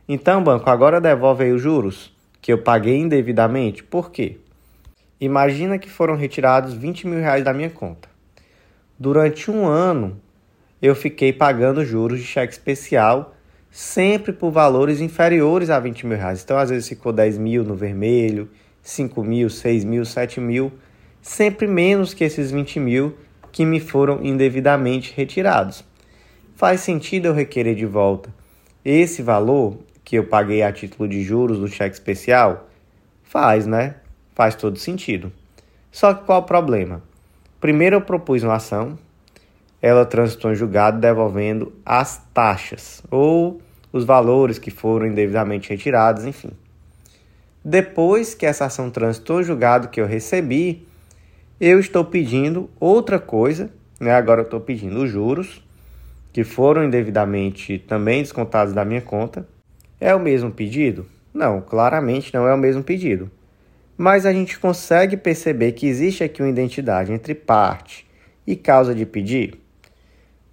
Então, 0.08 0.40
banco, 0.40 0.70
agora 0.70 1.00
devolve 1.00 1.42
aí 1.42 1.52
os 1.52 1.60
juros 1.60 2.14
que 2.40 2.52
eu 2.52 2.58
paguei 2.58 2.96
indevidamente. 2.96 3.82
Por 3.82 4.12
quê? 4.12 4.38
Imagina 5.24 5.78
que 5.78 5.88
foram 5.88 6.16
retirados 6.16 6.74
20 6.74 7.06
mil 7.06 7.18
reais 7.18 7.42
da 7.42 7.54
minha 7.54 7.70
conta. 7.70 8.10
Durante 8.98 9.50
um 9.50 9.66
ano, 9.66 10.20
eu 10.82 10.94
fiquei 10.94 11.32
pagando 11.32 11.82
juros 11.82 12.18
de 12.18 12.26
cheque 12.26 12.52
especial, 12.52 13.34
sempre 13.70 14.34
por 14.34 14.50
valores 14.50 15.00
inferiores 15.00 15.70
a 15.70 15.80
20 15.80 16.06
mil 16.06 16.18
reais. 16.18 16.42
Então, 16.44 16.58
às 16.58 16.68
vezes 16.68 16.86
ficou 16.86 17.10
10 17.10 17.38
mil 17.38 17.64
no 17.64 17.74
vermelho, 17.74 18.50
5 18.82 19.24
mil, 19.24 19.48
6 19.48 19.82
mil, 19.84 20.04
7 20.04 20.40
mil, 20.40 20.70
sempre 21.22 21.66
menos 21.66 22.12
que 22.12 22.22
esses 22.22 22.50
20 22.50 22.78
mil 22.78 23.16
que 23.50 23.64
me 23.64 23.80
foram 23.80 24.22
indevidamente 24.22 25.14
retirados. 25.16 25.82
Faz 26.54 26.82
sentido 26.82 27.28
eu 27.28 27.32
requerer 27.32 27.74
de 27.74 27.86
volta 27.86 28.28
esse 28.84 29.22
valor 29.22 29.78
que 30.04 30.16
eu 30.16 30.26
paguei 30.26 30.62
a 30.62 30.70
título 30.70 31.08
de 31.08 31.22
juros 31.22 31.58
do 31.58 31.66
cheque 31.66 31.94
especial? 31.94 32.68
Faz, 33.22 33.66
né? 33.66 33.94
Faz 34.34 34.54
todo 34.54 34.78
sentido. 34.78 35.32
Só 35.92 36.12
que 36.12 36.24
qual 36.24 36.40
o 36.40 36.44
problema? 36.44 37.02
Primeiro 37.60 37.96
eu 37.96 38.00
propus 38.00 38.42
uma 38.42 38.56
ação, 38.56 38.98
ela 39.80 40.04
transitou 40.04 40.52
em 40.52 40.54
julgado 40.54 40.98
devolvendo 40.98 41.72
as 41.84 42.22
taxas 42.32 43.02
ou 43.10 43.60
os 43.92 44.04
valores 44.04 44.58
que 44.58 44.70
foram 44.70 45.06
indevidamente 45.06 45.70
retirados, 45.70 46.24
enfim. 46.24 46.50
Depois 47.64 48.34
que 48.34 48.44
essa 48.44 48.66
ação 48.66 48.90
transitou 48.90 49.40
em 49.40 49.44
julgado 49.44 49.88
que 49.88 50.00
eu 50.00 50.06
recebi, 50.06 50.86
eu 51.60 51.78
estou 51.78 52.04
pedindo 52.04 52.68
outra 52.80 53.18
coisa, 53.18 53.70
né? 54.00 54.12
Agora 54.12 54.40
eu 54.40 54.44
estou 54.44 54.60
pedindo 54.60 55.02
os 55.02 55.10
juros 55.10 55.62
que 56.32 56.42
foram 56.42 56.84
indevidamente 56.84 57.78
também 57.78 58.20
descontados 58.20 58.74
da 58.74 58.84
minha 58.84 59.00
conta 59.00 59.46
é 60.00 60.14
o 60.14 60.20
mesmo 60.20 60.50
pedido? 60.50 61.06
Não, 61.32 61.60
claramente 61.60 62.34
não 62.34 62.46
é 62.46 62.52
o 62.52 62.58
mesmo 62.58 62.82
pedido. 62.82 63.30
Mas 63.96 64.26
a 64.26 64.32
gente 64.32 64.58
consegue 64.58 65.16
perceber 65.16 65.72
que 65.72 65.86
existe 65.86 66.24
aqui 66.24 66.42
uma 66.42 66.48
identidade 66.48 67.12
entre 67.12 67.34
parte 67.34 68.06
e 68.46 68.56
causa 68.56 68.94
de 68.94 69.06
pedir? 69.06 69.60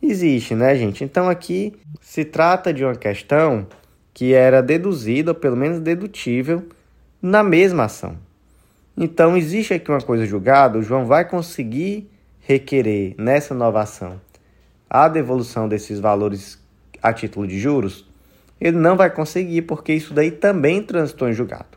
Existe, 0.02 0.56
né, 0.56 0.76
gente? 0.76 1.04
Então 1.04 1.30
aqui 1.30 1.74
se 2.00 2.24
trata 2.24 2.74
de 2.74 2.84
uma 2.84 2.96
questão 2.96 3.68
que 4.14 4.34
era 4.34 4.62
deduzida, 4.62 5.32
ou 5.32 5.36
pelo 5.36 5.56
menos 5.56 5.80
dedutível, 5.80 6.68
na 7.22 7.44
mesma 7.44 7.86
ação. 7.86 8.18
Então 8.98 9.38
existe 9.38 9.74
aqui 9.74 9.90
uma 9.90 10.02
coisa 10.02 10.26
julgada, 10.26 10.78
o 10.78 10.84
João 10.84 11.06
vai 11.06 11.28
conseguir 11.28 12.10
requerer 12.42 13.16
nessa 13.18 13.54
nova 13.54 13.82
ação 13.82 14.20
a 14.90 15.08
devolução 15.08 15.68
desses 15.68 16.00
valores 16.00 16.60
a 17.02 17.14
título 17.14 17.48
de 17.48 17.60
juros? 17.60 18.12
ele 18.62 18.78
não 18.78 18.96
vai 18.96 19.10
conseguir, 19.10 19.64
porque 19.64 19.92
isso 19.92 20.14
daí 20.14 20.30
também 20.30 20.84
transitou 20.84 21.28
em 21.28 21.34
julgado. 21.34 21.71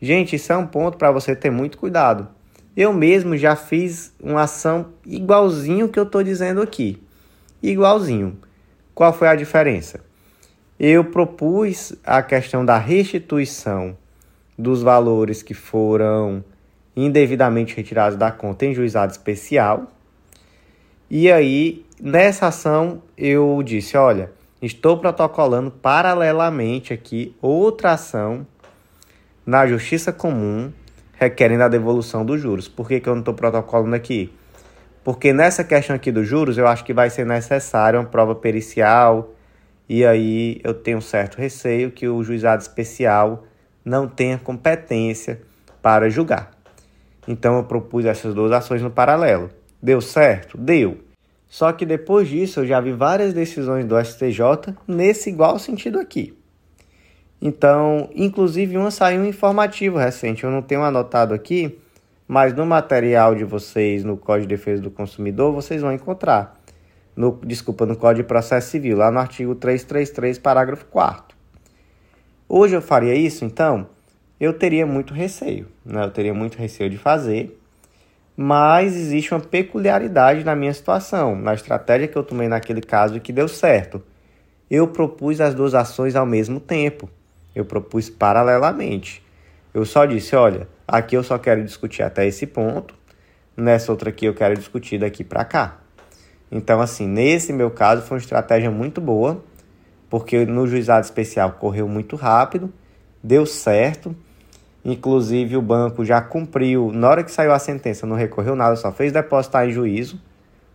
Gente, 0.00 0.36
isso 0.36 0.52
é 0.52 0.56
um 0.56 0.66
ponto 0.66 0.96
para 0.96 1.12
você 1.12 1.36
ter 1.36 1.50
muito 1.50 1.76
cuidado. 1.76 2.28
Eu 2.76 2.92
mesmo 2.92 3.36
já 3.36 3.54
fiz 3.54 4.14
uma 4.18 4.42
ação 4.42 4.86
igualzinho 5.04 5.88
que 5.88 5.98
eu 5.98 6.04
estou 6.04 6.22
dizendo 6.22 6.62
aqui. 6.62 7.02
Igualzinho. 7.62 8.38
Qual 8.94 9.12
foi 9.12 9.28
a 9.28 9.34
diferença? 9.34 10.00
Eu 10.78 11.04
propus 11.04 11.92
a 12.04 12.22
questão 12.22 12.64
da 12.64 12.78
restituição 12.78 13.94
dos 14.56 14.82
valores 14.82 15.42
que 15.42 15.52
foram 15.52 16.42
indevidamente 16.96 17.76
retirados 17.76 18.16
da 18.16 18.30
conta 18.30 18.64
em 18.64 18.74
juizado 18.74 19.12
especial. 19.12 19.92
E 21.10 21.30
aí, 21.30 21.84
nessa 22.00 22.46
ação, 22.46 23.02
eu 23.18 23.62
disse: 23.62 23.96
olha, 23.96 24.32
estou 24.62 24.96
protocolando 24.96 25.70
paralelamente 25.70 26.92
aqui 26.94 27.36
outra 27.42 27.92
ação 27.92 28.46
na 29.50 29.66
Justiça 29.66 30.12
Comum 30.12 30.72
requerendo 31.14 31.64
a 31.64 31.68
devolução 31.68 32.24
dos 32.24 32.40
juros. 32.40 32.68
Por 32.68 32.86
que, 32.86 33.00
que 33.00 33.08
eu 33.08 33.14
não 33.14 33.20
estou 33.20 33.34
protocolando 33.34 33.96
aqui? 33.96 34.32
Porque 35.02 35.32
nessa 35.32 35.64
questão 35.64 35.96
aqui 35.96 36.12
dos 36.12 36.28
juros, 36.28 36.56
eu 36.56 36.68
acho 36.68 36.84
que 36.84 36.94
vai 36.94 37.10
ser 37.10 37.26
necessário 37.26 37.98
uma 37.98 38.06
prova 38.06 38.32
pericial, 38.32 39.34
e 39.88 40.06
aí 40.06 40.60
eu 40.62 40.72
tenho 40.72 41.02
certo 41.02 41.36
receio 41.36 41.90
que 41.90 42.06
o 42.06 42.22
juizado 42.22 42.62
especial 42.62 43.44
não 43.84 44.06
tenha 44.06 44.38
competência 44.38 45.40
para 45.82 46.08
julgar. 46.08 46.52
Então 47.26 47.56
eu 47.56 47.64
propus 47.64 48.04
essas 48.04 48.32
duas 48.32 48.52
ações 48.52 48.80
no 48.80 48.90
paralelo. 48.90 49.50
Deu 49.82 50.00
certo? 50.00 50.56
Deu. 50.56 50.98
Só 51.48 51.72
que 51.72 51.84
depois 51.84 52.28
disso 52.28 52.60
eu 52.60 52.66
já 52.68 52.80
vi 52.80 52.92
várias 52.92 53.32
decisões 53.34 53.84
do 53.84 54.00
STJ 54.00 54.76
nesse 54.86 55.28
igual 55.28 55.58
sentido 55.58 55.98
aqui. 55.98 56.39
Então, 57.40 58.10
inclusive 58.14 58.76
uma 58.76 58.90
saiu 58.90 59.22
um 59.22 59.26
informativo 59.26 59.96
recente, 59.96 60.44
eu 60.44 60.50
não 60.50 60.60
tenho 60.60 60.82
anotado 60.82 61.32
aqui, 61.32 61.78
mas 62.28 62.52
no 62.52 62.66
material 62.66 63.34
de 63.34 63.44
vocês, 63.44 64.04
no 64.04 64.16
Código 64.16 64.46
de 64.46 64.56
Defesa 64.56 64.82
do 64.82 64.90
Consumidor, 64.90 65.52
vocês 65.52 65.80
vão 65.80 65.92
encontrar. 65.92 66.60
No, 67.16 67.38
desculpa, 67.44 67.86
no 67.86 67.96
Código 67.96 68.22
de 68.22 68.28
Processo 68.28 68.70
Civil, 68.70 68.96
lá 68.96 69.10
no 69.10 69.18
artigo 69.18 69.54
333, 69.54 70.38
parágrafo 70.38 70.84
4 70.86 71.36
Hoje 72.48 72.74
eu 72.74 72.82
faria 72.82 73.14
isso, 73.14 73.44
então, 73.44 73.86
eu 74.40 74.52
teria 74.52 74.84
muito 74.84 75.14
receio, 75.14 75.68
né? 75.84 76.04
Eu 76.04 76.10
teria 76.10 76.34
muito 76.34 76.58
receio 76.58 76.90
de 76.90 76.98
fazer, 76.98 77.60
mas 78.36 78.96
existe 78.96 79.32
uma 79.32 79.40
peculiaridade 79.40 80.42
na 80.42 80.56
minha 80.56 80.72
situação, 80.72 81.36
na 81.36 81.54
estratégia 81.54 82.08
que 82.08 82.16
eu 82.16 82.24
tomei 82.24 82.48
naquele 82.48 82.80
caso 82.80 83.16
e 83.16 83.20
que 83.20 83.32
deu 83.32 83.46
certo. 83.46 84.02
Eu 84.70 84.88
propus 84.88 85.40
as 85.40 85.54
duas 85.54 85.74
ações 85.74 86.16
ao 86.16 86.26
mesmo 86.26 86.58
tempo. 86.58 87.08
Eu 87.54 87.64
propus 87.64 88.08
paralelamente. 88.08 89.22
Eu 89.72 89.84
só 89.84 90.04
disse, 90.04 90.34
olha, 90.34 90.68
aqui 90.86 91.16
eu 91.16 91.22
só 91.22 91.38
quero 91.38 91.64
discutir 91.64 92.02
até 92.02 92.26
esse 92.26 92.46
ponto, 92.46 92.94
nessa 93.56 93.92
outra 93.92 94.10
aqui 94.10 94.26
eu 94.26 94.34
quero 94.34 94.56
discutir 94.56 94.98
daqui 94.98 95.22
para 95.22 95.44
cá. 95.44 95.78
Então, 96.50 96.80
assim, 96.80 97.06
nesse 97.06 97.52
meu 97.52 97.70
caso 97.70 98.02
foi 98.02 98.16
uma 98.16 98.20
estratégia 98.20 98.70
muito 98.70 99.00
boa, 99.00 99.42
porque 100.08 100.44
no 100.44 100.66
juizado 100.66 101.04
especial 101.04 101.52
correu 101.52 101.86
muito 101.86 102.16
rápido, 102.16 102.72
deu 103.22 103.46
certo. 103.46 104.14
Inclusive, 104.84 105.56
o 105.56 105.62
banco 105.62 106.04
já 106.04 106.20
cumpriu, 106.20 106.90
na 106.90 107.08
hora 107.08 107.22
que 107.22 107.30
saiu 107.30 107.52
a 107.52 107.58
sentença, 107.58 108.06
não 108.06 108.16
recorreu 108.16 108.56
nada, 108.56 108.74
só 108.74 108.90
fez 108.90 109.12
depositar 109.12 109.68
em 109.68 109.72
juízo. 109.72 110.20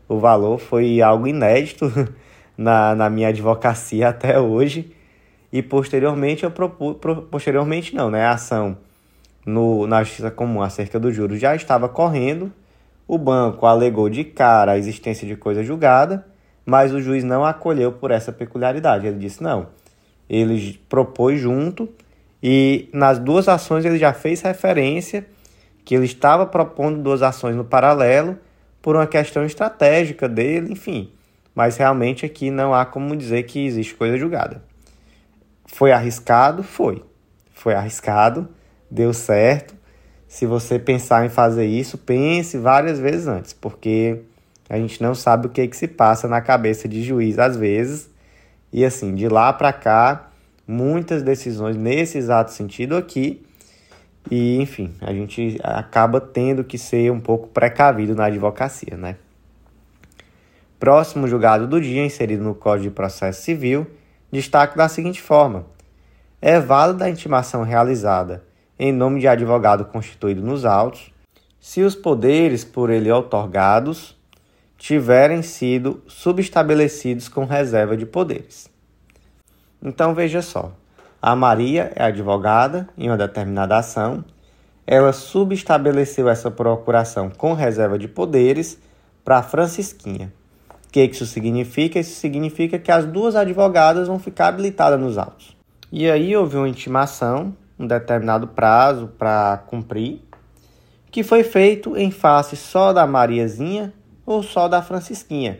O 0.07 0.19
valor 0.19 0.59
foi 0.59 1.01
algo 1.01 1.27
inédito 1.27 1.91
na, 2.57 2.95
na 2.95 3.09
minha 3.09 3.29
advocacia 3.29 4.07
até 4.07 4.39
hoje. 4.39 4.94
E 5.51 5.61
posteriormente, 5.61 6.43
eu 6.43 6.51
propus, 6.51 6.97
posteriormente 7.29 7.95
não, 7.95 8.09
né? 8.09 8.25
A 8.25 8.31
ação 8.31 8.77
no, 9.45 9.87
na 9.87 10.03
Justiça 10.03 10.31
Comum 10.31 10.61
acerca 10.61 10.99
dos 10.99 11.15
juros 11.15 11.39
já 11.39 11.55
estava 11.55 11.87
correndo. 11.87 12.51
O 13.07 13.17
banco 13.17 13.65
alegou 13.65 14.09
de 14.09 14.23
cara 14.23 14.73
a 14.73 14.77
existência 14.77 15.27
de 15.27 15.35
coisa 15.35 15.63
julgada 15.63 16.25
mas 16.65 16.93
o 16.93 16.99
juiz 16.99 17.23
não 17.23 17.45
acolheu 17.45 17.91
por 17.91 18.09
essa 18.09 18.31
peculiaridade. 18.31 19.05
Ele 19.05 19.19
disse 19.19 19.43
não. 19.43 19.67
Ele 20.27 20.79
propôs 20.89 21.39
junto 21.39 21.87
e 22.41 22.89
nas 22.91 23.19
duas 23.19 23.47
ações 23.47 23.85
ele 23.85 23.99
já 23.99 24.11
fez 24.11 24.41
referência 24.41 25.25
que 25.83 25.93
ele 25.93 26.05
estava 26.05 26.47
propondo 26.47 27.01
duas 27.01 27.21
ações 27.21 27.55
no 27.55 27.63
paralelo 27.63 28.37
por 28.81 28.95
uma 28.95 29.05
questão 29.05 29.45
estratégica 29.45 30.27
dele, 30.27 30.73
enfim. 30.73 31.11
Mas 31.53 31.77
realmente 31.77 32.25
aqui 32.25 32.49
não 32.49 32.73
há 32.73 32.85
como 32.85 33.15
dizer 33.15 33.43
que 33.43 33.63
existe 33.63 33.93
coisa 33.93 34.17
julgada. 34.17 34.63
Foi 35.75 35.91
arriscado? 35.91 36.63
Foi. 36.63 37.03
Foi 37.53 37.73
arriscado, 37.73 38.47
deu 38.89 39.13
certo. 39.13 39.75
Se 40.25 40.45
você 40.45 40.79
pensar 40.79 41.25
em 41.25 41.29
fazer 41.29 41.65
isso, 41.65 41.97
pense 41.97 42.57
várias 42.57 42.97
vezes 42.97 43.27
antes, 43.27 43.51
porque 43.51 44.21
a 44.69 44.77
gente 44.77 45.03
não 45.03 45.13
sabe 45.13 45.47
o 45.47 45.49
que, 45.49 45.67
que 45.67 45.75
se 45.75 45.89
passa 45.89 46.29
na 46.29 46.39
cabeça 46.39 46.87
de 46.87 47.03
juiz 47.03 47.37
às 47.37 47.57
vezes. 47.57 48.09
E 48.71 48.85
assim, 48.85 49.13
de 49.15 49.27
lá 49.27 49.51
para 49.51 49.73
cá, 49.73 50.31
muitas 50.65 51.21
decisões 51.21 51.75
nesse 51.75 52.17
exato 52.17 52.53
sentido 52.53 52.95
aqui. 52.95 53.45
E, 54.31 54.61
enfim, 54.61 54.93
a 55.01 55.11
gente 55.11 55.59
acaba 55.61 56.21
tendo 56.21 56.63
que 56.63 56.77
ser 56.77 57.11
um 57.11 57.19
pouco 57.19 57.49
precavido 57.49 58.15
na 58.15 58.27
advocacia, 58.27 58.95
né? 58.95 59.17
Próximo 60.79 61.27
julgado 61.27 61.67
do 61.67 61.81
dia, 61.81 62.05
inserido 62.05 62.45
no 62.45 62.55
Código 62.55 62.91
de 62.91 62.95
Processo 62.95 63.41
Civil, 63.41 63.85
destaque 64.35 64.77
da 64.77 64.87
seguinte 64.87 65.21
forma: 65.21 65.65
é 66.41 66.59
válida 66.59 67.05
a 67.05 67.09
intimação 67.09 67.63
realizada 67.63 68.43
em 68.77 68.91
nome 68.91 69.21
de 69.21 69.27
advogado 69.27 69.85
constituído 69.85 70.41
nos 70.41 70.65
autos, 70.65 71.11
se 71.59 71.81
os 71.81 71.95
poderes 71.95 72.63
por 72.63 72.89
ele 72.89 73.09
outorgados 73.09 74.15
tiverem 74.77 75.41
sido 75.41 76.03
subestabelecidos 76.07 77.27
com 77.29 77.45
reserva 77.45 77.95
de 77.95 78.05
poderes. 78.05 78.69
Então 79.81 80.13
veja 80.13 80.41
só, 80.41 80.73
a 81.21 81.35
Maria 81.35 81.91
é 81.95 82.03
advogada 82.03 82.87
em 82.97 83.09
uma 83.09 83.17
determinada 83.17 83.77
ação, 83.77 84.23
ela 84.85 85.13
subestabeleceu 85.13 86.29
essa 86.29 86.51
procuração 86.51 87.29
com 87.29 87.53
reserva 87.53 87.97
de 87.97 88.07
poderes 88.07 88.77
para 89.23 89.37
a 89.37 89.43
Francisquinha. 89.43 90.31
Que 90.95 91.03
isso 91.03 91.25
significa? 91.25 91.99
Isso 91.99 92.15
significa 92.21 92.79
que 92.79 92.89
as 92.89 93.05
duas 93.05 93.35
advogadas 93.35 94.07
vão 94.07 94.17
ficar 94.17 94.47
habilitadas 94.47 94.97
nos 94.97 95.17
autos. 95.17 95.53
E 95.91 96.09
aí 96.09 96.33
houve 96.37 96.55
uma 96.55 96.69
intimação, 96.69 97.53
um 97.77 97.85
determinado 97.85 98.47
prazo 98.47 99.07
para 99.07 99.61
cumprir, 99.67 100.21
que 101.11 101.21
foi 101.21 101.43
feito 101.43 101.97
em 101.97 102.11
face 102.11 102.55
só 102.55 102.93
da 102.93 103.05
Mariazinha 103.05 103.93
ou 104.25 104.41
só 104.41 104.69
da 104.69 104.81
Francisquinha. 104.81 105.59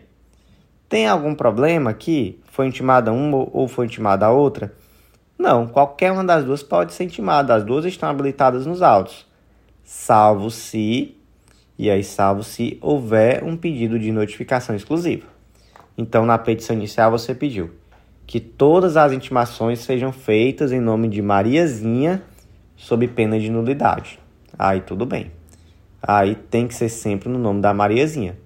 Tem 0.88 1.06
algum 1.06 1.36
problema 1.36 1.90
aqui? 1.90 2.40
Foi 2.46 2.68
intimada 2.68 3.12
uma 3.12 3.46
ou 3.52 3.68
foi 3.68 3.88
intimada 3.88 4.28
a 4.28 4.32
outra? 4.32 4.74
Não, 5.38 5.68
qualquer 5.68 6.14
uma 6.14 6.24
das 6.24 6.46
duas 6.46 6.64
pode 6.64 6.94
ser 6.94 7.04
intimada. 7.04 7.54
As 7.54 7.66
duas 7.66 7.84
estão 7.84 8.08
habilitadas 8.08 8.66
nos 8.66 8.82
autos. 8.82 9.26
Salvo 9.84 10.50
se, 10.50 11.15
e 11.78 11.90
aí 11.90 12.04
salvo 12.04 12.44
se 12.44 12.78
houver 12.82 13.44
um 13.44 13.58
pedido 13.58 14.00
de 14.00 14.12
notificação 14.12 14.76
exclusiva. 14.76 15.28
Então, 15.98 16.26
na 16.26 16.38
petição 16.38 16.76
inicial, 16.76 17.12
você 17.12 17.34
pediu 17.34 17.72
que 18.26 18.40
todas 18.40 18.98
as 18.98 19.12
intimações 19.12 19.80
sejam 19.80 20.12
feitas 20.12 20.72
em 20.72 20.80
nome 20.80 21.08
de 21.08 21.22
Mariazinha, 21.22 22.24
sob 22.76 23.08
pena 23.08 23.40
de 23.40 23.50
nulidade. 23.50 24.20
Aí 24.58 24.82
tudo 24.82 25.06
bem. 25.06 25.32
Aí 26.02 26.36
tem 26.36 26.68
que 26.68 26.74
ser 26.74 26.90
sempre 26.90 27.30
no 27.30 27.38
nome 27.38 27.62
da 27.62 27.74
Mariazinha. 27.74 28.38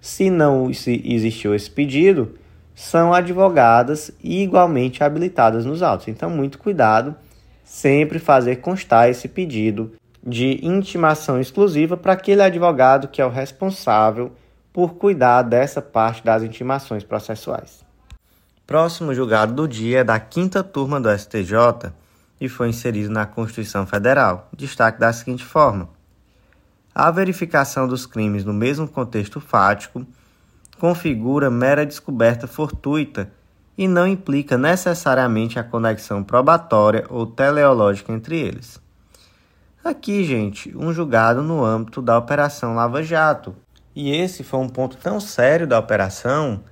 Se 0.00 0.30
não 0.30 0.72
se 0.72 1.02
existiu 1.04 1.54
esse 1.54 1.70
pedido, 1.70 2.34
são 2.74 3.12
advogadas 3.12 4.10
igualmente 4.22 5.02
habilitadas 5.02 5.64
nos 5.64 5.82
autos. 5.82 6.08
Então, 6.08 6.28
muito 6.28 6.58
cuidado, 6.58 7.14
sempre 7.62 8.18
fazer 8.18 8.56
constar 8.56 9.08
esse 9.08 9.28
pedido 9.28 9.92
de 10.26 10.58
intimação 10.66 11.38
exclusiva 11.38 11.96
para 11.96 12.14
aquele 12.14 12.42
advogado 12.42 13.08
que 13.08 13.20
é 13.20 13.26
o 13.26 13.30
responsável 13.30 14.32
por 14.72 14.94
cuidar 14.94 15.42
dessa 15.42 15.82
parte 15.82 16.24
das 16.24 16.42
intimações 16.42 17.04
processuais. 17.04 17.84
Próximo 18.66 19.14
julgado 19.14 19.52
do 19.52 19.68
dia 19.68 20.00
é 20.00 20.04
da 20.04 20.18
quinta 20.18 20.64
turma 20.64 20.98
do 20.98 21.10
STJ 21.10 21.92
e 22.40 22.48
foi 22.48 22.70
inserido 22.70 23.10
na 23.10 23.26
Constituição 23.26 23.86
Federal. 23.86 24.48
Destaque 24.56 24.98
da 24.98 25.12
seguinte 25.12 25.44
forma: 25.44 25.90
a 26.94 27.10
verificação 27.10 27.86
dos 27.86 28.06
crimes 28.06 28.44
no 28.44 28.54
mesmo 28.54 28.88
contexto 28.88 29.40
fático 29.40 30.06
configura 30.78 31.50
mera 31.50 31.84
descoberta 31.84 32.46
fortuita 32.46 33.30
e 33.76 33.86
não 33.86 34.06
implica 34.06 34.56
necessariamente 34.56 35.58
a 35.58 35.64
conexão 35.64 36.24
probatória 36.24 37.04
ou 37.10 37.26
teleológica 37.26 38.12
entre 38.12 38.38
eles. 38.38 38.82
Aqui, 39.84 40.24
gente, 40.24 40.74
um 40.74 40.94
julgado 40.94 41.42
no 41.42 41.62
âmbito 41.62 42.00
da 42.00 42.16
Operação 42.16 42.74
Lava 42.74 43.02
Jato. 43.02 43.54
E 43.94 44.10
esse 44.10 44.42
foi 44.42 44.58
um 44.58 44.68
ponto 44.68 44.96
tão 44.96 45.20
sério 45.20 45.66
da 45.66 45.78
operação 45.78 46.64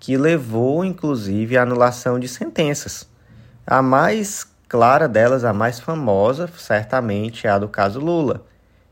que 0.00 0.16
levou, 0.16 0.82
inclusive, 0.82 1.58
à 1.58 1.62
anulação 1.62 2.18
de 2.18 2.26
sentenças. 2.26 3.06
A 3.66 3.82
mais 3.82 4.50
clara 4.66 5.06
delas, 5.06 5.44
a 5.44 5.52
mais 5.52 5.78
famosa, 5.78 6.48
certamente, 6.56 7.46
é 7.46 7.50
a 7.50 7.58
do 7.58 7.68
caso 7.68 8.00
Lula 8.00 8.46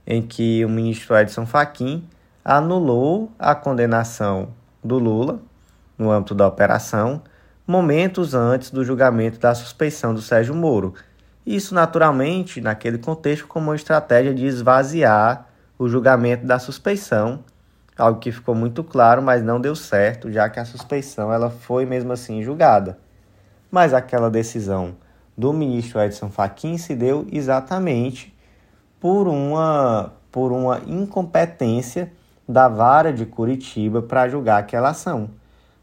em 0.06 0.20
que 0.20 0.62
o 0.66 0.68
ministro 0.68 1.16
Edson 1.16 1.46
Fachin 1.46 2.06
anulou 2.44 3.32
a 3.38 3.54
condenação 3.54 4.48
do 4.84 4.98
Lula 4.98 5.40
no 5.96 6.10
âmbito 6.10 6.34
da 6.34 6.46
operação, 6.46 7.22
momentos 7.66 8.34
antes 8.34 8.70
do 8.70 8.84
julgamento 8.84 9.38
da 9.38 9.54
suspeição 9.54 10.12
do 10.12 10.20
Sérgio 10.20 10.54
Moro. 10.54 10.92
Isso, 11.44 11.74
naturalmente, 11.74 12.60
naquele 12.60 12.98
contexto, 12.98 13.46
como 13.48 13.70
uma 13.70 13.76
estratégia 13.76 14.32
de 14.32 14.46
esvaziar 14.46 15.46
o 15.76 15.88
julgamento 15.88 16.46
da 16.46 16.58
suspeição, 16.58 17.40
algo 17.98 18.20
que 18.20 18.30
ficou 18.30 18.54
muito 18.54 18.84
claro, 18.84 19.20
mas 19.20 19.42
não 19.42 19.60
deu 19.60 19.74
certo, 19.74 20.30
já 20.30 20.48
que 20.48 20.60
a 20.60 20.64
suspeição 20.64 21.32
ela 21.32 21.50
foi 21.50 21.84
mesmo 21.84 22.12
assim 22.12 22.42
julgada. 22.42 22.96
Mas 23.70 23.92
aquela 23.92 24.30
decisão 24.30 24.94
do 25.36 25.52
ministro 25.52 26.00
Edson 26.00 26.30
Fachin 26.30 26.78
se 26.78 26.94
deu 26.94 27.26
exatamente 27.32 28.32
por 29.00 29.26
uma, 29.26 30.12
por 30.30 30.52
uma 30.52 30.80
incompetência 30.86 32.12
da 32.48 32.68
vara 32.68 33.12
de 33.12 33.26
Curitiba 33.26 34.00
para 34.00 34.28
julgar 34.28 34.60
aquela 34.60 34.90
ação. 34.90 35.30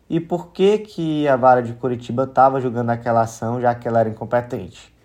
E 0.09 0.19
por 0.19 0.51
que, 0.51 0.77
que 0.79 1.27
a 1.27 1.35
vara 1.35 1.61
de 1.61 1.73
Curitiba 1.73 2.23
estava 2.23 2.61
julgando 2.61 2.91
aquela 2.91 3.21
ação, 3.21 3.59
já 3.59 3.75
que 3.75 3.87
ela 3.87 3.99
era 3.99 4.09
incompetente? 4.09 4.97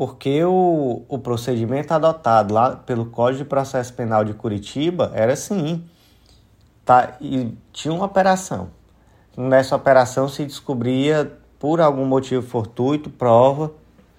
Porque 0.00 0.42
o, 0.42 1.02
o 1.10 1.18
procedimento 1.18 1.92
adotado 1.92 2.54
lá 2.54 2.74
pelo 2.74 3.04
Código 3.04 3.44
de 3.44 3.48
Processo 3.50 3.92
Penal 3.92 4.24
de 4.24 4.32
Curitiba 4.32 5.12
era 5.14 5.34
assim, 5.34 5.84
tá, 6.86 7.18
e 7.20 7.54
tinha 7.70 7.92
uma 7.92 8.06
operação. 8.06 8.70
Nessa 9.36 9.76
operação 9.76 10.26
se 10.26 10.46
descobria, 10.46 11.30
por 11.58 11.82
algum 11.82 12.06
motivo 12.06 12.40
fortuito, 12.40 13.10
prova 13.10 13.72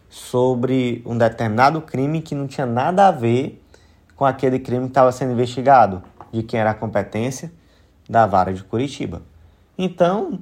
sobre 0.07 1.01
um 1.03 1.17
determinado 1.17 1.82
crime 1.82 2.21
que 2.21 2.36
não 2.36 2.45
tinha 2.45 2.67
nada 2.67 3.07
a 3.07 3.11
ver 3.11 3.59
com 4.15 4.23
aquele 4.23 4.59
crime 4.59 4.84
que 4.84 4.91
estava 4.91 5.11
sendo 5.11 5.32
investigado, 5.32 6.03
de 6.32 6.43
quem 6.43 6.59
era 6.59 6.69
a 6.69 6.75
competência 6.75 7.51
da 8.07 8.27
vara 8.27 8.53
de 8.53 8.63
Curitiba. 8.63 9.23
Então, 9.75 10.38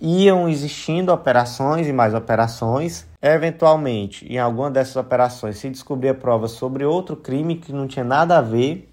iam 0.00 0.48
existindo 0.48 1.12
operações 1.12 1.86
e 1.86 1.92
mais 1.92 2.14
operações. 2.14 3.06
Eventualmente, 3.20 4.26
em 4.26 4.38
alguma 4.38 4.70
dessas 4.70 4.96
operações, 4.96 5.58
se 5.58 5.68
descobria 5.68 6.14
provas 6.14 6.52
sobre 6.52 6.84
outro 6.84 7.14
crime 7.14 7.56
que 7.56 7.72
não 7.72 7.86
tinha 7.86 8.04
nada 8.04 8.38
a 8.38 8.40
ver, 8.40 8.88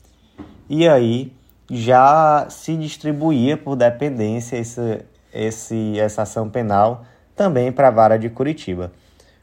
e 0.70 0.88
aí 0.88 1.32
já 1.72 2.48
se 2.50 2.76
distribuía 2.76 3.56
por 3.56 3.76
dependência 3.76 4.58
esse, 4.58 5.06
esse, 5.34 6.00
essa 6.00 6.24
ação 6.24 6.50
penal 6.50 7.06
também 7.36 7.72
para 7.72 7.88
a 7.88 7.92
vara 7.92 8.18
de 8.18 8.30
Curitiba. 8.30 8.92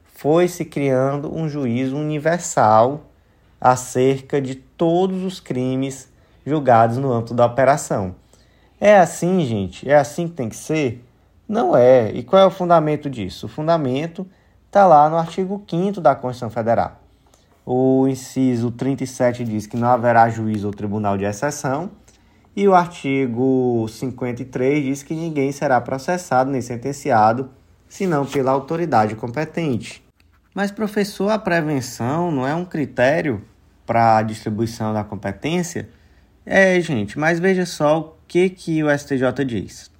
Foi 0.05 0.49
se 0.49 0.65
criando 0.65 1.35
um 1.35 1.49
juízo 1.49 1.97
universal 1.97 3.07
acerca 3.61 4.41
de 4.41 4.55
todos 4.55 5.23
os 5.23 5.41
crimes 5.41 6.13
julgados 6.45 6.99
no 6.99 7.11
âmbito 7.11 7.35
da 7.35 7.47
operação. 7.47 8.15
É 8.81 8.99
assim, 8.99 9.45
gente? 9.47 9.89
É 9.89 9.97
assim 9.97 10.29
que 10.29 10.35
tem 10.35 10.49
que 10.49 10.57
ser? 10.57 11.03
Não 11.55 11.77
é. 11.77 12.11
E 12.11 12.25
qual 12.25 12.43
é 12.43 12.45
o 12.45 12.51
fundamento 12.51 13.09
disso? 13.09 13.47
O 13.47 13.49
fundamento 13.49 14.27
está 14.67 14.89
lá 14.89 15.09
no 15.09 15.17
artigo 15.17 15.65
5 15.71 16.01
da 16.01 16.13
Constituição 16.13 16.51
Federal. 16.51 17.01
O 17.65 18.09
inciso 18.09 18.73
37 18.73 19.45
diz 19.45 19.65
que 19.65 19.77
não 19.77 19.87
haverá 19.87 20.29
juiz 20.29 20.65
ou 20.65 20.73
tribunal 20.73 21.17
de 21.17 21.23
exceção. 21.23 21.93
E 22.57 22.67
o 22.67 22.75
artigo 22.75 23.87
53 23.89 24.83
diz 24.83 25.05
que 25.05 25.15
ninguém 25.15 25.53
será 25.53 25.81
processado 25.81 26.51
nem 26.51 26.61
sentenciado 26.61 27.49
senão 27.89 28.27
pela 28.27 28.51
autoridade 28.51 29.15
competente. 29.15 30.05
Mas, 30.53 30.73
professor, 30.73 31.31
a 31.31 31.39
prevenção 31.39 32.33
não 32.33 32.45
é 32.45 32.53
um 32.53 32.65
critério 32.65 33.45
para 33.87 34.17
a 34.17 34.23
distribuição 34.23 34.93
da 34.93 35.05
competência? 35.05 35.89
É, 36.45 36.81
gente, 36.81 37.17
mas 37.17 37.39
veja 37.39 37.65
só 37.65 38.01
o 38.01 38.15
que, 38.27 38.51
que 38.51 38.83
o 38.83 38.91
STJ 38.91 39.45
diz. 39.47 39.94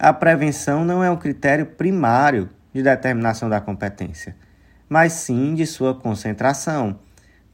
A 0.00 0.12
prevenção 0.12 0.84
não 0.84 1.02
é 1.02 1.10
um 1.10 1.16
critério 1.16 1.66
primário 1.66 2.48
de 2.72 2.84
determinação 2.84 3.48
da 3.48 3.60
competência, 3.60 4.36
mas 4.88 5.12
sim 5.12 5.56
de 5.56 5.66
sua 5.66 5.92
concentração, 5.92 7.00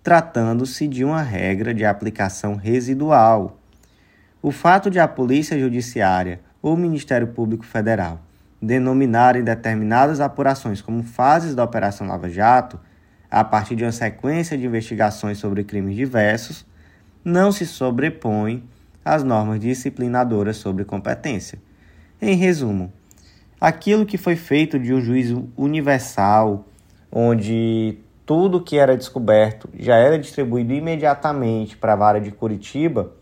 tratando-se 0.02 0.86
de 0.86 1.06
uma 1.06 1.22
regra 1.22 1.72
de 1.72 1.86
aplicação 1.86 2.54
residual. 2.54 3.58
O 4.42 4.50
fato 4.50 4.90
de 4.90 5.00
a 5.00 5.08
Polícia 5.08 5.58
Judiciária 5.58 6.42
ou 6.60 6.74
o 6.74 6.76
Ministério 6.76 7.28
Público 7.28 7.64
Federal 7.64 8.20
denominarem 8.60 9.42
determinadas 9.42 10.20
apurações 10.20 10.82
como 10.82 11.02
fases 11.02 11.54
da 11.54 11.64
Operação 11.64 12.06
Lava 12.06 12.28
Jato, 12.28 12.78
a 13.30 13.42
partir 13.42 13.74
de 13.74 13.84
uma 13.84 13.92
sequência 13.92 14.58
de 14.58 14.66
investigações 14.66 15.38
sobre 15.38 15.64
crimes 15.64 15.96
diversos, 15.96 16.66
não 17.24 17.50
se 17.50 17.64
sobrepõe 17.64 18.68
às 19.02 19.24
normas 19.24 19.60
disciplinadoras 19.60 20.58
sobre 20.58 20.84
competência. 20.84 21.58
Em 22.26 22.36
resumo, 22.36 22.90
aquilo 23.60 24.06
que 24.06 24.16
foi 24.16 24.34
feito 24.34 24.78
de 24.78 24.94
um 24.94 25.00
juízo 25.02 25.46
universal, 25.54 26.64
onde 27.12 27.98
tudo 28.24 28.62
que 28.62 28.78
era 28.78 28.96
descoberto 28.96 29.68
já 29.78 29.96
era 29.96 30.18
distribuído 30.18 30.72
imediatamente 30.72 31.76
para 31.76 31.92
a 31.92 31.96
vara 31.96 32.18
de 32.22 32.30
Curitiba, 32.30 33.12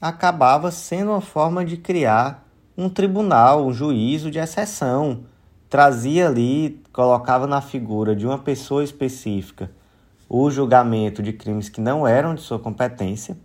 acabava 0.00 0.70
sendo 0.70 1.10
uma 1.10 1.20
forma 1.20 1.66
de 1.66 1.76
criar 1.76 2.48
um 2.78 2.88
tribunal, 2.88 3.66
um 3.66 3.74
juízo 3.74 4.30
de 4.30 4.38
exceção. 4.38 5.24
Trazia 5.68 6.26
ali, 6.26 6.82
colocava 6.94 7.46
na 7.46 7.60
figura 7.60 8.16
de 8.16 8.26
uma 8.26 8.38
pessoa 8.38 8.82
específica 8.82 9.70
o 10.30 10.50
julgamento 10.50 11.22
de 11.22 11.34
crimes 11.34 11.68
que 11.68 11.82
não 11.82 12.08
eram 12.08 12.34
de 12.34 12.40
sua 12.40 12.58
competência 12.58 13.36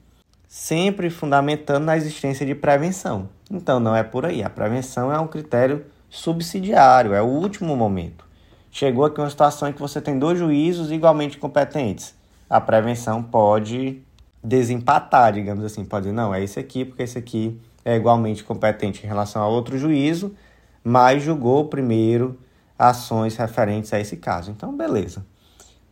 sempre 0.47 1.09
fundamentando 1.09 1.83
na 1.85 1.97
existência 1.97 2.45
de 2.45 2.55
prevenção. 2.55 3.29
Então 3.51 3.79
não 3.79 3.95
é 3.95 4.03
por 4.03 4.25
aí. 4.25 4.43
A 4.43 4.49
prevenção 4.49 5.11
é 5.11 5.19
um 5.19 5.27
critério 5.27 5.85
subsidiário, 6.09 7.13
é 7.13 7.21
o 7.21 7.25
último 7.25 7.75
momento. 7.75 8.25
Chegou 8.71 9.05
aqui 9.05 9.19
uma 9.19 9.29
situação 9.29 9.67
em 9.67 9.73
que 9.73 9.79
você 9.79 9.99
tem 9.99 10.17
dois 10.17 10.39
juízos 10.39 10.91
igualmente 10.91 11.37
competentes. 11.37 12.15
A 12.49 12.59
prevenção 12.61 13.21
pode 13.21 14.01
desempatar, 14.43 15.33
digamos 15.33 15.63
assim, 15.63 15.85
pode 15.85 16.05
dizer, 16.05 16.15
não, 16.15 16.33
é 16.33 16.43
esse 16.43 16.59
aqui, 16.59 16.85
porque 16.85 17.03
esse 17.03 17.17
aqui 17.17 17.59
é 17.83 17.95
igualmente 17.95 18.43
competente 18.43 19.03
em 19.03 19.07
relação 19.07 19.41
a 19.41 19.47
outro 19.47 19.77
juízo, 19.77 20.33
mas 20.83 21.21
julgou 21.21 21.65
primeiro 21.65 22.39
ações 22.77 23.35
referentes 23.35 23.93
a 23.93 23.99
esse 23.99 24.17
caso. 24.17 24.51
Então, 24.51 24.75
beleza. 24.75 25.25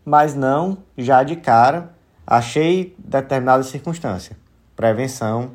Mas 0.03 0.33
não, 0.33 0.77
já 0.97 1.21
de 1.23 1.35
cara, 1.35 1.93
achei 2.25 2.95
determinada 2.97 3.63
circunstância 3.63 4.35
prevenção, 4.79 5.51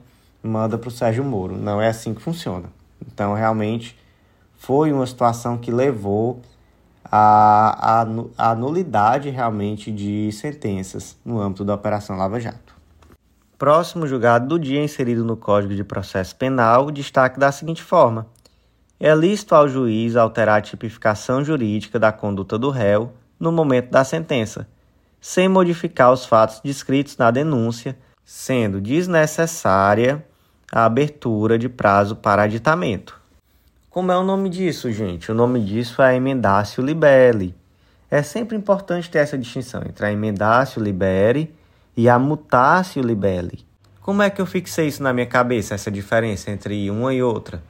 manda 0.46 0.76
para 0.76 0.88
o 0.88 0.92
Sérgio 0.92 1.24
Moro. 1.24 1.56
Não 1.56 1.80
é 1.80 1.88
assim 1.88 2.14
que 2.14 2.20
funciona. 2.20 2.68
Então, 3.06 3.34
realmente, 3.34 3.98
foi 4.54 4.92
uma 4.92 5.06
situação 5.06 5.56
que 5.56 5.70
levou 5.70 6.40
à, 7.04 8.06
à, 8.36 8.54
nulidade 8.54 9.30
realmente 9.30 9.90
de 9.90 10.30
sentenças 10.32 11.16
no 11.24 11.40
âmbito 11.40 11.64
da 11.64 11.74
Operação 11.74 12.16
Lava 12.16 12.38
Jato. 12.38 12.74
Próximo 13.58 14.06
julgado 14.06 14.46
do 14.48 14.58
dia 14.58 14.82
inserido 14.82 15.24
no 15.24 15.36
Código 15.36 15.74
de 15.74 15.84
Processo 15.84 16.36
Penal, 16.36 16.90
destaque 16.90 17.38
da 17.38 17.50
seguinte 17.50 17.82
forma: 17.82 18.26
é 19.00 19.14
lícito 19.14 19.54
ao 19.54 19.68
juiz 19.68 20.16
alterar 20.16 20.58
a 20.58 20.62
tipificação 20.62 21.44
jurídica 21.44 21.98
da 21.98 22.12
conduta 22.12 22.58
do 22.58 22.70
réu 22.70 23.12
no 23.38 23.52
momento 23.52 23.90
da 23.90 24.04
sentença, 24.04 24.68
sem 25.20 25.48
modificar 25.48 26.12
os 26.12 26.26
fatos 26.26 26.60
descritos 26.62 27.16
na 27.16 27.30
denúncia 27.30 27.96
sendo 28.24 28.80
desnecessária 28.80 30.24
a 30.74 30.86
abertura 30.86 31.56
de 31.56 31.68
prazo 31.68 32.16
para 32.16 32.42
aditamento. 32.42 33.20
Como 33.88 34.10
é 34.10 34.16
o 34.16 34.24
nome 34.24 34.50
disso, 34.50 34.90
gente? 34.90 35.30
O 35.30 35.34
nome 35.34 35.64
disso 35.64 36.02
é 36.02 36.16
emendácio 36.16 36.82
libelli. 36.82 37.54
É 38.10 38.24
sempre 38.24 38.56
importante 38.56 39.08
ter 39.08 39.18
essa 39.18 39.38
distinção 39.38 39.82
entre 39.88 40.06
a 40.06 40.10
emendácio 40.10 40.82
libere 40.82 41.54
e 41.96 42.08
a 42.08 42.18
mutácio 42.18 43.00
libelli. 43.00 43.64
Como 44.00 44.20
é 44.20 44.28
que 44.28 44.40
eu 44.40 44.46
fixei 44.46 44.88
isso 44.88 45.00
na 45.00 45.12
minha 45.12 45.26
cabeça, 45.26 45.74
essa 45.74 45.92
diferença 45.92 46.50
entre 46.50 46.90
uma 46.90 47.14
e 47.14 47.22
outra? 47.22 47.62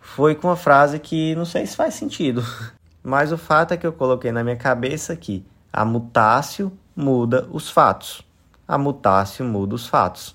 Foi 0.00 0.36
com 0.36 0.46
uma 0.46 0.56
frase 0.56 1.00
que 1.00 1.34
não 1.34 1.44
sei 1.44 1.66
se 1.66 1.74
faz 1.74 1.94
sentido, 1.94 2.44
mas 3.02 3.32
o 3.32 3.38
fato 3.38 3.74
é 3.74 3.76
que 3.76 3.86
eu 3.86 3.92
coloquei 3.92 4.30
na 4.30 4.44
minha 4.44 4.56
cabeça 4.56 5.16
que 5.16 5.44
a 5.72 5.84
mutácio 5.84 6.72
muda 6.94 7.48
os 7.50 7.68
fatos 7.68 8.24
a 8.66 8.78
mutácio 8.78 9.44
muda 9.44 9.74
os 9.74 9.86
fatos. 9.86 10.34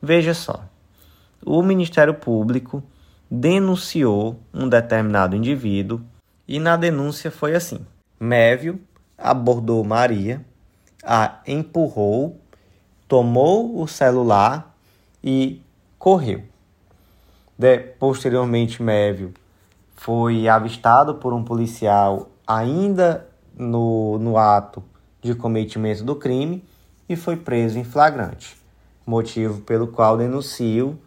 Veja 0.00 0.34
só, 0.34 0.62
o 1.44 1.62
Ministério 1.62 2.14
Público 2.14 2.82
denunciou 3.30 4.40
um 4.52 4.68
determinado 4.68 5.36
indivíduo 5.36 6.00
e 6.46 6.58
na 6.58 6.76
denúncia 6.76 7.30
foi 7.30 7.54
assim: 7.54 7.84
Mévio 8.18 8.80
abordou 9.16 9.84
Maria, 9.84 10.44
a 11.04 11.40
empurrou, 11.46 12.38
tomou 13.06 13.80
o 13.80 13.86
celular 13.86 14.74
e 15.22 15.60
correu. 15.98 16.42
De, 17.56 17.78
posteriormente, 17.78 18.82
Mévio 18.82 19.32
foi 19.94 20.48
avistado 20.48 21.14
por 21.14 21.32
um 21.32 21.44
policial 21.44 22.30
ainda 22.46 23.28
no, 23.56 24.18
no 24.18 24.36
ato 24.36 24.82
de 25.22 25.34
cometimento 25.34 26.04
do 26.04 26.16
crime 26.16 26.64
e 27.08 27.16
foi 27.16 27.36
preso 27.36 27.78
em 27.78 27.84
flagrante. 27.84 28.56
motivo 29.06 29.60
pelo 29.60 29.86
qual 29.88 30.16
denuncio 30.16 30.98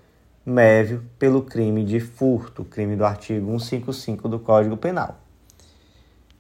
Mévio 0.50 1.04
pelo 1.20 1.42
crime 1.42 1.84
de 1.84 2.00
furto, 2.00 2.64
crime 2.64 2.96
do 2.96 3.04
artigo 3.04 3.48
155 3.60 4.30
do 4.30 4.40
Código 4.40 4.78
Penal. 4.78 5.20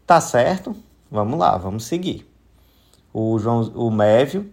Tá 0.06 0.22
certo? 0.22 0.74
Vamos 1.12 1.38
lá, 1.38 1.58
vamos 1.58 1.84
seguir. 1.84 2.26
O, 3.12 3.38
João, 3.38 3.64
o 3.76 3.92
Mévio 3.92 4.50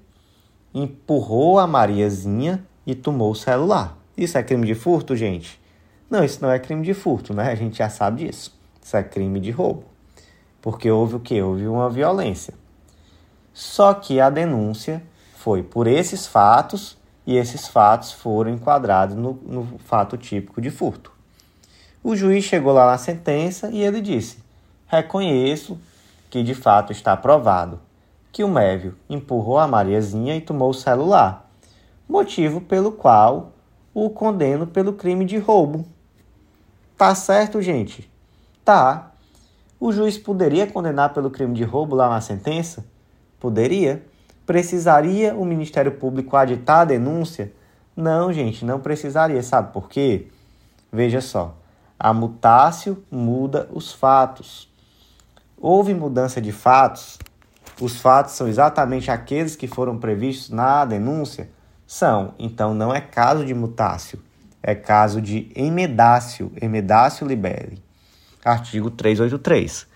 empurrou 0.74 1.60
a 1.60 1.68
Mariazinha 1.68 2.66
e 2.84 2.96
tomou 2.96 3.30
o 3.30 3.36
celular. 3.36 3.96
Isso 4.16 4.36
é 4.36 4.42
crime 4.42 4.66
de 4.66 4.74
furto, 4.74 5.14
gente? 5.14 5.62
Não, 6.10 6.24
isso 6.24 6.42
não 6.42 6.50
é 6.50 6.58
crime 6.58 6.82
de 6.82 6.92
furto, 6.92 7.32
né? 7.32 7.52
A 7.52 7.54
gente 7.54 7.78
já 7.78 7.88
sabe 7.88 8.26
disso. 8.26 8.58
Isso 8.82 8.96
é 8.96 9.04
crime 9.04 9.38
de 9.38 9.52
roubo. 9.52 9.84
Porque 10.60 10.90
houve 10.90 11.14
o 11.14 11.20
que? 11.20 11.40
Houve 11.40 11.68
uma 11.68 11.88
violência. 11.88 12.54
Só 13.52 13.94
que 13.94 14.18
a 14.18 14.28
denúncia 14.30 15.00
foi 15.36 15.62
por 15.62 15.86
esses 15.86 16.26
fatos 16.26 16.98
e 17.26 17.36
esses 17.36 17.68
fatos 17.68 18.12
foram 18.12 18.50
enquadrados 18.50 19.16
no, 19.16 19.32
no 19.46 19.78
fato 19.78 20.16
típico 20.16 20.60
de 20.60 20.70
furto. 20.70 21.12
O 22.02 22.14
juiz 22.14 22.44
chegou 22.44 22.72
lá 22.72 22.86
na 22.86 22.98
sentença 22.98 23.70
e 23.70 23.82
ele 23.82 24.00
disse: 24.00 24.38
Reconheço 24.86 25.78
que 26.28 26.42
de 26.42 26.54
fato 26.54 26.92
está 26.92 27.16
provado 27.16 27.80
que 28.34 28.42
o 28.42 28.48
Mévio 28.48 28.96
empurrou 29.08 29.58
a 29.58 29.68
Mariazinha 29.68 30.36
e 30.36 30.40
tomou 30.40 30.70
o 30.70 30.74
celular, 30.74 31.48
motivo 32.08 32.60
pelo 32.60 32.90
qual 32.90 33.52
o 33.94 34.10
condeno 34.10 34.66
pelo 34.66 34.92
crime 34.92 35.24
de 35.24 35.38
roubo. 35.38 35.86
Tá 36.98 37.14
certo, 37.14 37.62
gente? 37.62 38.10
Tá. 38.64 39.12
O 39.78 39.92
juiz 39.92 40.18
poderia 40.18 40.66
condenar 40.66 41.14
pelo 41.14 41.30
crime 41.30 41.54
de 41.54 41.62
roubo 41.62 41.94
lá 41.94 42.08
na 42.08 42.20
sentença? 42.20 42.84
Poderia. 43.38 44.04
Precisaria 44.46 45.34
o 45.34 45.44
Ministério 45.44 45.92
Público 45.92 46.36
aditar 46.36 46.80
a 46.80 46.84
denúncia? 46.84 47.52
Não, 47.96 48.32
gente, 48.32 48.64
não 48.64 48.78
precisaria. 48.78 49.42
Sabe 49.42 49.72
por 49.72 49.88
quê? 49.88 50.28
Veja 50.92 51.20
só. 51.20 51.56
A 51.98 52.12
mutácio 52.12 53.02
muda 53.10 53.68
os 53.72 53.92
fatos. 53.92 54.68
Houve 55.56 55.94
mudança 55.94 56.40
de 56.40 56.52
fatos? 56.52 57.18
Os 57.80 57.98
fatos 58.00 58.34
são 58.34 58.46
exatamente 58.46 59.10
aqueles 59.10 59.56
que 59.56 59.66
foram 59.66 59.98
previstos 59.98 60.50
na 60.50 60.84
denúncia? 60.84 61.48
São. 61.86 62.34
Então 62.38 62.74
não 62.74 62.94
é 62.94 63.00
caso 63.00 63.44
de 63.44 63.54
mutácio. 63.54 64.22
É 64.62 64.74
caso 64.74 65.20
de 65.20 65.50
emedácio, 65.54 66.52
emedácio 66.60 67.26
libere. 67.26 67.82
Artigo 68.44 68.90
383. 68.90 69.86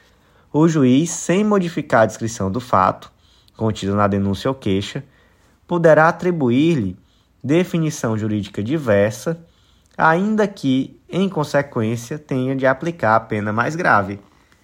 O 0.52 0.66
juiz, 0.66 1.10
sem 1.10 1.44
modificar 1.44 2.02
a 2.02 2.06
descrição 2.06 2.50
do 2.50 2.60
fato, 2.60 3.12
contida 3.58 3.92
na 3.92 4.06
denúncia 4.06 4.48
ou 4.48 4.54
queixa, 4.54 5.04
poderá 5.66 6.08
atribuir-lhe 6.08 6.96
definição 7.42 8.16
jurídica 8.16 8.62
diversa, 8.62 9.44
ainda 9.96 10.46
que, 10.46 10.98
em 11.10 11.28
consequência, 11.28 12.18
tenha 12.18 12.54
de 12.54 12.64
aplicar 12.66 13.16
a 13.16 13.20
pena 13.20 13.52
mais 13.52 13.74
grave. 13.74 14.20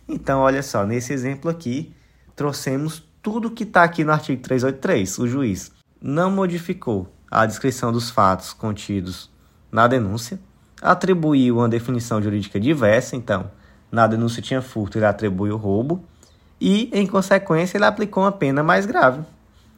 Então, 0.09 0.41
olha 0.41 0.63
só, 0.63 0.87
nesse 0.87 1.13
exemplo 1.13 1.51
aqui, 1.51 1.93
trouxemos 2.37 3.03
tudo 3.21 3.51
que 3.51 3.65
está 3.65 3.83
aqui 3.83 4.05
no 4.05 4.13
artigo 4.13 4.41
383. 4.41 5.19
O 5.19 5.27
juiz 5.27 5.73
não 6.01 6.31
modificou 6.31 7.13
a 7.29 7.45
descrição 7.47 7.91
dos 7.91 8.11
fatos 8.11 8.53
contidos 8.53 9.29
na 9.73 9.89
denúncia, 9.89 10.39
atribuiu 10.81 11.57
uma 11.57 11.69
definição 11.69 12.23
jurídica 12.23 12.61
diversa, 12.61 13.17
então, 13.17 13.51
na 13.91 14.07
denúncia 14.07 14.41
tinha 14.41 14.63
furto, 14.63 14.99
ele 14.99 15.07
atribui 15.07 15.51
o 15.51 15.57
roubo, 15.57 16.05
e, 16.67 16.89
em 16.95 17.07
consequência, 17.07 17.77
ele 17.77 17.85
aplicou 17.85 18.23
uma 18.25 18.33
pena 18.33 18.63
mais 18.63 18.87
grave. 18.87 19.21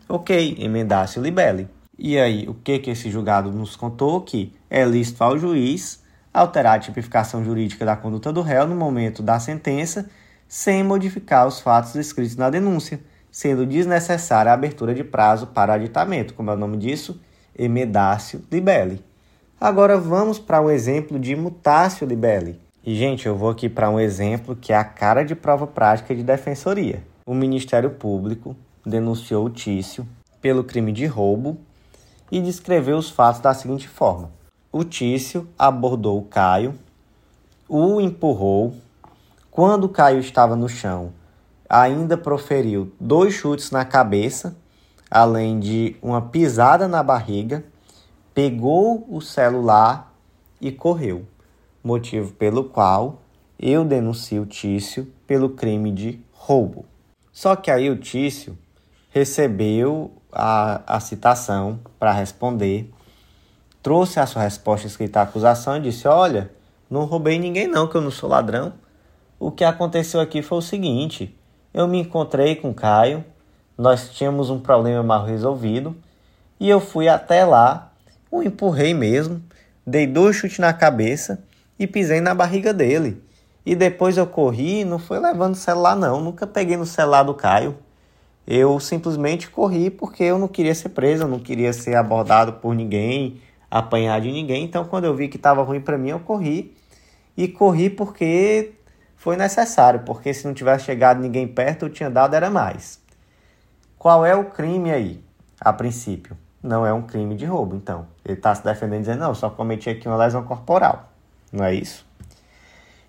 Ok, 0.08 0.56
emendácio 0.60 1.20
libele. 1.20 1.66
E 1.98 2.16
aí, 2.16 2.46
o 2.48 2.54
que, 2.54 2.78
que 2.78 2.90
esse 2.90 3.10
julgado 3.10 3.50
nos 3.50 3.74
contou? 3.74 4.20
Que 4.20 4.54
é 4.70 4.84
lícito 4.84 5.24
ao 5.24 5.36
juiz 5.36 6.00
alterar 6.32 6.76
a 6.76 6.78
tipificação 6.78 7.44
jurídica 7.44 7.84
da 7.84 7.96
conduta 7.96 8.32
do 8.32 8.40
réu 8.40 8.68
no 8.68 8.76
momento 8.76 9.20
da 9.20 9.40
sentença, 9.40 10.08
sem 10.46 10.84
modificar 10.84 11.48
os 11.48 11.58
fatos 11.58 11.92
descritos 11.92 12.36
na 12.36 12.50
denúncia, 12.50 13.00
sendo 13.32 13.66
desnecessária 13.66 14.52
a 14.52 14.54
abertura 14.54 14.94
de 14.94 15.02
prazo 15.02 15.48
para 15.48 15.74
aditamento, 15.74 16.34
como 16.34 16.52
é 16.52 16.54
o 16.54 16.58
nome 16.58 16.76
disso, 16.76 17.20
emendácio 17.58 18.44
libele. 18.48 19.04
Agora 19.60 19.98
vamos 19.98 20.38
para 20.38 20.60
um 20.60 20.70
exemplo 20.70 21.18
de 21.18 21.34
mutácio 21.34 22.06
libele. 22.06 22.60
E, 22.86 22.94
gente, 22.94 23.26
eu 23.26 23.36
vou 23.36 23.50
aqui 23.50 23.68
para 23.68 23.90
um 23.90 23.98
exemplo 23.98 24.54
que 24.54 24.72
é 24.72 24.76
a 24.76 24.84
cara 24.84 25.24
de 25.24 25.34
prova 25.34 25.66
prática 25.66 26.14
de 26.14 26.22
defensoria. 26.22 27.02
O 27.26 27.34
Ministério 27.34 27.90
Público 27.90 28.54
denunciou 28.86 29.46
o 29.46 29.50
Tício 29.50 30.06
pelo 30.40 30.62
crime 30.62 30.92
de 30.92 31.04
roubo 31.04 31.58
e 32.30 32.40
descreveu 32.40 32.96
os 32.96 33.10
fatos 33.10 33.40
da 33.40 33.52
seguinte 33.52 33.88
forma: 33.88 34.30
o 34.70 34.84
Tício 34.84 35.48
abordou 35.58 36.16
o 36.16 36.26
Caio, 36.26 36.76
o 37.68 38.00
empurrou. 38.00 38.72
Quando 39.50 39.84
o 39.84 39.88
Caio 39.88 40.20
estava 40.20 40.54
no 40.54 40.68
chão, 40.68 41.12
ainda 41.68 42.16
proferiu 42.16 42.92
dois 43.00 43.34
chutes 43.34 43.72
na 43.72 43.84
cabeça, 43.84 44.56
além 45.10 45.58
de 45.58 45.96
uma 46.00 46.22
pisada 46.22 46.86
na 46.86 47.02
barriga, 47.02 47.64
pegou 48.32 49.04
o 49.08 49.20
celular 49.20 50.14
e 50.60 50.70
correu 50.70 51.26
motivo 51.86 52.32
pelo 52.32 52.64
qual 52.64 53.22
eu 53.58 53.84
denuncio 53.84 54.42
o 54.42 54.46
Tício 54.46 55.10
pelo 55.26 55.50
crime 55.50 55.92
de 55.92 56.20
roubo. 56.32 56.84
Só 57.32 57.54
que 57.54 57.70
aí 57.70 57.88
o 57.88 57.96
Tício 57.96 58.58
recebeu 59.10 60.10
a, 60.32 60.96
a 60.96 61.00
citação 61.00 61.78
para 61.98 62.12
responder, 62.12 62.92
trouxe 63.82 64.18
a 64.18 64.26
sua 64.26 64.42
resposta 64.42 64.86
escrita 64.86 65.20
à 65.20 65.22
acusação 65.22 65.76
e 65.76 65.80
disse: 65.80 66.08
Olha, 66.08 66.50
não 66.90 67.04
roubei 67.04 67.38
ninguém, 67.38 67.68
não, 67.68 67.86
que 67.86 67.94
eu 67.94 68.00
não 68.00 68.10
sou 68.10 68.28
ladrão. 68.28 68.72
O 69.38 69.50
que 69.50 69.64
aconteceu 69.64 70.20
aqui 70.20 70.42
foi 70.42 70.58
o 70.58 70.62
seguinte: 70.62 71.38
eu 71.72 71.86
me 71.86 72.00
encontrei 72.00 72.56
com 72.56 72.74
Caio, 72.74 73.24
nós 73.78 74.10
tínhamos 74.10 74.50
um 74.50 74.58
problema 74.58 75.02
mal 75.02 75.24
resolvido 75.24 75.96
e 76.58 76.68
eu 76.68 76.80
fui 76.80 77.06
até 77.06 77.44
lá, 77.44 77.92
o 78.30 78.42
empurrei 78.42 78.92
mesmo, 78.92 79.42
dei 79.86 80.06
dois 80.06 80.36
chutes 80.36 80.58
na 80.58 80.72
cabeça 80.72 81.44
e 81.78 81.86
pisei 81.86 82.20
na 82.20 82.34
barriga 82.34 82.72
dele. 82.72 83.22
E 83.64 83.74
depois 83.74 84.16
eu 84.16 84.26
corri, 84.26 84.84
não 84.84 84.98
foi 84.98 85.18
levando 85.18 85.54
o 85.54 85.56
celular 85.56 85.96
não, 85.96 86.20
nunca 86.20 86.46
peguei 86.46 86.76
no 86.76 86.86
celular 86.86 87.24
do 87.24 87.34
Caio. 87.34 87.76
Eu 88.46 88.78
simplesmente 88.78 89.50
corri 89.50 89.90
porque 89.90 90.22
eu 90.22 90.38
não 90.38 90.46
queria 90.46 90.74
ser 90.74 90.90
preso, 90.90 91.24
eu 91.24 91.28
não 91.28 91.40
queria 91.40 91.72
ser 91.72 91.96
abordado 91.96 92.54
por 92.54 92.74
ninguém, 92.74 93.40
apanhar 93.68 94.20
de 94.20 94.30
ninguém. 94.30 94.64
Então 94.64 94.84
quando 94.84 95.04
eu 95.04 95.14
vi 95.14 95.26
que 95.26 95.36
estava 95.36 95.62
ruim 95.62 95.80
para 95.80 95.98
mim, 95.98 96.10
eu 96.10 96.20
corri. 96.20 96.76
E 97.36 97.48
corri 97.48 97.90
porque 97.90 98.74
foi 99.16 99.36
necessário, 99.36 100.00
porque 100.06 100.32
se 100.32 100.46
não 100.46 100.54
tivesse 100.54 100.84
chegado 100.84 101.20
ninguém 101.20 101.48
perto, 101.48 101.86
eu 101.86 101.90
tinha 101.90 102.08
dado 102.08 102.34
era 102.34 102.48
mais. 102.48 103.00
Qual 103.98 104.24
é 104.24 104.34
o 104.36 104.44
crime 104.44 104.92
aí? 104.92 105.20
A 105.60 105.72
princípio, 105.72 106.36
não 106.62 106.86
é 106.86 106.92
um 106.92 107.02
crime 107.02 107.34
de 107.34 107.44
roubo, 107.44 107.74
então. 107.74 108.06
Ele 108.24 108.34
está 108.34 108.54
se 108.54 108.62
defendendo 108.62 109.00
dizendo, 109.00 109.20
não, 109.20 109.34
só 109.34 109.50
cometi 109.50 109.90
aqui 109.90 110.06
uma 110.06 110.16
lesão 110.16 110.44
corporal 110.44 111.15
não 111.52 111.64
é 111.64 111.74
isso? 111.74 112.04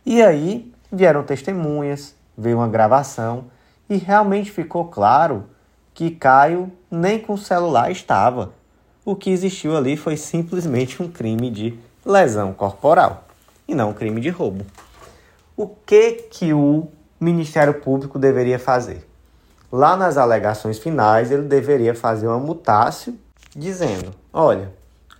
E 0.05 0.21
aí 0.21 0.71
vieram 0.91 1.23
testemunhas, 1.23 2.15
veio 2.37 2.57
uma 2.57 2.67
gravação 2.67 3.45
e 3.89 3.97
realmente 3.97 4.51
ficou 4.51 4.85
claro 4.85 5.45
que 5.93 6.11
Caio 6.11 6.71
nem 6.89 7.19
com 7.19 7.33
o 7.33 7.37
celular 7.37 7.91
estava. 7.91 8.53
O 9.03 9.15
que 9.15 9.29
existiu 9.29 9.75
ali 9.75 9.97
foi 9.97 10.15
simplesmente 10.15 11.01
um 11.01 11.09
crime 11.09 11.49
de 11.49 11.77
lesão 12.05 12.53
corporal 12.53 13.25
e 13.67 13.75
não 13.75 13.89
um 13.89 13.93
crime 13.93 14.21
de 14.21 14.29
roubo. 14.29 14.65
O 15.55 15.67
que 15.67 16.13
que 16.13 16.53
o 16.53 16.87
Ministério 17.19 17.73
Público 17.73 18.19
deveria 18.19 18.59
fazer? 18.59 19.07
Lá 19.71 19.97
nas 19.97 20.17
alegações 20.17 20.77
finais, 20.77 21.31
ele 21.31 21.43
deveria 21.43 21.93
fazer 21.93 22.27
uma 22.27 22.39
mutácio 22.39 23.17
dizendo: 23.55 24.13
olha, 24.31 24.71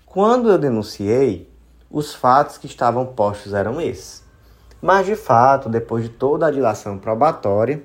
quando 0.05 0.49
eu 0.49 0.57
denunciei, 0.57 1.49
os 1.89 2.13
fatos 2.13 2.57
que 2.57 2.67
estavam 2.67 3.05
postos 3.05 3.53
eram 3.53 3.79
esses. 3.79 4.23
Mas 4.81 5.05
de 5.05 5.15
fato, 5.15 5.69
depois 5.69 6.03
de 6.03 6.09
toda 6.09 6.47
a 6.47 6.51
dilação 6.51 6.97
probatória, 6.97 7.81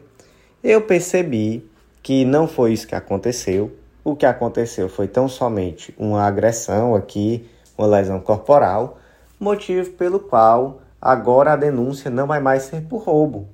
eu 0.62 0.82
percebi 0.82 1.68
que 2.03 2.24
não 2.24 2.46
foi 2.46 2.72
isso 2.72 2.86
que 2.86 2.94
aconteceu. 2.94 3.76
O 4.05 4.16
que 4.16 4.26
aconteceu 4.26 4.88
foi 4.88 5.07
tão 5.07 5.28
somente 5.28 5.94
uma 5.96 6.22
agressão 6.22 6.94
aqui, 6.94 7.48
uma 7.78 7.86
lesão 7.86 8.20
corporal, 8.20 8.98
motivo 9.38 9.90
pelo 9.92 10.18
qual 10.20 10.82
agora 11.00 11.53
a 11.53 11.57
denúncia 11.57 12.11
não 12.11 12.26
vai 12.26 12.40
mais 12.40 12.64
ser 12.64 12.82
por 12.82 13.03
roubo, 13.03 13.48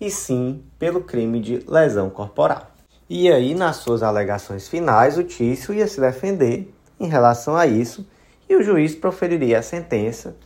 e 0.00 0.10
sim 0.10 0.62
pelo 0.78 1.02
crime 1.02 1.40
de 1.40 1.64
lesão 1.66 2.08
corporal. 2.10 2.70
E 3.08 3.30
aí, 3.30 3.54
nas 3.54 3.76
suas 3.76 4.02
alegações 4.02 4.68
finais, 4.68 5.18
o 5.18 5.24
Tício 5.24 5.74
ia 5.74 5.86
se 5.86 6.00
defender 6.00 6.72
em 6.98 7.08
relação 7.08 7.56
a 7.56 7.66
isso 7.66 8.06
e 8.48 8.56
o 8.56 8.62
juiz 8.62 8.94
proferiria 8.94 9.58
a 9.58 9.62
sentença. 9.62 10.36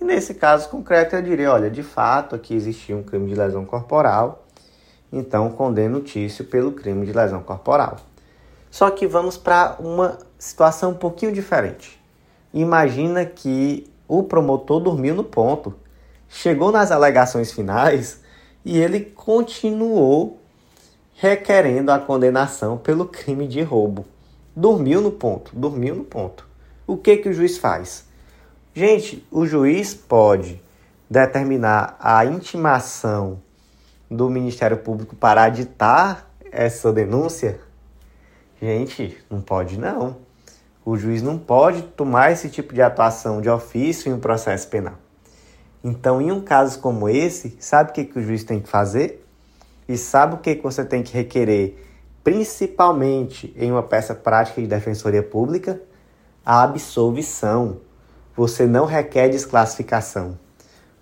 E 0.00 0.04
nesse 0.04 0.34
caso 0.34 0.68
concreto 0.68 1.16
eu 1.16 1.22
diria, 1.22 1.52
olha, 1.52 1.70
de 1.70 1.82
fato 1.82 2.34
aqui 2.34 2.54
existia 2.54 2.96
um 2.96 3.02
crime 3.02 3.28
de 3.28 3.34
lesão 3.34 3.64
corporal, 3.64 4.46
então 5.12 5.50
condeno 5.50 5.98
o 5.98 6.02
Tício 6.02 6.44
pelo 6.44 6.72
crime 6.72 7.06
de 7.06 7.12
lesão 7.12 7.42
corporal. 7.42 7.96
Só 8.70 8.90
que 8.90 9.06
vamos 9.06 9.36
para 9.36 9.76
uma 9.78 10.18
situação 10.38 10.90
um 10.90 10.94
pouquinho 10.94 11.32
diferente. 11.32 12.00
Imagina 12.52 13.24
que 13.24 13.90
o 14.06 14.22
promotor 14.22 14.80
dormiu 14.80 15.14
no 15.14 15.24
ponto, 15.24 15.74
chegou 16.28 16.70
nas 16.70 16.90
alegações 16.90 17.52
finais 17.52 18.20
e 18.64 18.78
ele 18.78 19.00
continuou 19.00 20.40
requerendo 21.14 21.90
a 21.90 21.98
condenação 21.98 22.76
pelo 22.76 23.06
crime 23.06 23.48
de 23.48 23.62
roubo. 23.62 24.04
Dormiu 24.54 25.00
no 25.00 25.10
ponto, 25.10 25.54
dormiu 25.54 25.94
no 25.94 26.04
ponto. 26.04 26.46
O 26.86 26.96
que 26.96 27.16
que 27.16 27.28
o 27.28 27.32
juiz 27.32 27.58
faz? 27.58 28.06
Gente, 28.72 29.26
o 29.28 29.44
juiz 29.44 29.92
pode 29.92 30.62
determinar 31.10 31.96
a 31.98 32.24
intimação 32.24 33.42
do 34.08 34.30
Ministério 34.30 34.76
Público 34.76 35.16
para 35.16 35.42
aditar 35.42 36.30
essa 36.52 36.92
denúncia? 36.92 37.58
Gente, 38.62 39.18
não 39.28 39.40
pode 39.40 39.76
não. 39.76 40.18
O 40.84 40.96
juiz 40.96 41.22
não 41.22 41.36
pode 41.36 41.82
tomar 41.82 42.30
esse 42.30 42.48
tipo 42.48 42.72
de 42.72 42.80
atuação 42.80 43.40
de 43.40 43.50
ofício 43.50 44.08
em 44.08 44.14
um 44.14 44.20
processo 44.20 44.68
penal. 44.68 44.94
Então, 45.82 46.22
em 46.22 46.30
um 46.30 46.40
caso 46.40 46.78
como 46.78 47.08
esse, 47.08 47.56
sabe 47.58 47.90
o 47.90 47.92
que, 47.92 48.04
que 48.04 48.18
o 48.20 48.22
juiz 48.22 48.44
tem 48.44 48.60
que 48.60 48.68
fazer? 48.68 49.26
E 49.88 49.98
sabe 49.98 50.36
o 50.36 50.38
que, 50.38 50.54
que 50.54 50.62
você 50.62 50.84
tem 50.84 51.02
que 51.02 51.12
requerer, 51.12 51.76
principalmente 52.22 53.52
em 53.56 53.72
uma 53.72 53.82
peça 53.82 54.14
prática 54.14 54.60
de 54.60 54.68
defensoria 54.68 55.22
pública? 55.22 55.80
A 56.46 56.62
absolvição. 56.62 57.78
Você 58.36 58.66
não 58.66 58.84
requer 58.84 59.28
desclassificação, 59.28 60.38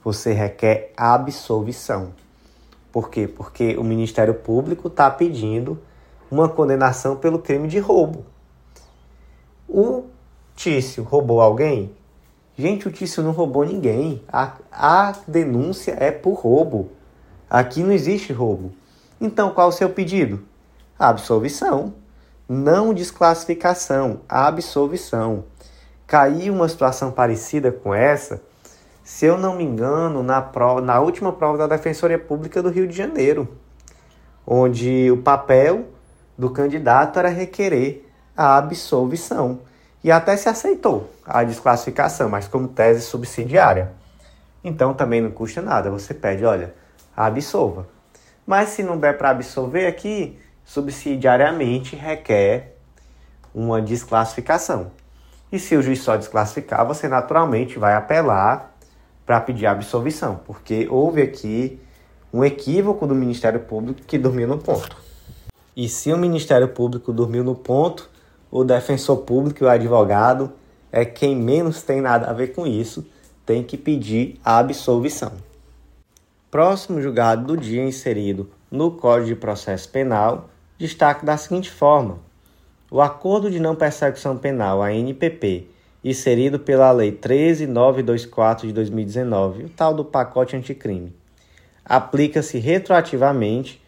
você 0.02 0.32
requer 0.32 0.92
absolvição. 0.96 2.14
Por 2.90 3.10
quê? 3.10 3.28
Porque 3.28 3.76
o 3.76 3.84
Ministério 3.84 4.32
Público 4.32 4.88
está 4.88 5.10
pedindo 5.10 5.78
uma 6.30 6.48
condenação 6.48 7.16
pelo 7.16 7.38
crime 7.40 7.68
de 7.68 7.78
roubo. 7.78 8.24
O 9.68 10.04
Tício 10.56 11.02
roubou 11.02 11.40
alguém? 11.40 11.94
Gente, 12.56 12.88
o 12.88 12.92
Tício 12.92 13.22
não 13.22 13.32
roubou 13.32 13.66
ninguém. 13.66 14.22
A, 14.32 14.52
a 14.72 15.12
denúncia 15.26 15.94
é 15.98 16.10
por 16.10 16.34
roubo. 16.34 16.92
Aqui 17.50 17.82
não 17.82 17.92
existe 17.92 18.32
roubo. 18.32 18.72
Então, 19.20 19.50
qual 19.50 19.68
o 19.68 19.72
seu 19.72 19.90
pedido? 19.90 20.42
Absolvição. 20.98 21.92
Não 22.48 22.92
desclassificação, 22.92 24.20
absolvição. 24.28 25.44
Caiu 26.06 26.52
uma 26.52 26.68
situação 26.68 27.10
parecida 27.10 27.72
com 27.72 27.94
essa, 27.94 28.42
se 29.02 29.24
eu 29.24 29.38
não 29.38 29.56
me 29.56 29.64
engano, 29.64 30.22
na, 30.22 30.42
prova, 30.42 30.82
na 30.82 31.00
última 31.00 31.32
prova 31.32 31.56
da 31.56 31.66
Defensoria 31.66 32.18
Pública 32.18 32.62
do 32.62 32.68
Rio 32.68 32.86
de 32.86 32.94
Janeiro, 32.94 33.48
onde 34.46 35.10
o 35.10 35.22
papel 35.22 35.86
do 36.36 36.50
candidato 36.50 37.18
era 37.18 37.30
requerer 37.30 38.06
a 38.36 38.58
absolvição. 38.58 39.60
E 40.02 40.10
até 40.10 40.36
se 40.36 40.46
aceitou 40.46 41.10
a 41.24 41.42
desclassificação, 41.44 42.28
mas 42.28 42.46
como 42.46 42.68
tese 42.68 43.00
subsidiária. 43.00 43.92
Então 44.62 44.92
também 44.92 45.22
não 45.22 45.30
custa 45.30 45.62
nada, 45.62 45.90
você 45.90 46.12
pede, 46.12 46.44
olha, 46.44 46.74
absolva. 47.16 47.88
Mas 48.46 48.70
se 48.70 48.82
não 48.82 48.98
der 48.98 49.16
para 49.16 49.30
absolver 49.30 49.86
aqui, 49.86 50.38
subsidiariamente 50.64 51.94
requer 51.94 52.76
uma 53.54 53.80
desclassificação. 53.80 54.90
E 55.52 55.58
se 55.58 55.76
o 55.76 55.82
juiz 55.82 56.00
só 56.00 56.16
desclassificar, 56.16 56.86
você 56.86 57.06
naturalmente 57.06 57.78
vai 57.78 57.94
apelar 57.94 58.74
para 59.24 59.40
pedir 59.40 59.66
absolvição, 59.66 60.40
porque 60.44 60.86
houve 60.90 61.22
aqui 61.22 61.80
um 62.32 62.44
equívoco 62.44 63.06
do 63.06 63.14
Ministério 63.14 63.60
Público 63.60 64.02
que 64.06 64.18
dormiu 64.18 64.48
no 64.48 64.58
ponto. 64.58 64.96
E 65.76 65.88
se 65.88 66.12
o 66.12 66.18
Ministério 66.18 66.68
Público 66.68 67.12
dormiu 67.12 67.44
no 67.44 67.54
ponto, 67.54 68.10
o 68.50 68.64
defensor 68.64 69.18
público 69.18 69.62
e 69.62 69.66
o 69.66 69.70
advogado 69.70 70.52
é 70.90 71.04
quem 71.04 71.36
menos 71.36 71.82
tem 71.82 72.00
nada 72.00 72.28
a 72.28 72.32
ver 72.32 72.48
com 72.48 72.66
isso, 72.66 73.06
tem 73.44 73.62
que 73.62 73.76
pedir 73.76 74.40
absolvição. 74.44 75.32
Próximo 76.50 77.00
julgado 77.00 77.46
do 77.46 77.56
dia 77.56 77.84
inserido 77.84 78.48
no 78.70 78.92
Código 78.92 79.28
de 79.28 79.34
Processo 79.36 79.88
Penal, 79.88 80.48
destaque 80.84 81.24
da 81.24 81.36
seguinte 81.36 81.70
forma: 81.70 82.18
o 82.90 83.00
Acordo 83.00 83.50
de 83.50 83.58
Não 83.58 83.74
Persecução 83.74 84.36
Penal, 84.36 84.82
a 84.82 84.92
NPP, 84.92 85.66
inserido 86.04 86.58
pela 86.58 86.92
Lei 86.92 87.10
13924 87.10 88.66
de 88.66 88.72
2019, 88.72 89.64
o 89.64 89.68
tal 89.70 89.94
do 89.94 90.04
pacote 90.04 90.54
anticrime, 90.54 91.14
aplica-se 91.84 92.58
retroativamente 92.58 93.82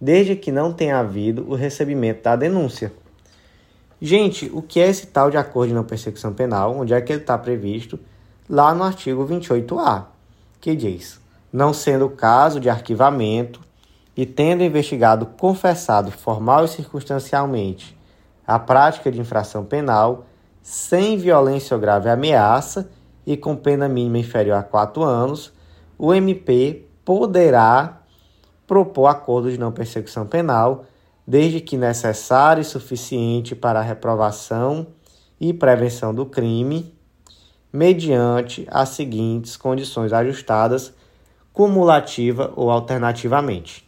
desde 0.00 0.36
que 0.36 0.52
não 0.52 0.72
tenha 0.72 0.98
havido 0.98 1.44
o 1.48 1.54
recebimento 1.54 2.22
da 2.22 2.36
denúncia. 2.36 2.92
Gente, 4.00 4.50
o 4.52 4.62
que 4.62 4.78
é 4.78 4.88
esse 4.88 5.06
tal 5.08 5.30
de 5.30 5.36
acordo 5.36 5.70
de 5.70 5.74
não 5.74 5.82
persecução 5.82 6.32
penal? 6.32 6.76
Onde 6.76 6.92
é 6.94 7.00
que 7.00 7.12
ele 7.12 7.22
está 7.22 7.36
previsto? 7.36 7.98
Lá 8.48 8.72
no 8.74 8.84
artigo 8.84 9.26
28A, 9.26 10.04
que 10.60 10.76
diz: 10.76 11.18
não 11.52 11.72
sendo 11.72 12.08
caso 12.08 12.60
de 12.60 12.68
arquivamento 12.68 13.65
e 14.16 14.24
tendo 14.24 14.62
investigado 14.62 15.26
confessado 15.38 16.10
formal 16.10 16.64
e 16.64 16.68
circunstancialmente 16.68 17.96
a 18.46 18.58
prática 18.58 19.10
de 19.10 19.20
infração 19.20 19.64
penal, 19.64 20.24
sem 20.62 21.18
violência 21.18 21.74
ou 21.74 21.80
grave 21.80 22.08
ameaça 22.08 22.88
e 23.26 23.36
com 23.36 23.56
pena 23.56 23.88
mínima 23.88 24.18
inferior 24.18 24.56
a 24.56 24.62
quatro 24.62 25.02
anos, 25.02 25.52
o 25.98 26.14
MP 26.14 26.86
poderá 27.04 28.02
propor 28.66 29.08
acordo 29.08 29.50
de 29.50 29.58
não 29.58 29.72
persecução 29.72 30.26
penal 30.26 30.84
desde 31.26 31.60
que 31.60 31.76
necessário 31.76 32.60
e 32.60 32.64
suficiente 32.64 33.54
para 33.54 33.80
a 33.80 33.82
reprovação 33.82 34.86
e 35.40 35.52
prevenção 35.52 36.14
do 36.14 36.24
crime, 36.24 36.94
mediante 37.72 38.66
as 38.70 38.90
seguintes 38.90 39.56
condições 39.56 40.12
ajustadas, 40.12 40.94
cumulativa 41.52 42.52
ou 42.54 42.70
alternativamente. 42.70 43.85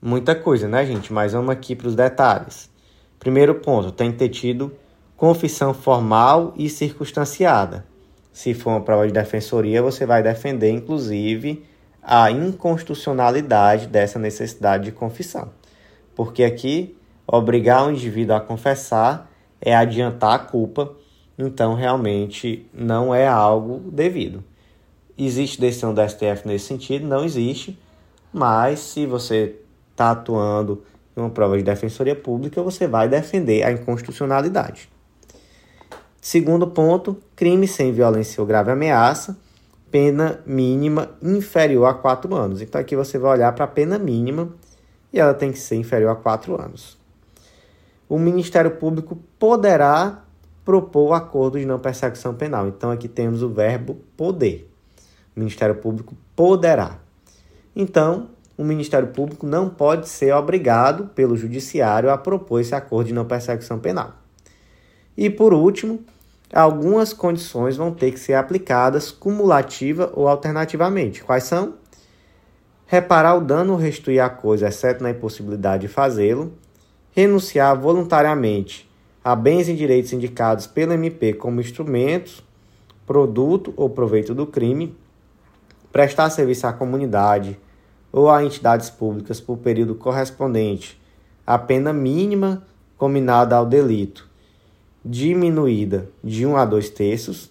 Muita 0.00 0.34
coisa, 0.34 0.66
né, 0.66 0.84
gente? 0.86 1.12
Mas 1.12 1.32
vamos 1.32 1.50
aqui 1.50 1.76
para 1.76 1.88
os 1.88 1.94
detalhes. 1.94 2.70
Primeiro 3.18 3.56
ponto, 3.56 3.92
tem 3.92 4.10
que 4.10 4.18
ter 4.18 4.28
tido 4.28 4.72
confissão 5.16 5.74
formal 5.74 6.54
e 6.56 6.68
circunstanciada. 6.70 7.84
Se 8.32 8.54
for 8.54 8.70
uma 8.70 8.80
prova 8.80 9.06
de 9.06 9.12
defensoria, 9.12 9.82
você 9.82 10.06
vai 10.06 10.22
defender, 10.22 10.70
inclusive, 10.70 11.64
a 12.02 12.30
inconstitucionalidade 12.30 13.86
dessa 13.86 14.18
necessidade 14.18 14.84
de 14.84 14.92
confissão 14.92 15.50
porque 16.20 16.44
aqui 16.44 16.94
obrigar 17.26 17.86
o 17.86 17.90
indivíduo 17.90 18.36
a 18.36 18.40
confessar 18.40 19.30
é 19.58 19.74
adiantar 19.74 20.34
a 20.34 20.38
culpa, 20.38 20.94
então 21.38 21.72
realmente 21.72 22.66
não 22.74 23.14
é 23.14 23.26
algo 23.26 23.90
devido. 23.90 24.44
Existe 25.16 25.58
decisão 25.58 25.94
do 25.94 26.06
STF 26.06 26.46
nesse 26.46 26.66
sentido? 26.66 27.06
Não 27.06 27.24
existe, 27.24 27.78
mas 28.30 28.80
se 28.80 29.06
você 29.06 29.56
está 30.00 30.12
atuando 30.12 30.82
em 31.14 31.20
uma 31.20 31.28
prova 31.28 31.58
de 31.58 31.62
defensoria 31.62 32.16
pública, 32.16 32.62
você 32.62 32.86
vai 32.86 33.06
defender 33.06 33.62
a 33.62 33.70
inconstitucionalidade. 33.70 34.90
Segundo 36.20 36.66
ponto, 36.66 37.18
crime 37.36 37.68
sem 37.68 37.92
violência 37.92 38.40
ou 38.40 38.46
grave 38.46 38.70
ameaça, 38.70 39.36
pena 39.90 40.40
mínima 40.46 41.10
inferior 41.22 41.86
a 41.86 41.94
4 41.94 42.34
anos. 42.34 42.62
Então 42.62 42.80
aqui 42.80 42.96
você 42.96 43.18
vai 43.18 43.32
olhar 43.32 43.52
para 43.54 43.64
a 43.64 43.68
pena 43.68 43.98
mínima 43.98 44.48
e 45.12 45.20
ela 45.20 45.34
tem 45.34 45.52
que 45.52 45.58
ser 45.58 45.76
inferior 45.76 46.10
a 46.10 46.16
4 46.16 46.60
anos. 46.60 46.98
O 48.08 48.18
Ministério 48.18 48.72
Público 48.72 49.18
poderá 49.38 50.24
propor 50.64 51.10
o 51.10 51.14
acordo 51.14 51.58
de 51.58 51.66
não 51.66 51.78
persecução 51.78 52.34
penal. 52.34 52.68
Então 52.68 52.90
aqui 52.90 53.08
temos 53.08 53.42
o 53.42 53.48
verbo 53.48 53.96
poder. 54.16 54.70
O 55.36 55.40
Ministério 55.40 55.74
Público 55.76 56.14
poderá. 56.34 56.98
Então, 57.74 58.28
o 58.60 58.64
Ministério 58.64 59.08
Público 59.08 59.46
não 59.46 59.68
pode 59.68 60.08
ser 60.08 60.34
obrigado 60.34 61.06
pelo 61.14 61.36
Judiciário 61.36 62.10
a 62.10 62.18
propor 62.18 62.60
esse 62.60 62.74
acordo 62.74 63.08
de 63.08 63.14
não 63.14 63.24
persecução 63.24 63.78
penal. 63.78 64.14
E 65.16 65.30
por 65.30 65.54
último, 65.54 66.00
algumas 66.52 67.12
condições 67.12 67.76
vão 67.76 67.92
ter 67.92 68.12
que 68.12 68.20
ser 68.20 68.34
aplicadas 68.34 69.10
cumulativa 69.10 70.12
ou 70.14 70.28
alternativamente. 70.28 71.22
Quais 71.22 71.44
são? 71.44 71.74
reparar 72.90 73.36
o 73.36 73.40
dano 73.40 73.74
ou 73.74 73.78
restituir 73.78 74.18
a 74.18 74.28
coisa, 74.28 74.66
exceto 74.66 75.00
na 75.00 75.10
impossibilidade 75.10 75.82
de 75.82 75.88
fazê-lo, 75.88 76.52
renunciar 77.12 77.78
voluntariamente 77.78 78.90
a 79.22 79.36
bens 79.36 79.68
e 79.68 79.76
direitos 79.76 80.12
indicados 80.12 80.66
pelo 80.66 80.92
MP 80.94 81.32
como 81.34 81.60
instrumentos, 81.60 82.42
produto 83.06 83.72
ou 83.76 83.88
proveito 83.88 84.34
do 84.34 84.44
crime, 84.44 84.96
prestar 85.92 86.30
serviço 86.30 86.66
à 86.66 86.72
comunidade 86.72 87.56
ou 88.12 88.30
a 88.30 88.44
entidades 88.44 88.90
públicas 88.90 89.40
por 89.40 89.58
período 89.58 89.94
correspondente 89.94 91.00
à 91.46 91.58
pena 91.58 91.92
mínima 91.92 92.62
combinada 92.96 93.56
ao 93.56 93.66
delito, 93.66 94.28
diminuída 95.04 96.08
de 96.22 96.44
1 96.46 96.56
a 96.56 96.64
2 96.64 96.90
terços, 96.90 97.50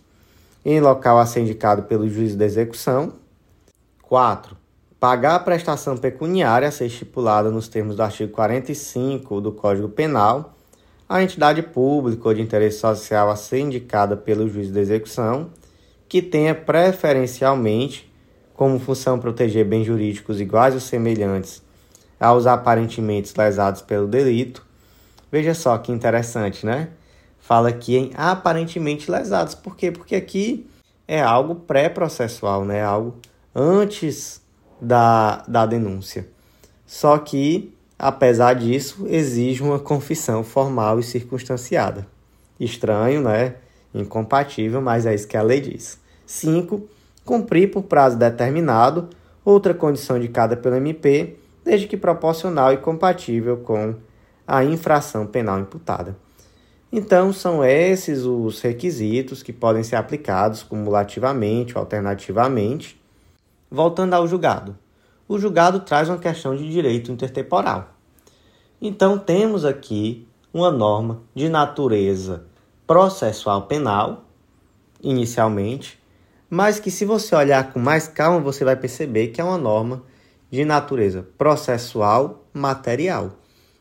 em 0.63 0.79
local 0.79 1.17
a 1.17 1.25
ser 1.25 1.41
indicado 1.41 1.83
pelo 1.83 2.07
juiz 2.07 2.35
da 2.35 2.45
execução. 2.45 3.13
4 4.01 4.59
pagar 4.99 5.35
a 5.35 5.39
prestação 5.39 5.95
pecuniária 5.95 6.67
a 6.67 6.71
ser 6.71 6.87
estipulada 6.87 7.49
nos 7.49 7.69
termos 7.69 7.95
do 7.95 8.03
artigo 8.03 8.31
45 8.33 9.39
do 9.39 9.51
Código 9.53 9.87
Penal, 9.87 10.53
a 11.07 11.23
entidade 11.23 11.63
pública 11.63 12.27
ou 12.27 12.33
de 12.33 12.41
interesse 12.41 12.79
social 12.79 13.29
a 13.29 13.35
ser 13.35 13.59
indicada 13.59 14.17
pelo 14.17 14.49
juiz 14.49 14.69
de 14.69 14.79
execução, 14.79 15.49
que 16.07 16.21
tenha 16.21 16.53
preferencialmente 16.53 18.08
como 18.59 18.77
função 18.77 19.17
proteger 19.17 19.63
bens 19.63 19.85
jurídicos 19.85 20.41
iguais 20.41 20.73
ou 20.73 20.81
semelhantes 20.81 21.63
aos 22.19 22.45
aparentemente 22.45 23.31
lesados 23.37 23.81
pelo 23.81 24.05
delito. 24.05 24.65
Veja 25.31 25.53
só 25.53 25.77
que 25.77 25.93
interessante, 25.93 26.65
né? 26.65 26.89
Fala 27.39 27.69
aqui 27.69 27.95
em 27.95 28.11
aparentemente 28.17 29.09
lesados. 29.09 29.55
Por 29.55 29.77
quê? 29.77 29.91
Porque 29.91 30.13
aqui 30.13 30.69
é 31.07 31.21
algo 31.21 31.55
pré-processual, 31.55 32.65
né? 32.65 32.83
Algo 32.83 33.15
antes 33.55 34.41
da, 34.81 35.37
da 35.47 35.65
denúncia. 35.65 36.27
Só 36.85 37.17
que, 37.17 37.73
apesar 37.97 38.55
disso, 38.55 39.07
exige 39.07 39.63
uma 39.63 39.79
confissão 39.79 40.43
formal 40.43 40.99
e 40.99 41.03
circunstanciada. 41.03 42.05
Estranho, 42.59 43.21
né? 43.21 43.55
Incompatível, 43.93 44.81
mas 44.81 45.05
é 45.05 45.15
isso 45.15 45.29
que 45.29 45.37
a 45.37 45.41
lei 45.41 45.61
diz. 45.61 45.97
5. 46.25 46.98
Cumprir 47.29 47.69
por 47.69 47.83
prazo 47.83 48.17
determinado 48.17 49.07
outra 49.45 49.71
condição 49.71 50.17
indicada 50.17 50.57
pelo 50.57 50.77
MP, 50.77 51.37
desde 51.63 51.85
que 51.85 51.95
proporcional 51.95 52.73
e 52.73 52.77
compatível 52.77 53.57
com 53.57 53.93
a 54.47 54.63
infração 54.63 55.27
penal 55.27 55.59
imputada. 55.59 56.17
Então, 56.91 57.31
são 57.31 57.63
esses 57.63 58.23
os 58.23 58.59
requisitos 58.61 59.43
que 59.43 59.53
podem 59.53 59.83
ser 59.83 59.95
aplicados 59.97 60.63
cumulativamente 60.63 61.75
ou 61.75 61.81
alternativamente. 61.81 62.99
Voltando 63.69 64.15
ao 64.15 64.27
julgado. 64.27 64.75
O 65.27 65.37
julgado 65.37 65.81
traz 65.81 66.09
uma 66.09 66.17
questão 66.17 66.55
de 66.55 66.67
direito 66.67 67.11
intertemporal. 67.11 67.89
Então, 68.81 69.19
temos 69.19 69.65
aqui 69.65 70.27
uma 70.51 70.71
norma 70.71 71.21
de 71.35 71.47
natureza 71.47 72.45
processual 72.87 73.67
penal, 73.67 74.25
inicialmente, 74.99 75.98
mas 76.49 76.79
que, 76.79 76.89
se 76.89 77.05
você 77.05 77.35
olhar 77.35 77.71
com 77.71 77.79
mais 77.79 78.07
calma, 78.07 78.39
você 78.39 78.65
vai 78.65 78.75
perceber 78.75 79.27
que 79.27 79.39
é 79.39 79.43
uma 79.43 79.57
norma 79.57 80.03
de 80.49 80.65
natureza 80.65 81.27
processual 81.37 82.43
material. 82.53 83.31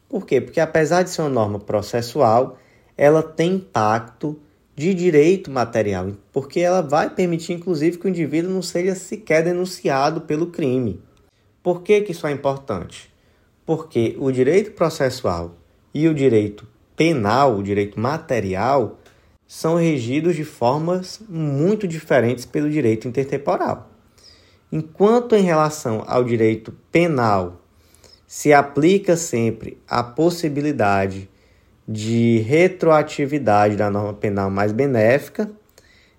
Por 0.08 0.26
quê? 0.26 0.40
Porque, 0.40 0.60
apesar 0.60 1.02
de 1.02 1.10
ser 1.10 1.22
uma 1.22 1.30
norma 1.30 1.58
processual, 1.58 2.58
ela 2.96 3.22
tem 3.22 3.54
impacto 3.54 4.38
de 4.74 4.94
direito 4.94 5.50
material, 5.50 6.12
porque 6.32 6.60
ela 6.60 6.80
vai 6.82 7.10
permitir, 7.10 7.52
inclusive, 7.52 7.98
que 7.98 8.06
o 8.06 8.08
indivíduo 8.08 8.52
não 8.52 8.62
seja 8.62 8.94
sequer 8.94 9.42
denunciado 9.42 10.20
pelo 10.20 10.48
crime. 10.48 11.02
Por 11.62 11.82
que, 11.82 12.00
que 12.02 12.12
isso 12.12 12.26
é 12.26 12.30
importante? 12.30 13.12
Porque 13.66 14.16
o 14.20 14.30
direito 14.30 14.72
processual 14.72 15.56
e 15.92 16.06
o 16.06 16.14
direito 16.14 16.66
penal, 16.96 17.56
o 17.56 17.62
direito 17.62 17.98
material, 17.98 18.98
são 19.48 19.76
regidos 19.76 20.36
de 20.36 20.44
formas 20.44 21.22
muito 21.26 21.88
diferentes 21.88 22.44
pelo 22.44 22.68
direito 22.68 23.08
intertemporal. 23.08 23.90
Enquanto 24.70 25.34
em 25.34 25.40
relação 25.40 26.04
ao 26.06 26.22
direito 26.22 26.70
penal 26.92 27.62
se 28.26 28.52
aplica 28.52 29.16
sempre 29.16 29.78
a 29.88 30.02
possibilidade 30.02 31.30
de 31.88 32.40
retroatividade 32.40 33.74
da 33.74 33.88
norma 33.88 34.12
penal 34.12 34.50
mais 34.50 34.70
benéfica, 34.70 35.50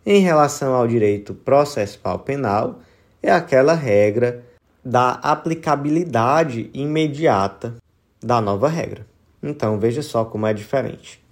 em 0.03 0.21
relação 0.21 0.73
ao 0.73 0.87
direito 0.87 1.35
processual 1.35 2.17
penal, 2.17 2.79
é 3.21 3.31
aquela 3.31 3.75
regra 3.75 4.43
da 4.83 5.11
aplicabilidade 5.11 6.71
imediata 6.73 7.75
da 8.19 8.41
nova 8.41 8.67
regra. 8.67 9.05
Então 9.43 9.77
veja 9.77 10.01
só 10.01 10.25
como 10.25 10.47
é 10.47 10.53
diferente. 10.53 11.23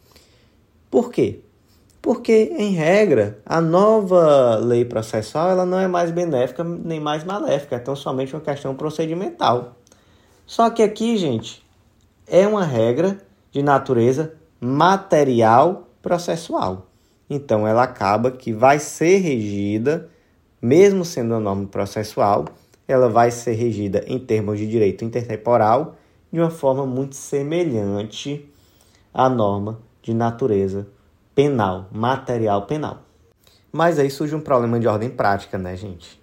Por 0.91 1.11
quê? 1.11 1.39
Porque, 2.07 2.55
em 2.57 2.71
regra, 2.71 3.37
a 3.45 3.59
nova 3.59 4.55
lei 4.55 4.85
processual 4.85 5.49
ela 5.49 5.65
não 5.65 5.77
é 5.77 5.89
mais 5.89 6.09
benéfica 6.09 6.63
nem 6.63 7.01
mais 7.01 7.25
maléfica, 7.25 7.75
é 7.75 7.79
tão 7.79 7.97
somente 7.97 8.33
uma 8.33 8.41
questão 8.41 8.73
procedimental. 8.73 9.75
Só 10.45 10.69
que 10.69 10.81
aqui, 10.81 11.17
gente, 11.17 11.61
é 12.25 12.47
uma 12.47 12.63
regra 12.63 13.19
de 13.51 13.61
natureza 13.61 14.33
material 14.57 15.89
processual. 16.01 16.87
Então 17.29 17.67
ela 17.67 17.83
acaba 17.83 18.31
que 18.31 18.53
vai 18.53 18.79
ser 18.79 19.17
regida, 19.17 20.09
mesmo 20.61 21.03
sendo 21.03 21.33
uma 21.33 21.41
norma 21.41 21.67
processual, 21.67 22.45
ela 22.87 23.09
vai 23.09 23.31
ser 23.31 23.51
regida 23.51 24.05
em 24.07 24.17
termos 24.17 24.57
de 24.57 24.65
direito 24.65 25.03
intertemporal 25.03 25.97
de 26.31 26.39
uma 26.39 26.51
forma 26.51 26.85
muito 26.85 27.17
semelhante 27.17 28.49
à 29.13 29.27
norma 29.27 29.81
de 30.01 30.13
natureza 30.13 30.87
penal, 31.37 31.87
material 31.91 32.63
penal. 32.63 33.03
Mas 33.71 33.99
aí 33.99 34.09
surge 34.09 34.33
um 34.33 34.39
problema 34.41 34.79
de 34.79 34.87
ordem 34.87 35.07
prática, 35.07 35.55
né, 35.55 35.75
gente? 35.77 36.19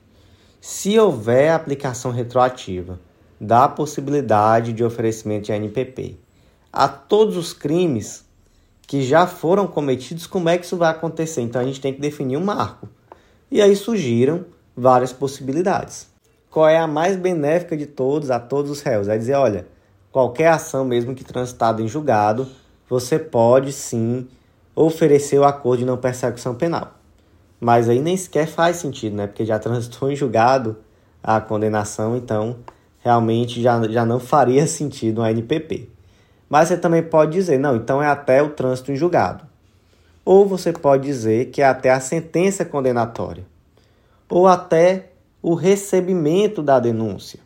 Se 0.61 0.99
houver 0.99 1.53
aplicação 1.53 2.11
retroativa 2.11 2.99
da 3.41 3.69
possibilidade 3.69 4.73
de 4.73 4.83
oferecimento 4.83 5.45
de 5.45 5.53
ANPP 5.53 6.19
a 6.73 6.89
todos 6.89 7.37
os 7.37 7.53
crimes 7.53 8.25
que 8.89 9.05
já 9.05 9.25
foram 9.25 9.69
cometidos, 9.69 10.27
como 10.27 10.49
é 10.49 10.59
que 10.59 10.65
isso 10.65 10.77
vai 10.77 10.91
acontecer? 10.91 11.43
Então 11.43 11.61
a 11.63 11.65
gente 11.65 11.81
tem 11.81 11.95
que 11.95 12.01
definir 12.01 12.37
um 12.37 12.45
marco. 12.45 12.89
E 13.49 13.63
aí 13.63 13.77
surgiram 13.77 14.47
várias 14.77 15.13
possibilidades. 15.13 16.09
Qual 16.51 16.69
é 16.69 16.77
a 16.77 16.89
mais 16.89 17.17
benéfica 17.17 17.77
de 17.77 17.87
todos 17.87 18.33
a 18.33 18.41
todos 18.41 18.69
os 18.69 18.81
réus? 18.81 19.07
É 19.07 19.17
dizer, 19.17 19.35
olha, 19.35 19.69
qualquer 20.11 20.49
ação 20.49 20.85
mesmo 20.85 21.15
que 21.15 21.23
transitada 21.23 21.81
em 21.81 21.87
julgado, 21.87 22.49
você 22.89 23.17
pode 23.17 23.73
sim 23.73 24.27
oferecer 24.75 25.39
o 25.39 25.45
acordo 25.45 25.81
de 25.81 25.87
não 25.87 25.97
persecução 25.97 26.55
penal. 26.55 26.95
Mas 27.61 27.89
aí 27.89 28.01
nem 28.01 28.17
sequer 28.17 28.47
faz 28.47 28.77
sentido, 28.77 29.17
né? 29.17 29.27
Porque 29.27 29.45
já 29.45 29.59
transitou 29.59 30.11
em 30.11 30.17
julgado 30.17 30.77
a 31.23 31.41
condenação, 31.41 32.17
então 32.17 32.57
realmente 33.01 33.63
já, 33.63 33.87
já 33.89 34.05
não 34.05 34.19
faria 34.19 34.67
sentido 34.69 35.23
a 35.23 35.31
NPP. 35.31 35.89
Mas 36.49 36.69
você 36.69 36.77
também 36.77 37.03
pode 37.03 37.33
dizer, 37.33 37.59
não, 37.59 37.77
então 37.77 38.03
é 38.03 38.07
até 38.07 38.43
o 38.43 38.51
trânsito 38.51 38.93
em 38.93 38.97
julgado. 38.97 39.45
Ou 40.25 40.47
você 40.47 40.73
pode 40.73 41.05
dizer 41.05 41.51
que 41.51 41.61
é 41.61 41.67
até 41.67 41.91
a 41.91 42.01
sentença 42.01 42.65
condenatória. 42.65 43.45
Ou 44.29 44.47
até 44.47 45.11
o 45.43 45.55
recebimento 45.55 46.63
da 46.63 46.81
denúncia. 46.81 47.41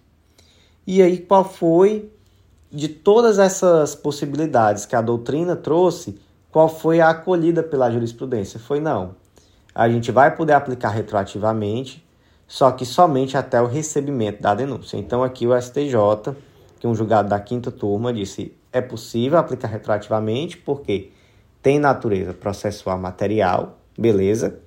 E 0.87 1.03
aí, 1.03 1.18
qual 1.18 1.45
foi, 1.45 2.11
de 2.70 2.89
todas 2.89 3.39
essas 3.39 3.95
possibilidades 3.95 4.87
que 4.87 4.95
a 4.95 5.01
doutrina 5.01 5.57
trouxe, 5.57 6.18
qual 6.51 6.68
foi 6.68 7.01
a 7.01 7.11
acolhida 7.11 7.62
pela 7.62 7.90
jurisprudência? 7.90 8.59
Foi 8.59 8.80
não. 8.80 9.14
A 9.74 9.88
gente 9.88 10.11
vai 10.11 10.34
poder 10.34 10.55
aplicar 10.55 10.88
retroativamente, 10.88 12.05
só 12.46 12.70
que 12.70 12.86
somente 12.86 13.36
até 13.36 13.61
o 13.61 13.66
recebimento 13.66 14.42
da 14.42 14.55
denúncia. 14.55 14.96
Então, 14.96 15.22
aqui 15.22 15.46
o 15.46 15.61
STJ, 15.61 16.34
que 16.80 16.86
é 16.86 16.88
um 16.88 16.94
julgado 16.94 17.28
da 17.28 17.38
quinta 17.38 17.70
turma, 17.70 18.12
disse 18.12 18.57
é 18.72 18.80
possível 18.80 19.38
aplicar 19.38 19.68
retroativamente, 19.68 20.57
porque 20.57 21.11
tem 21.62 21.78
natureza 21.78 22.32
processual 22.32 22.99
material, 22.99 23.78
beleza. 23.99 24.59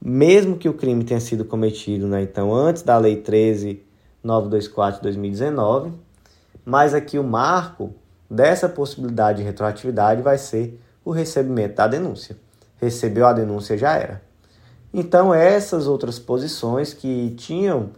Mesmo 0.00 0.56
que 0.56 0.68
o 0.68 0.74
crime 0.74 1.04
tenha 1.04 1.20
sido 1.20 1.44
cometido, 1.44 2.06
né, 2.06 2.22
então, 2.22 2.54
antes 2.54 2.82
da 2.82 2.96
Lei 2.98 3.22
13.924 3.22 4.96
de 4.96 5.02
2019, 5.02 5.92
mas 6.64 6.94
aqui 6.94 7.18
o 7.18 7.24
marco 7.24 7.94
dessa 8.30 8.68
possibilidade 8.68 9.38
de 9.38 9.44
retroatividade 9.44 10.22
vai 10.22 10.38
ser 10.38 10.80
o 11.04 11.10
recebimento 11.10 11.76
da 11.76 11.86
denúncia. 11.86 12.36
Recebeu 12.80 13.26
a 13.26 13.32
denúncia, 13.32 13.78
já 13.78 13.94
era. 13.94 14.22
Então, 14.92 15.32
essas 15.32 15.86
outras 15.86 16.18
posições 16.18 16.92
que 16.92 17.30
tinham 17.36 17.90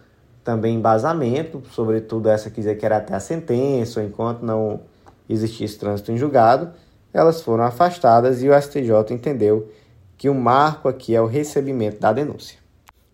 também 0.45 0.77
embasamento, 0.77 1.63
sobretudo 1.73 2.29
essa 2.29 2.51
que 2.51 2.57
dizia 2.57 2.75
que 2.75 2.85
era 2.85 2.97
até 2.97 3.15
a 3.15 3.21
sentença, 3.21 4.01
ou 4.01 4.07
enquanto 4.07 4.43
não 4.43 4.81
existisse 5.29 5.79
trânsito 5.79 6.11
em 6.11 6.17
julgado, 6.17 6.71
elas 7.13 7.43
foram 7.43 7.65
afastadas 7.65 8.43
e 8.43 8.49
o 8.49 8.61
STJ 8.61 9.13
entendeu 9.13 9.71
que 10.17 10.29
o 10.29 10.35
marco 10.35 10.89
aqui 10.89 11.15
é 11.15 11.21
o 11.21 11.27
recebimento 11.27 12.01
da 12.01 12.13
denúncia. 12.13 12.59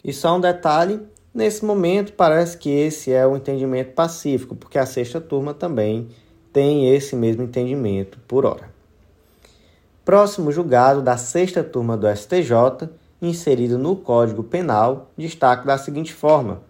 E 0.03 0.13
só 0.13 0.37
um 0.37 0.41
detalhe, 0.41 1.01
nesse 1.33 1.65
momento 1.65 2.13
parece 2.13 2.57
que 2.57 2.71
esse 2.71 3.13
é 3.13 3.27
o 3.27 3.37
entendimento 3.37 3.93
pacífico, 3.93 4.55
porque 4.55 4.79
a 4.79 4.87
sexta 4.87 5.21
turma 5.21 5.53
também 5.53 6.09
tem 6.55 6.95
esse 6.95 7.17
mesmo 7.17 7.43
entendimento 7.43 8.17
por 8.29 8.47
hora. 8.47 8.73
Próximo 10.05 10.53
julgado 10.53 11.03
da 11.03 11.17
sexta 11.17 11.65
turma 11.65 11.97
do 11.97 12.07
STJ, 12.07 12.89
inserido 13.21 13.77
no 13.77 13.97
Código 13.97 14.45
Penal, 14.45 15.11
destaca 15.19 15.65
da 15.65 15.77
seguinte 15.77 16.15
forma: 16.15 16.63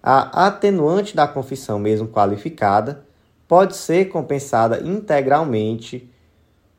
a 0.00 0.46
atenuante 0.46 1.16
da 1.16 1.26
confissão 1.26 1.76
mesmo 1.76 2.06
qualificada 2.06 3.04
pode 3.48 3.74
ser 3.74 4.10
compensada 4.10 4.80
integralmente 4.86 6.08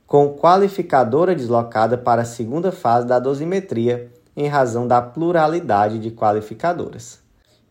com 0.05 0.33
qualificadora 0.33 1.35
deslocada 1.35 1.97
para 1.97 2.21
a 2.21 2.25
segunda 2.25 2.71
fase 2.71 3.05
da 3.05 3.19
dosimetria 3.19 4.09
em 4.37 4.47
razão 4.47 4.87
da 4.87 5.01
pluralidade 5.01 5.99
de 5.99 6.11
qualificadoras. 6.11 7.19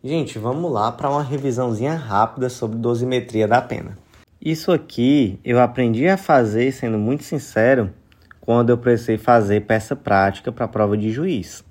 Gente, 0.03 0.37
vamos 0.37 0.71
lá 0.71 0.91
para 0.91 1.09
uma 1.09 1.23
revisãozinha 1.23 1.95
rápida 1.95 2.47
sobre 2.47 2.77
dosimetria 2.77 3.47
da 3.47 3.59
pena. 3.59 3.97
Isso 4.41 4.71
aqui 4.71 5.39
eu 5.43 5.59
aprendi 5.59 6.07
a 6.07 6.15
fazer, 6.15 6.71
sendo 6.71 6.97
muito 6.97 7.23
sincero, 7.23 7.91
quando 8.39 8.69
eu 8.69 8.77
precisei 8.77 9.17
fazer 9.17 9.61
peça 9.61 9.95
prática 9.95 10.51
para 10.51 10.65
a 10.65 10.67
prova 10.67 10.95
de 10.95 11.11
juiz. 11.11 11.65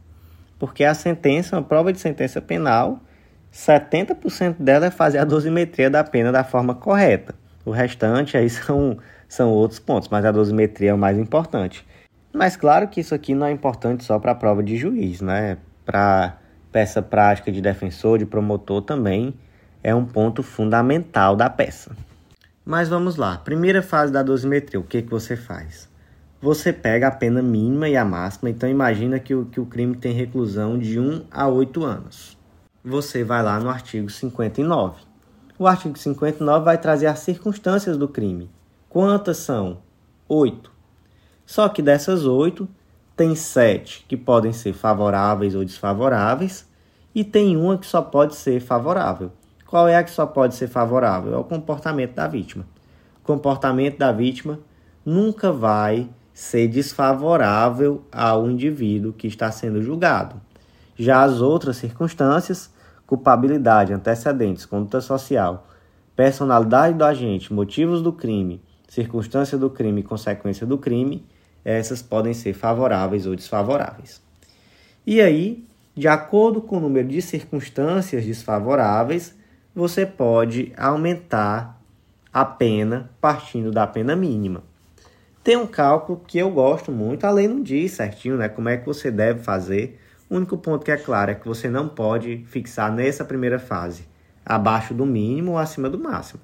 Porque 0.58 0.84
a 0.84 0.94
sentença, 0.94 1.56
uma 1.56 1.62
prova 1.62 1.92
de 1.92 2.00
sentença 2.00 2.40
penal, 2.40 3.00
70% 3.52 4.56
dela 4.58 4.86
é 4.86 4.90
fazer 4.90 5.18
a 5.18 5.24
dosimetria 5.24 5.88
da 5.88 6.02
pena 6.02 6.32
da 6.32 6.44
forma 6.44 6.74
correta. 6.74 7.34
O 7.64 7.70
restante 7.70 8.36
aí 8.36 8.48
são, 8.50 8.98
são 9.28 9.50
outros 9.50 9.78
pontos, 9.80 10.08
mas 10.08 10.24
a 10.24 10.32
dosimetria 10.32 10.90
é 10.90 10.94
o 10.94 10.98
mais 10.98 11.16
importante. 11.16 11.86
Mas 12.32 12.56
claro 12.56 12.88
que 12.88 13.00
isso 13.00 13.14
aqui 13.14 13.34
não 13.34 13.46
é 13.46 13.50
importante 13.50 14.04
só 14.04 14.18
para 14.18 14.32
a 14.32 14.34
prova 14.34 14.62
de 14.62 14.76
juiz, 14.76 15.20
né? 15.20 15.56
Para 15.84 16.36
peça 16.70 17.00
prática 17.00 17.50
de 17.50 17.62
defensor, 17.62 18.18
de 18.18 18.26
promotor 18.26 18.82
também 18.82 19.32
é 19.82 19.94
um 19.94 20.04
ponto 20.04 20.42
fundamental 20.42 21.36
da 21.36 21.48
peça. 21.48 21.96
Mas 22.68 22.88
vamos 22.88 23.14
lá. 23.14 23.36
Primeira 23.36 23.80
fase 23.80 24.12
da 24.12 24.24
dosimetria, 24.24 24.80
o 24.80 24.82
que, 24.82 25.00
que 25.00 25.08
você 25.08 25.36
faz? 25.36 25.88
Você 26.42 26.72
pega 26.72 27.06
a 27.06 27.12
pena 27.12 27.40
mínima 27.40 27.88
e 27.88 27.96
a 27.96 28.04
máxima, 28.04 28.50
então 28.50 28.68
imagina 28.68 29.20
que 29.20 29.32
o, 29.32 29.44
que 29.44 29.60
o 29.60 29.66
crime 29.66 29.94
tem 29.94 30.12
reclusão 30.12 30.76
de 30.76 30.98
1 30.98 31.26
a 31.30 31.46
8 31.46 31.84
anos. 31.84 32.36
Você 32.84 33.22
vai 33.22 33.40
lá 33.40 33.60
no 33.60 33.70
artigo 33.70 34.10
59. 34.10 34.96
O 35.56 35.68
artigo 35.68 35.96
59 35.96 36.64
vai 36.64 36.76
trazer 36.76 37.06
as 37.06 37.20
circunstâncias 37.20 37.96
do 37.96 38.08
crime. 38.08 38.50
Quantas 38.88 39.36
são? 39.36 39.78
8. 40.28 40.68
Só 41.46 41.68
que 41.68 41.80
dessas 41.80 42.26
8, 42.26 42.68
tem 43.16 43.36
7 43.36 44.06
que 44.08 44.16
podem 44.16 44.52
ser 44.52 44.72
favoráveis 44.72 45.54
ou 45.54 45.64
desfavoráveis, 45.64 46.68
e 47.14 47.22
tem 47.22 47.56
uma 47.56 47.78
que 47.78 47.86
só 47.86 48.02
pode 48.02 48.34
ser 48.34 48.60
favorável. 48.60 49.30
Qual 49.66 49.88
é 49.88 49.96
a 49.96 50.04
que 50.04 50.10
só 50.10 50.24
pode 50.24 50.54
ser 50.54 50.68
favorável? 50.68 51.34
É 51.34 51.36
o 51.36 51.44
comportamento 51.44 52.14
da 52.14 52.28
vítima. 52.28 52.64
O 53.20 53.26
comportamento 53.26 53.98
da 53.98 54.12
vítima 54.12 54.60
nunca 55.04 55.50
vai 55.50 56.08
ser 56.32 56.68
desfavorável 56.68 58.04
ao 58.12 58.48
indivíduo 58.48 59.12
que 59.12 59.26
está 59.26 59.50
sendo 59.50 59.82
julgado. 59.82 60.40
Já 60.96 61.22
as 61.22 61.40
outras 61.40 61.76
circunstâncias, 61.76 62.70
culpabilidade, 63.06 63.92
antecedentes, 63.92 64.64
conduta 64.64 65.00
social, 65.00 65.66
personalidade 66.14 66.96
do 66.96 67.04
agente, 67.04 67.52
motivos 67.52 68.00
do 68.02 68.12
crime, 68.12 68.62
circunstância 68.88 69.58
do 69.58 69.68
crime 69.68 70.02
consequência 70.02 70.66
do 70.66 70.78
crime, 70.78 71.26
essas 71.64 72.00
podem 72.02 72.32
ser 72.32 72.52
favoráveis 72.52 73.26
ou 73.26 73.34
desfavoráveis. 73.34 74.22
E 75.06 75.20
aí, 75.20 75.66
de 75.94 76.06
acordo 76.06 76.60
com 76.60 76.76
o 76.76 76.80
número 76.80 77.08
de 77.08 77.20
circunstâncias 77.20 78.24
desfavoráveis, 78.24 79.34
você 79.76 80.06
pode 80.06 80.72
aumentar 80.74 81.78
a 82.32 82.46
pena 82.46 83.10
partindo 83.20 83.70
da 83.70 83.86
pena 83.86 84.16
mínima. 84.16 84.62
Tem 85.44 85.54
um 85.54 85.66
cálculo 85.66 86.22
que 86.26 86.38
eu 86.38 86.50
gosto 86.50 86.90
muito, 86.90 87.26
a 87.26 87.30
lei 87.30 87.46
não 87.46 87.62
diz 87.62 87.92
certinho 87.92 88.38
né, 88.38 88.48
como 88.48 88.70
é 88.70 88.78
que 88.78 88.86
você 88.86 89.10
deve 89.10 89.40
fazer. 89.40 90.00
O 90.30 90.36
único 90.36 90.56
ponto 90.56 90.82
que 90.82 90.90
é 90.90 90.96
claro 90.96 91.30
é 91.30 91.34
que 91.34 91.46
você 91.46 91.68
não 91.68 91.90
pode 91.90 92.42
fixar 92.46 92.90
nessa 92.90 93.22
primeira 93.22 93.58
fase 93.58 94.08
abaixo 94.46 94.94
do 94.94 95.04
mínimo 95.04 95.52
ou 95.52 95.58
acima 95.58 95.90
do 95.90 95.98
máximo. 95.98 96.40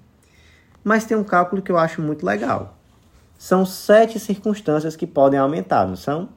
Mas 0.85 1.07
tem 1.07 1.17
um 1.17 1.25
cálculo 1.25 1.63
que 1.63 1.73
eu 1.73 1.79
acho 1.79 2.03
muito 2.03 2.27
legal. 2.27 2.77
São 3.39 3.65
sete 3.65 4.21
circunstâncias 4.21 4.95
que 4.95 5.07
podem 5.07 5.41
aumentar, 5.41 5.87
não 5.87 5.97
são? 5.97 6.29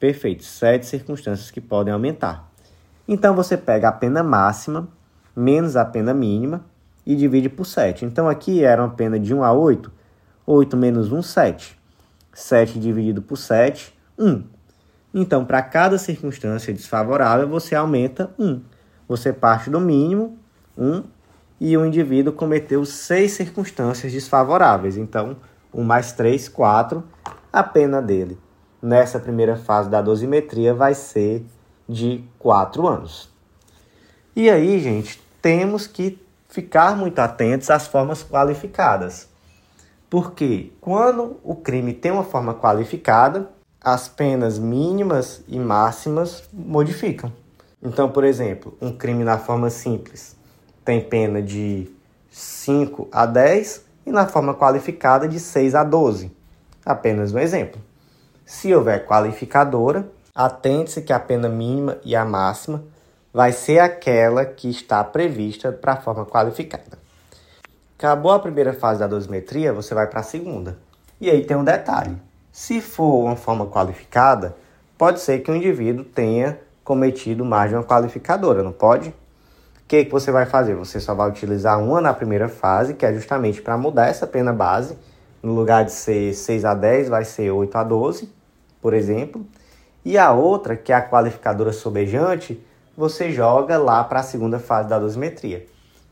Perfeito, 0.00 0.42
sete 0.42 0.86
circunstâncias 0.86 1.52
que 1.52 1.60
podem 1.60 1.94
aumentar. 1.94 2.50
Então 3.06 3.34
você 3.34 3.56
pega 3.56 3.88
a 3.88 3.92
pena 3.92 4.24
máxima 4.24 4.88
menos 5.36 5.76
a 5.76 5.84
pena 5.84 6.14
mínima 6.14 6.64
e 7.04 7.14
divide 7.14 7.48
por 7.48 7.66
7. 7.66 8.06
Então 8.06 8.28
aqui 8.28 8.64
era 8.64 8.82
uma 8.82 8.90
pena 8.90 9.20
de 9.20 9.34
1 9.34 9.44
a 9.44 9.52
8, 9.52 9.92
8 10.46 10.76
menos 10.76 11.12
1, 11.12 11.22
7. 11.22 11.78
7 12.32 12.80
dividido 12.80 13.22
por 13.22 13.36
7, 13.36 13.94
1. 14.18 14.42
Então, 15.14 15.44
para 15.46 15.62
cada 15.62 15.96
circunstância 15.96 16.72
desfavorável, 16.74 17.48
você 17.48 17.74
aumenta 17.74 18.30
1. 18.38 18.60
Você 19.08 19.32
parte 19.32 19.70
do 19.70 19.80
mínimo, 19.80 20.36
1, 20.76 21.02
e 21.58 21.76
o 21.76 21.86
indivíduo 21.86 22.34
cometeu 22.34 22.84
6 22.84 23.32
circunstâncias 23.32 24.12
desfavoráveis. 24.12 24.98
Então, 24.98 25.36
1 25.72 25.82
mais 25.82 26.12
3, 26.12 26.48
4. 26.50 27.02
A 27.50 27.62
pena 27.62 28.02
dele 28.02 28.38
nessa 28.82 29.18
primeira 29.18 29.56
fase 29.56 29.88
da 29.88 30.02
dosimetria 30.02 30.74
vai 30.74 30.92
ser 30.92 31.46
de 31.88 32.22
4 32.38 32.86
anos. 32.86 33.30
E 34.34 34.50
aí, 34.50 34.78
gente, 34.80 35.18
temos 35.46 35.86
que 35.86 36.20
ficar 36.48 36.96
muito 36.96 37.20
atentos 37.20 37.70
às 37.70 37.86
formas 37.86 38.20
qualificadas. 38.20 39.28
Porque 40.10 40.72
quando 40.80 41.38
o 41.44 41.54
crime 41.54 41.94
tem 41.94 42.10
uma 42.10 42.24
forma 42.24 42.52
qualificada, 42.52 43.48
as 43.80 44.08
penas 44.08 44.58
mínimas 44.58 45.44
e 45.46 45.56
máximas 45.56 46.42
modificam. 46.52 47.32
Então, 47.80 48.10
por 48.10 48.24
exemplo, 48.24 48.76
um 48.82 48.90
crime 48.90 49.22
na 49.22 49.38
forma 49.38 49.70
simples 49.70 50.34
tem 50.84 51.00
pena 51.00 51.40
de 51.40 51.88
5 52.28 53.06
a 53.12 53.24
10 53.24 53.84
e 54.04 54.10
na 54.10 54.26
forma 54.26 54.52
qualificada 54.52 55.28
de 55.28 55.38
6 55.38 55.76
a 55.76 55.84
12. 55.84 56.28
Apenas 56.84 57.32
um 57.32 57.38
exemplo. 57.38 57.80
Se 58.44 58.74
houver 58.74 59.06
qualificadora, 59.06 60.10
atente-se 60.34 61.02
que 61.02 61.12
a 61.12 61.20
pena 61.20 61.48
mínima 61.48 61.98
e 62.04 62.16
a 62.16 62.24
máxima 62.24 62.82
vai 63.36 63.52
ser 63.52 63.80
aquela 63.80 64.46
que 64.46 64.70
está 64.70 65.04
prevista 65.04 65.70
para 65.70 65.92
a 65.92 65.96
forma 65.96 66.24
qualificada. 66.24 66.98
Acabou 67.98 68.32
a 68.32 68.38
primeira 68.38 68.72
fase 68.72 68.98
da 68.98 69.06
dosimetria, 69.06 69.74
você 69.74 69.94
vai 69.94 70.06
para 70.06 70.20
a 70.20 70.22
segunda. 70.22 70.78
E 71.20 71.28
aí 71.28 71.44
tem 71.44 71.54
um 71.54 71.62
detalhe: 71.62 72.16
se 72.50 72.80
for 72.80 73.24
uma 73.24 73.36
forma 73.36 73.66
qualificada, 73.66 74.56
pode 74.96 75.20
ser 75.20 75.40
que 75.40 75.50
o 75.50 75.54
indivíduo 75.54 76.02
tenha 76.02 76.58
cometido 76.82 77.44
mais 77.44 77.68
de 77.68 77.76
uma 77.76 77.84
qualificadora, 77.84 78.62
não 78.62 78.72
pode? 78.72 79.10
O 79.10 79.14
que, 79.86 80.06
que 80.06 80.10
você 80.10 80.30
vai 80.30 80.46
fazer? 80.46 80.74
Você 80.74 80.98
só 80.98 81.12
vai 81.12 81.28
utilizar 81.28 81.78
uma 81.78 82.00
na 82.00 82.14
primeira 82.14 82.48
fase, 82.48 82.94
que 82.94 83.04
é 83.04 83.12
justamente 83.12 83.60
para 83.60 83.76
mudar 83.76 84.06
essa 84.06 84.26
pena 84.26 84.50
base. 84.50 84.96
No 85.42 85.52
lugar 85.52 85.84
de 85.84 85.92
ser 85.92 86.32
6 86.32 86.64
a 86.64 86.72
10, 86.72 87.10
vai 87.10 87.26
ser 87.26 87.50
8 87.50 87.76
a 87.76 87.84
12, 87.84 88.32
por 88.80 88.94
exemplo. 88.94 89.44
E 90.02 90.16
a 90.16 90.32
outra, 90.32 90.74
que 90.74 90.90
é 90.90 90.96
a 90.96 91.06
qualificadora 91.06 91.74
sobejante, 91.74 92.64
você 92.96 93.30
joga 93.30 93.76
lá 93.76 94.02
para 94.02 94.20
a 94.20 94.22
segunda 94.22 94.58
fase 94.58 94.88
da 94.88 94.98
dosimetria. 94.98 95.66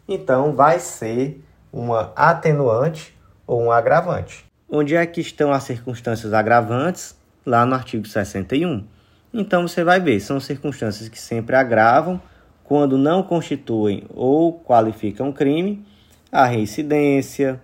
Então, 0.07 0.53
vai 0.53 0.78
ser 0.78 1.43
uma 1.72 2.12
atenuante 2.14 3.16
ou 3.47 3.62
um 3.62 3.72
agravante. 3.72 4.45
Onde 4.68 4.95
é 4.95 5.07
que 5.07 5.20
estão 5.20 5.53
as 5.53 5.62
circunstâncias 5.62 6.32
agravantes? 6.32 7.16
Lá 7.45 7.64
no 7.64 7.74
artigo 7.74 8.07
61. 8.07 8.85
Então, 9.32 9.66
você 9.66 9.82
vai 9.82 9.98
ver, 9.98 10.20
são 10.20 10.39
circunstâncias 10.39 11.09
que 11.09 11.19
sempre 11.19 11.56
agravam 11.56 12.20
quando 12.62 12.97
não 12.97 13.23
constituem 13.23 14.05
ou 14.11 14.61
qualificam 14.61 15.32
crime, 15.32 15.85
a 16.32 16.47
reincidência, 16.47 17.61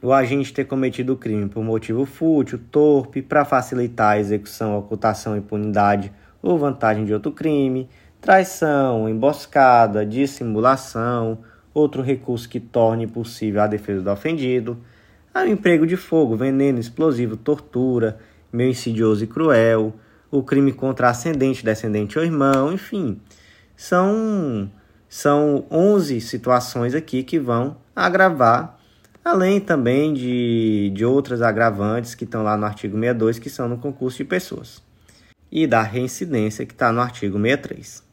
o 0.00 0.12
agente 0.12 0.52
ter 0.52 0.64
cometido 0.64 1.12
o 1.12 1.16
crime 1.16 1.48
por 1.48 1.62
motivo 1.62 2.04
fútil, 2.04 2.60
torpe, 2.70 3.22
para 3.22 3.44
facilitar 3.44 4.12
a 4.12 4.18
execução, 4.18 4.76
ocultação, 4.76 5.36
impunidade 5.36 6.12
ou 6.42 6.58
vantagem 6.58 7.04
de 7.04 7.14
outro 7.14 7.30
crime, 7.30 7.88
traição, 8.22 9.08
emboscada, 9.08 10.06
dissimulação, 10.06 11.38
outro 11.74 12.02
recurso 12.02 12.48
que 12.48 12.60
torne 12.60 13.04
possível 13.04 13.60
a 13.60 13.66
defesa 13.66 14.00
do 14.00 14.10
ofendido, 14.10 14.78
o 15.34 15.40
emprego 15.40 15.84
de 15.84 15.96
fogo, 15.96 16.36
veneno, 16.36 16.78
explosivo, 16.78 17.36
tortura, 17.36 18.18
meio 18.52 18.70
insidioso 18.70 19.24
e 19.24 19.26
cruel, 19.26 19.92
o 20.30 20.40
crime 20.40 20.72
contra 20.72 21.10
ascendente, 21.10 21.64
descendente 21.64 22.16
ou 22.16 22.24
irmão, 22.24 22.72
enfim. 22.72 23.20
São, 23.76 24.70
são 25.08 25.64
11 25.68 26.20
situações 26.20 26.94
aqui 26.94 27.24
que 27.24 27.40
vão 27.40 27.76
agravar, 27.94 28.78
além 29.24 29.58
também 29.58 30.14
de, 30.14 30.92
de 30.94 31.04
outras 31.04 31.42
agravantes 31.42 32.14
que 32.14 32.22
estão 32.22 32.44
lá 32.44 32.56
no 32.56 32.66
artigo 32.66 32.94
62, 32.96 33.40
que 33.40 33.50
são 33.50 33.68
no 33.68 33.78
concurso 33.78 34.18
de 34.18 34.24
pessoas, 34.24 34.80
e 35.50 35.66
da 35.66 35.82
reincidência 35.82 36.64
que 36.64 36.72
está 36.72 36.92
no 36.92 37.00
artigo 37.00 37.36
63. 37.36 38.11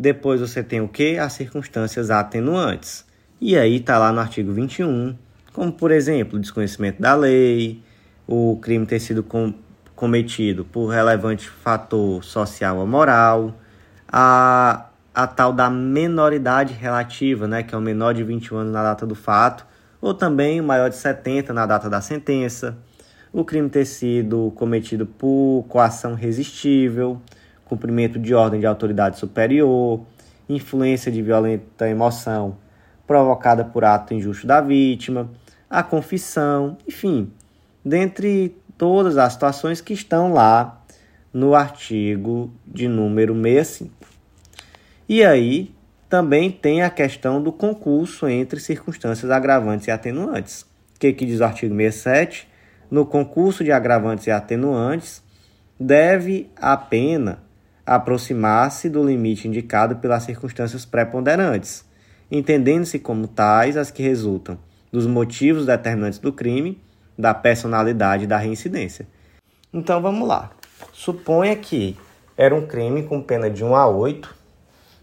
Depois 0.00 0.40
você 0.40 0.62
tem 0.62 0.80
o 0.80 0.88
que? 0.88 1.18
As 1.18 1.34
circunstâncias 1.34 2.10
atenuantes. 2.10 3.04
E 3.38 3.54
aí 3.54 3.76
está 3.76 3.98
lá 3.98 4.10
no 4.10 4.18
artigo 4.18 4.50
21, 4.50 5.14
como 5.52 5.70
por 5.70 5.90
exemplo, 5.90 6.38
o 6.38 6.40
desconhecimento 6.40 7.02
da 7.02 7.14
lei, 7.14 7.82
o 8.26 8.58
crime 8.62 8.86
ter 8.86 8.98
sido 8.98 9.22
com, 9.22 9.52
cometido 9.94 10.64
por 10.64 10.86
relevante 10.86 11.46
fator 11.46 12.24
social 12.24 12.78
ou 12.78 12.86
moral, 12.86 13.54
a, 14.10 14.86
a 15.14 15.26
tal 15.26 15.52
da 15.52 15.68
menoridade 15.68 16.72
relativa, 16.72 17.46
né, 17.46 17.62
que 17.62 17.74
é 17.74 17.76
o 17.76 17.80
menor 17.82 18.14
de 18.14 18.24
21 18.24 18.56
anos 18.56 18.72
na 18.72 18.82
data 18.82 19.06
do 19.06 19.14
fato, 19.14 19.66
ou 20.00 20.14
também 20.14 20.62
o 20.62 20.64
maior 20.64 20.88
de 20.88 20.96
70 20.96 21.52
na 21.52 21.66
data 21.66 21.90
da 21.90 22.00
sentença, 22.00 22.74
o 23.30 23.44
crime 23.44 23.68
ter 23.68 23.84
sido 23.84 24.50
cometido 24.56 25.04
por 25.04 25.66
coação 25.68 26.14
resistível, 26.14 27.20
cumprimento 27.70 28.18
de 28.18 28.34
ordem 28.34 28.58
de 28.58 28.66
autoridade 28.66 29.16
superior, 29.16 30.00
influência 30.48 31.10
de 31.10 31.22
violenta 31.22 31.88
emoção 31.88 32.56
provocada 33.06 33.64
por 33.64 33.84
ato 33.84 34.12
injusto 34.12 34.44
da 34.46 34.60
vítima, 34.60 35.30
a 35.68 35.82
confissão, 35.82 36.76
enfim, 36.86 37.32
dentre 37.84 38.56
todas 38.76 39.16
as 39.16 39.34
situações 39.34 39.80
que 39.80 39.92
estão 39.92 40.32
lá 40.32 40.82
no 41.32 41.54
artigo 41.54 42.52
de 42.66 42.88
número 42.88 43.34
65. 43.34 43.94
E 45.08 45.24
aí 45.24 45.72
também 46.08 46.50
tem 46.50 46.82
a 46.82 46.90
questão 46.90 47.40
do 47.40 47.52
concurso 47.52 48.28
entre 48.28 48.58
circunstâncias 48.58 49.30
agravantes 49.30 49.86
e 49.86 49.92
atenuantes. 49.92 50.62
O 50.96 50.98
que, 50.98 51.12
que 51.12 51.24
diz 51.24 51.38
o 51.38 51.44
artigo 51.44 51.74
67? 51.74 52.48
No 52.90 53.06
concurso 53.06 53.62
de 53.62 53.70
agravantes 53.70 54.26
e 54.26 54.30
atenuantes, 54.32 55.22
deve 55.78 56.50
a 56.56 56.76
pena 56.76 57.38
aproximar-se 57.90 58.88
do 58.88 59.04
limite 59.04 59.48
indicado 59.48 59.96
pelas 59.96 60.22
circunstâncias 60.22 60.84
preponderantes, 60.84 61.84
entendendo-se 62.30 63.00
como 63.00 63.26
tais 63.26 63.76
as 63.76 63.90
que 63.90 64.00
resultam 64.00 64.56
dos 64.92 65.08
motivos 65.08 65.66
determinantes 65.66 66.20
do 66.20 66.32
crime, 66.32 66.80
da 67.18 67.34
personalidade 67.34 68.22
e 68.22 68.26
da 68.28 68.36
reincidência. 68.36 69.08
Então 69.72 70.00
vamos 70.00 70.28
lá. 70.28 70.52
Suponha 70.92 71.56
que 71.56 71.96
era 72.36 72.54
um 72.54 72.64
crime 72.64 73.02
com 73.02 73.20
pena 73.20 73.50
de 73.50 73.64
1 73.64 73.74
a 73.74 73.88
8, 73.88 74.36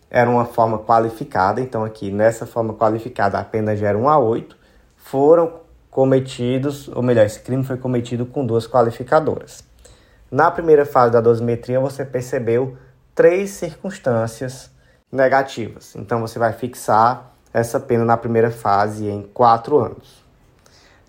era 0.09 0.29
uma 0.29 0.45
forma 0.45 0.79
qualificada, 0.79 1.59
então 1.59 1.83
aqui 1.83 2.09
nessa 2.09 2.45
forma 2.45 2.73
qualificada 2.73 3.37
a 3.37 3.43
pena 3.43 3.75
já 3.75 3.89
era 3.89 3.97
1 3.97 4.07
a 4.07 4.17
8, 4.17 4.55
foram 4.95 5.59
cometidos, 5.91 6.87
ou 6.87 7.03
melhor, 7.03 7.25
esse 7.25 7.41
crime 7.41 7.65
foi 7.65 7.75
cometido 7.75 8.25
com 8.25 8.45
duas 8.45 8.65
qualificadoras. 8.65 9.66
Na 10.29 10.51
primeira 10.51 10.85
fase 10.85 11.13
da 11.13 11.21
dosimetria 11.21 11.79
você 11.79 12.03
percebeu 12.03 12.77
três 13.15 13.51
circunstâncias 13.51 14.69
negativas, 15.11 15.95
então 15.95 16.19
você 16.19 16.37
vai 16.37 16.51
fixar 16.51 17.33
essa 17.53 17.79
pena 17.79 18.03
na 18.03 18.17
primeira 18.17 18.51
fase 18.51 19.07
em 19.07 19.23
quatro 19.23 19.79
anos. 19.79 20.23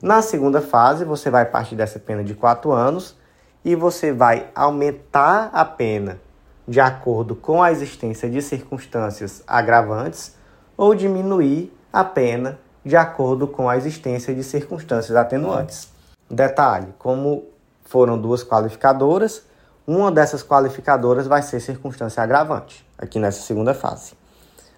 Na 0.01 0.23
segunda 0.23 0.61
fase, 0.61 1.05
você 1.05 1.28
vai 1.28 1.45
partir 1.45 1.74
dessa 1.74 1.99
pena 1.99 2.23
de 2.23 2.32
quatro 2.32 2.70
anos 2.70 3.16
e 3.65 3.74
você 3.74 4.12
vai 4.12 4.49
aumentar 4.55 5.51
a 5.53 5.65
pena 5.65 6.20
de 6.66 6.81
acordo 6.81 7.35
com 7.35 7.61
a 7.61 7.73
existência 7.73 8.31
de 8.31 8.40
circunstâncias 8.40 9.43
agravantes 9.45 10.36
ou 10.77 10.95
diminuir 10.95 11.77
a 11.93 12.05
pena 12.05 12.61
de 12.85 12.97
acordo 12.97 13.49
com 13.49 13.69
a 13.69 13.77
existência 13.77 14.32
de 14.32 14.45
circunstâncias 14.45 15.16
atenuantes. 15.16 15.89
Detalhe: 16.31 16.95
como 16.99 17.45
foram 17.89 18.19
duas 18.19 18.44
qualificadoras, 18.44 19.43
uma 19.86 20.12
dessas 20.12 20.43
qualificadoras 20.43 21.27
vai 21.27 21.40
ser 21.40 21.60
circunstância 21.60 22.23
agravante, 22.23 22.86
aqui 22.98 23.19
nessa 23.19 23.40
segunda 23.40 23.73
fase. 23.73 24.12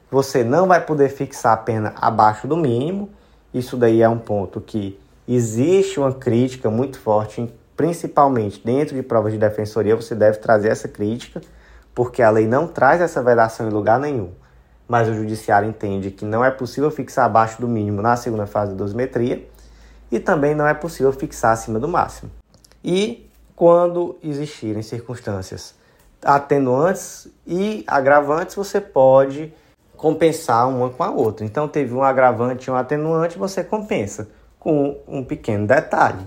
Você 0.08 0.44
não 0.44 0.68
vai 0.68 0.84
poder 0.84 1.08
fixar 1.08 1.52
a 1.52 1.56
pena 1.56 1.92
abaixo 1.96 2.46
do 2.46 2.56
mínimo. 2.56 3.10
Isso 3.52 3.76
daí 3.76 4.00
é 4.00 4.08
um 4.08 4.18
ponto 4.18 4.60
que 4.60 4.98
existe 5.26 5.98
uma 5.98 6.12
crítica 6.12 6.70
muito 6.70 7.00
forte, 7.00 7.52
principalmente 7.76 8.64
dentro 8.64 8.94
de 8.94 9.02
provas 9.02 9.32
de 9.32 9.38
defensoria. 9.38 9.96
Você 9.96 10.14
deve 10.14 10.38
trazer 10.38 10.68
essa 10.68 10.86
crítica, 10.86 11.40
porque 11.92 12.22
a 12.22 12.30
lei 12.30 12.46
não 12.46 12.68
traz 12.68 13.00
essa 13.00 13.20
vedação 13.20 13.68
em 13.68 13.72
lugar 13.72 13.98
nenhum. 13.98 14.30
Mas 14.86 15.08
o 15.08 15.14
judiciário 15.14 15.68
entende 15.68 16.12
que 16.12 16.24
não 16.24 16.44
é 16.44 16.50
possível 16.50 16.90
fixar 16.90 17.24
abaixo 17.24 17.60
do 17.60 17.66
mínimo 17.66 18.00
na 18.00 18.14
segunda 18.16 18.46
fase 18.46 18.70
da 18.72 18.78
dosimetria 18.78 19.48
e 20.10 20.20
também 20.20 20.54
não 20.54 20.66
é 20.66 20.74
possível 20.74 21.12
fixar 21.12 21.52
acima 21.52 21.78
do 21.80 21.88
máximo. 21.88 22.39
E 22.85 23.28
quando 23.55 24.16
existirem 24.23 24.82
circunstâncias 24.82 25.74
atenuantes 26.24 27.28
e 27.47 27.85
agravantes, 27.86 28.55
você 28.55 28.81
pode 28.81 29.52
compensar 29.97 30.69
uma 30.69 30.89
com 30.90 31.02
a 31.02 31.11
outra. 31.11 31.44
Então, 31.44 31.69
teve 31.69 31.93
um 31.94 32.02
agravante 32.02 32.69
e 32.69 32.70
um 32.70 32.77
atenuante, 32.77 33.39
você 33.39 33.62
compensa 33.62 34.28
com 34.59 34.98
um 35.07 35.23
pequeno 35.23 35.66
detalhe. 35.66 36.27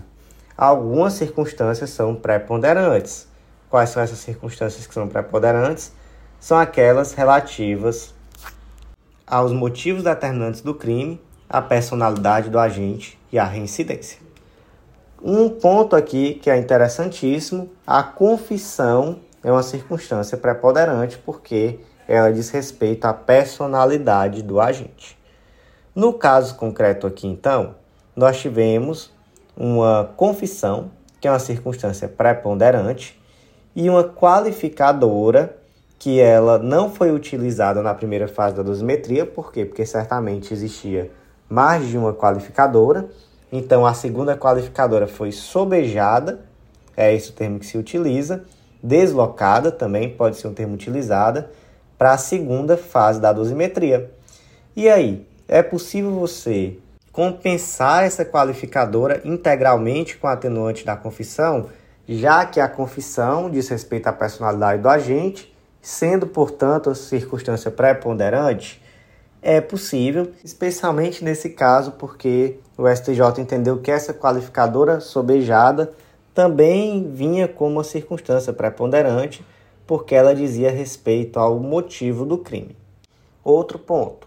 Algumas 0.56 1.14
circunstâncias 1.14 1.90
são 1.90 2.14
preponderantes. 2.14 3.26
Quais 3.68 3.90
são 3.90 4.00
essas 4.02 4.18
circunstâncias 4.18 4.86
que 4.86 4.94
são 4.94 5.08
preponderantes? 5.08 5.92
São 6.38 6.56
aquelas 6.58 7.12
relativas 7.14 8.14
aos 9.26 9.52
motivos 9.52 10.04
determinantes 10.04 10.60
do 10.60 10.74
crime, 10.74 11.20
a 11.48 11.60
personalidade 11.60 12.50
do 12.50 12.58
agente 12.58 13.18
e 13.32 13.38
a 13.38 13.44
reincidência. 13.44 14.18
Um 15.22 15.48
ponto 15.48 15.96
aqui 15.96 16.34
que 16.34 16.50
é 16.50 16.56
interessantíssimo: 16.56 17.70
a 17.86 18.02
confissão 18.02 19.20
é 19.42 19.50
uma 19.50 19.62
circunstância 19.62 20.36
preponderante 20.36 21.18
porque 21.18 21.80
ela 22.06 22.32
diz 22.32 22.50
respeito 22.50 23.04
à 23.06 23.14
personalidade 23.14 24.42
do 24.42 24.60
agente. 24.60 25.18
No 25.94 26.12
caso 26.12 26.56
concreto 26.56 27.06
aqui, 27.06 27.26
então, 27.26 27.74
nós 28.16 28.38
tivemos 28.40 29.12
uma 29.56 30.12
confissão, 30.16 30.90
que 31.20 31.28
é 31.28 31.30
uma 31.30 31.38
circunstância 31.38 32.08
preponderante, 32.08 33.20
e 33.74 33.88
uma 33.88 34.04
qualificadora, 34.04 35.56
que 35.98 36.20
ela 36.20 36.58
não 36.58 36.90
foi 36.90 37.12
utilizada 37.12 37.82
na 37.82 37.94
primeira 37.94 38.28
fase 38.28 38.56
da 38.56 38.62
dosimetria, 38.62 39.24
por 39.24 39.52
quê? 39.52 39.64
Porque 39.64 39.86
certamente 39.86 40.52
existia 40.52 41.10
mais 41.48 41.86
de 41.86 41.96
uma 41.96 42.12
qualificadora, 42.12 43.08
então 43.56 43.86
a 43.86 43.94
segunda 43.94 44.36
qualificadora 44.36 45.06
foi 45.06 45.30
sobejada, 45.30 46.40
é 46.96 47.14
esse 47.14 47.30
o 47.30 47.32
termo 47.32 47.60
que 47.60 47.66
se 47.66 47.78
utiliza, 47.78 48.42
deslocada 48.82 49.70
também 49.70 50.10
pode 50.10 50.38
ser 50.38 50.48
um 50.48 50.52
termo 50.52 50.74
utilizado, 50.74 51.44
para 51.96 52.14
a 52.14 52.18
segunda 52.18 52.76
fase 52.76 53.20
da 53.20 53.32
dosimetria. 53.32 54.10
E 54.74 54.88
aí, 54.88 55.24
é 55.46 55.62
possível 55.62 56.10
você 56.10 56.76
compensar 57.12 58.02
essa 58.02 58.24
qualificadora 58.24 59.22
integralmente 59.24 60.16
com 60.16 60.26
a 60.26 60.32
atenuante 60.32 60.84
da 60.84 60.96
confissão, 60.96 61.68
já 62.08 62.44
que 62.44 62.58
a 62.58 62.66
confissão 62.68 63.48
diz 63.48 63.68
respeito 63.68 64.08
à 64.08 64.12
personalidade 64.12 64.82
do 64.82 64.88
agente, 64.88 65.54
sendo, 65.80 66.26
portanto, 66.26 66.90
a 66.90 66.94
circunstância 66.96 67.70
preponderante? 67.70 68.82
É 69.46 69.60
possível, 69.60 70.32
especialmente 70.42 71.22
nesse 71.22 71.50
caso, 71.50 71.92
porque 71.92 72.58
o 72.78 72.88
STJ 72.88 73.42
entendeu 73.42 73.78
que 73.78 73.90
essa 73.90 74.14
qualificadora 74.14 75.00
sobejada 75.00 75.92
também 76.32 77.12
vinha 77.12 77.46
como 77.46 77.72
uma 77.72 77.84
circunstância 77.84 78.54
preponderante 78.54 79.44
porque 79.86 80.14
ela 80.14 80.34
dizia 80.34 80.70
respeito 80.70 81.38
ao 81.38 81.58
motivo 81.58 82.24
do 82.24 82.38
crime. 82.38 82.74
Outro 83.44 83.78
ponto. 83.78 84.26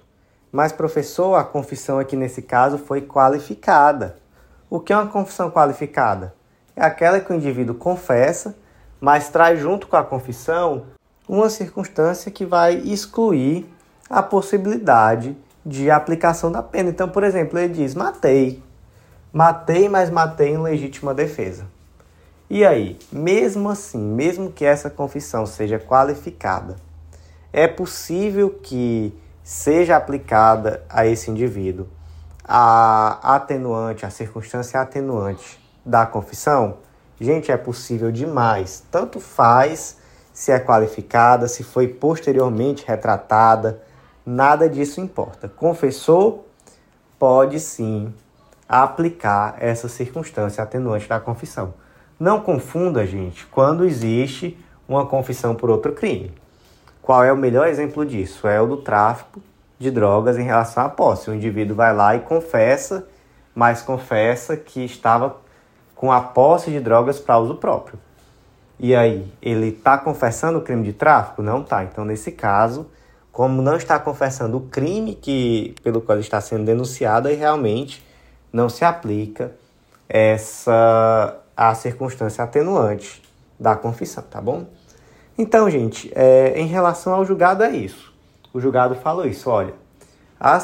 Mas, 0.52 0.72
professor, 0.72 1.34
a 1.34 1.44
confissão 1.44 1.98
aqui 1.98 2.15
nesse 2.15 2.44
caso 2.44 2.77
foi 2.77 3.02
qualificada. 3.02 4.18
O 4.69 4.80
que 4.80 4.94
é 4.94 4.95
uma 4.95 5.07
confissão 5.07 5.49
qualificada? 5.49 6.31
É 6.76 6.85
aquela 6.85 7.19
que 7.19 7.34
o 7.34 7.35
indivíduo 7.35 7.73
confessa, 7.73 8.56
mas 9.02 9.30
traz 9.30 9.60
junto 9.60 9.88
com 9.88 9.95
a 9.98 10.03
confissão 10.03 10.85
uma 11.27 11.49
circunstância 11.49 12.30
que 12.30 12.45
vai 12.45 12.76
excluir 12.76 13.68
a 14.09 14.21
possibilidade 14.23 15.35
de 15.65 15.91
aplicação 15.91 16.51
da 16.51 16.63
pena. 16.63 16.89
Então, 16.89 17.09
por 17.09 17.23
exemplo, 17.23 17.59
ele 17.59 17.73
diz: 17.73 17.93
matei. 17.95 18.63
Matei, 19.31 19.89
mas 19.89 20.09
matei 20.09 20.53
em 20.53 20.57
legítima 20.57 21.13
defesa. 21.13 21.65
E 22.49 22.65
aí, 22.65 22.97
mesmo 23.11 23.69
assim, 23.69 23.99
mesmo 23.99 24.51
que 24.51 24.63
essa 24.63 24.89
confissão 24.89 25.45
seja 25.45 25.77
qualificada, 25.77 26.77
é 27.51 27.67
possível 27.67 28.49
que 28.49 29.13
seja 29.43 29.97
aplicada 29.97 30.84
a 30.89 31.05
esse 31.05 31.29
indivíduo 31.29 31.88
a 32.47 33.35
atenuante, 33.35 34.05
a 34.05 34.09
circunstância 34.09 34.79
atenuante 34.79 35.59
da 35.85 36.05
confissão? 36.05 36.77
Gente, 37.19 37.51
é 37.51 37.57
possível 37.57 38.11
demais. 38.11 38.84
Tanto 38.89 39.19
faz 39.19 39.97
se 40.31 40.51
é 40.51 40.59
qualificada, 40.59 41.47
se 41.47 41.63
foi 41.63 41.88
posteriormente 41.88 42.85
retratada, 42.88 43.81
nada 44.28 44.70
disso 44.70 44.99
importa. 44.99 45.48
Confessou, 45.48 46.49
pode 47.18 47.62
sim 47.62 48.14
aplicar 48.68 49.56
essa 49.58 49.88
circunstância 49.88 50.62
atenuante 50.62 51.08
da 51.08 51.18
confissão. 51.18 51.74
Não 52.20 52.41
confunda, 52.41 53.06
gente, 53.06 53.45
quando 53.45 53.86
existe 53.86 54.58
uma 54.86 55.06
confissão 55.06 55.56
por 55.56 55.70
outro 55.70 55.94
crime. 55.94 56.34
Qual 57.02 57.24
é 57.24 57.32
o 57.32 57.38
melhor 57.38 57.70
exemplo 57.70 58.06
disso? 58.06 58.49
É 58.49 58.60
o 58.60 58.68
do 58.68 58.78
tráfico 58.78 59.41
de 59.80 59.90
drogas 59.90 60.38
em 60.38 60.44
relação 60.44 60.84
à 60.84 60.90
posse. 60.90 61.30
O 61.30 61.34
indivíduo 61.34 61.78
vai 61.78 61.95
lá 61.95 62.14
e 62.14 62.20
confessa, 62.20 63.08
mas 63.56 63.82
confessa 63.82 64.58
que 64.58 64.84
estava 64.84 65.38
com 65.95 66.12
a 66.12 66.20
posse 66.20 66.70
de 66.70 66.82
drogas 66.82 67.18
para 67.18 67.40
uso 67.40 67.56
próprio. 67.56 67.98
E 68.78 68.94
aí, 68.94 69.32
ele 69.41 69.70
está 69.70 69.98
confessando 69.98 70.60
o 70.60 70.62
crime 70.62 70.84
de 70.84 70.94
tráfico? 70.94 71.41
Não 71.41 71.62
está. 71.62 71.84
Então, 71.84 72.04
nesse 72.04 72.32
caso, 72.32 72.88
como 73.38 73.61
não 73.61 73.77
está 73.77 73.99
confessando 73.99 74.57
o 74.57 74.61
crime 74.61 75.14
que 75.14 75.76
pelo 75.84 76.01
qual 76.01 76.18
está 76.18 76.41
sendo 76.41 76.65
denunciado, 76.65 77.27
aí 77.27 77.35
realmente 77.35 78.03
não 78.51 78.68
se 78.68 78.84
aplica 78.84 79.51
essa 80.09 81.38
a 81.55 81.76
circunstância 81.76 82.43
atenuante 82.43 83.22
da 83.59 83.76
confissão, 83.76 84.23
tá 84.23 84.41
bom? 84.41 84.65
Então, 85.38 85.69
gente, 85.69 86.11
é, 86.15 86.59
em 86.59 86.65
relação 86.65 87.14
ao 87.14 87.23
julgado 87.23 87.61
é 87.61 87.69
isso. 87.69 88.11
O 88.51 88.59
julgado 88.59 88.95
falou 88.95 89.27
isso, 89.27 89.51
olha, 89.51 89.76
a, 90.39 90.57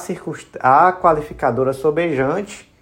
a 0.62 0.94
qualificadora 0.94 1.74
sobejante 1.74 2.74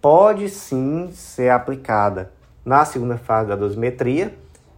pode 0.00 0.48
sim 0.48 1.10
ser 1.12 1.50
aplicada 1.50 2.32
na 2.64 2.86
segunda 2.86 3.18
fase 3.18 3.50
da 3.50 3.56
dosimetria 3.56 4.34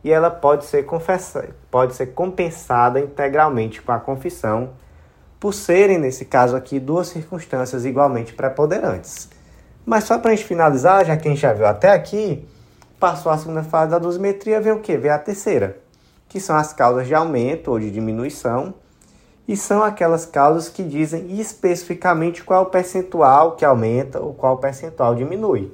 e 0.06 0.12
ela 0.12 0.30
pode 0.30 0.64
ser, 0.66 0.84
confessa, 0.84 1.48
pode 1.68 1.96
ser 1.96 2.06
compensada 2.14 3.00
integralmente 3.00 3.82
com 3.82 3.90
a 3.90 3.98
confissão, 3.98 4.70
por 5.40 5.52
serem, 5.52 5.98
nesse 5.98 6.24
caso 6.24 6.54
aqui, 6.54 6.78
duas 6.78 7.08
circunstâncias 7.08 7.84
igualmente 7.84 8.32
preponderantes. 8.32 9.28
Mas 9.84 10.04
só 10.04 10.16
para 10.16 10.30
a 10.30 10.34
gente 10.36 10.46
finalizar, 10.46 11.04
já 11.04 11.16
que 11.16 11.26
a 11.26 11.30
gente 11.32 11.40
já 11.40 11.52
viu 11.52 11.66
até 11.66 11.90
aqui, 11.90 12.46
passou 13.00 13.32
a 13.32 13.36
segunda 13.36 13.64
fase 13.64 13.90
da 13.90 13.98
dosimetria, 13.98 14.60
vem 14.60 14.74
o 14.74 14.78
quê? 14.78 14.96
Vem 14.96 15.10
a 15.10 15.18
terceira, 15.18 15.76
que 16.28 16.38
são 16.38 16.54
as 16.54 16.72
causas 16.72 17.08
de 17.08 17.14
aumento 17.14 17.72
ou 17.72 17.80
de 17.80 17.90
diminuição, 17.90 18.74
e 19.48 19.56
são 19.56 19.82
aquelas 19.82 20.24
causas 20.24 20.68
que 20.68 20.84
dizem 20.84 21.36
especificamente 21.36 22.44
qual 22.44 22.62
o 22.62 22.66
percentual 22.66 23.56
que 23.56 23.64
aumenta 23.64 24.20
ou 24.20 24.32
qual 24.32 24.54
o 24.54 24.58
percentual 24.58 25.16
diminui. 25.16 25.72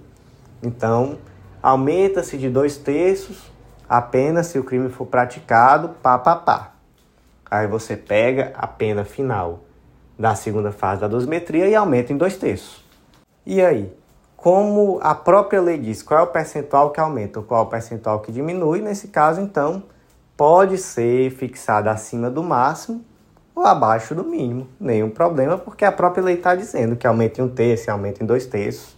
Então, 0.63 1.19
aumenta-se 1.63 2.39
de 2.39 2.49
dois 2.49 2.79
terços 2.79 3.52
apenas 3.93 4.47
se 4.47 4.59
o 4.59 4.65
crime 4.65 4.89
for 4.89 5.05
praticado, 5.05 5.91
pá, 6.03 6.19
pá, 6.19 6.35
pá. 6.35 6.71
Aí 7.51 7.67
você 7.67 7.95
pega 7.95 8.51
a 8.55 8.67
pena 8.67 9.05
final 9.05 9.61
da 10.19 10.35
segunda 10.35 10.73
fase 10.73 11.03
da 11.03 11.09
dosimetria 11.09 11.69
e 11.69 11.75
aumenta 11.75 12.11
em 12.11 12.17
dois 12.17 12.39
terços. 12.39 12.83
E 13.45 13.61
aí? 13.61 13.93
Como 14.35 14.99
a 15.03 15.15
própria 15.15 15.61
lei 15.61 15.77
diz 15.77 16.03
qual 16.03 16.21
é 16.21 16.23
o 16.23 16.29
percentual 16.29 16.91
que 16.91 17.01
aumenta 17.01 17.41
ou 17.41 17.45
qual 17.45 17.65
é 17.65 17.67
o 17.67 17.69
percentual 17.69 18.21
que 18.21 18.33
diminui, 18.33 18.81
nesse 18.81 19.09
caso, 19.09 19.43
então, 19.43 19.83
pode 20.39 20.79
ser 20.79 21.31
fixada 21.31 21.91
acima 21.91 22.31
do 22.31 22.43
máximo 22.43 23.05
ou 23.55 23.67
abaixo 23.67 24.15
do 24.15 24.25
mínimo. 24.25 24.69
Nenhum 24.81 25.11
problema, 25.11 25.59
porque 25.59 25.85
a 25.85 25.93
própria 25.93 26.25
lei 26.25 26.37
está 26.37 26.55
dizendo 26.55 26.97
que 26.97 27.07
aumenta 27.07 27.43
em 27.43 27.45
um 27.45 27.49
terço, 27.49 27.91
aumenta 27.91 28.25
em 28.25 28.27
dois 28.27 28.47
terços. 28.47 28.97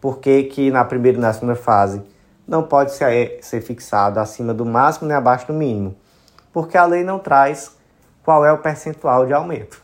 Porque 0.00 0.44
que 0.44 0.70
na 0.70 0.82
primeira 0.82 1.18
e 1.18 1.20
na 1.20 1.30
segunda 1.30 1.54
fase 1.54 2.02
não 2.50 2.64
pode 2.64 2.90
ser, 2.90 3.62
fixado 3.62 4.18
acima 4.18 4.52
do 4.52 4.66
máximo 4.66 5.06
nem 5.06 5.16
abaixo 5.16 5.46
do 5.46 5.52
mínimo. 5.52 5.94
Porque 6.52 6.76
a 6.76 6.84
lei 6.84 7.04
não 7.04 7.20
traz 7.20 7.76
qual 8.24 8.44
é 8.44 8.52
o 8.52 8.58
percentual 8.58 9.24
de 9.24 9.32
aumento. 9.32 9.80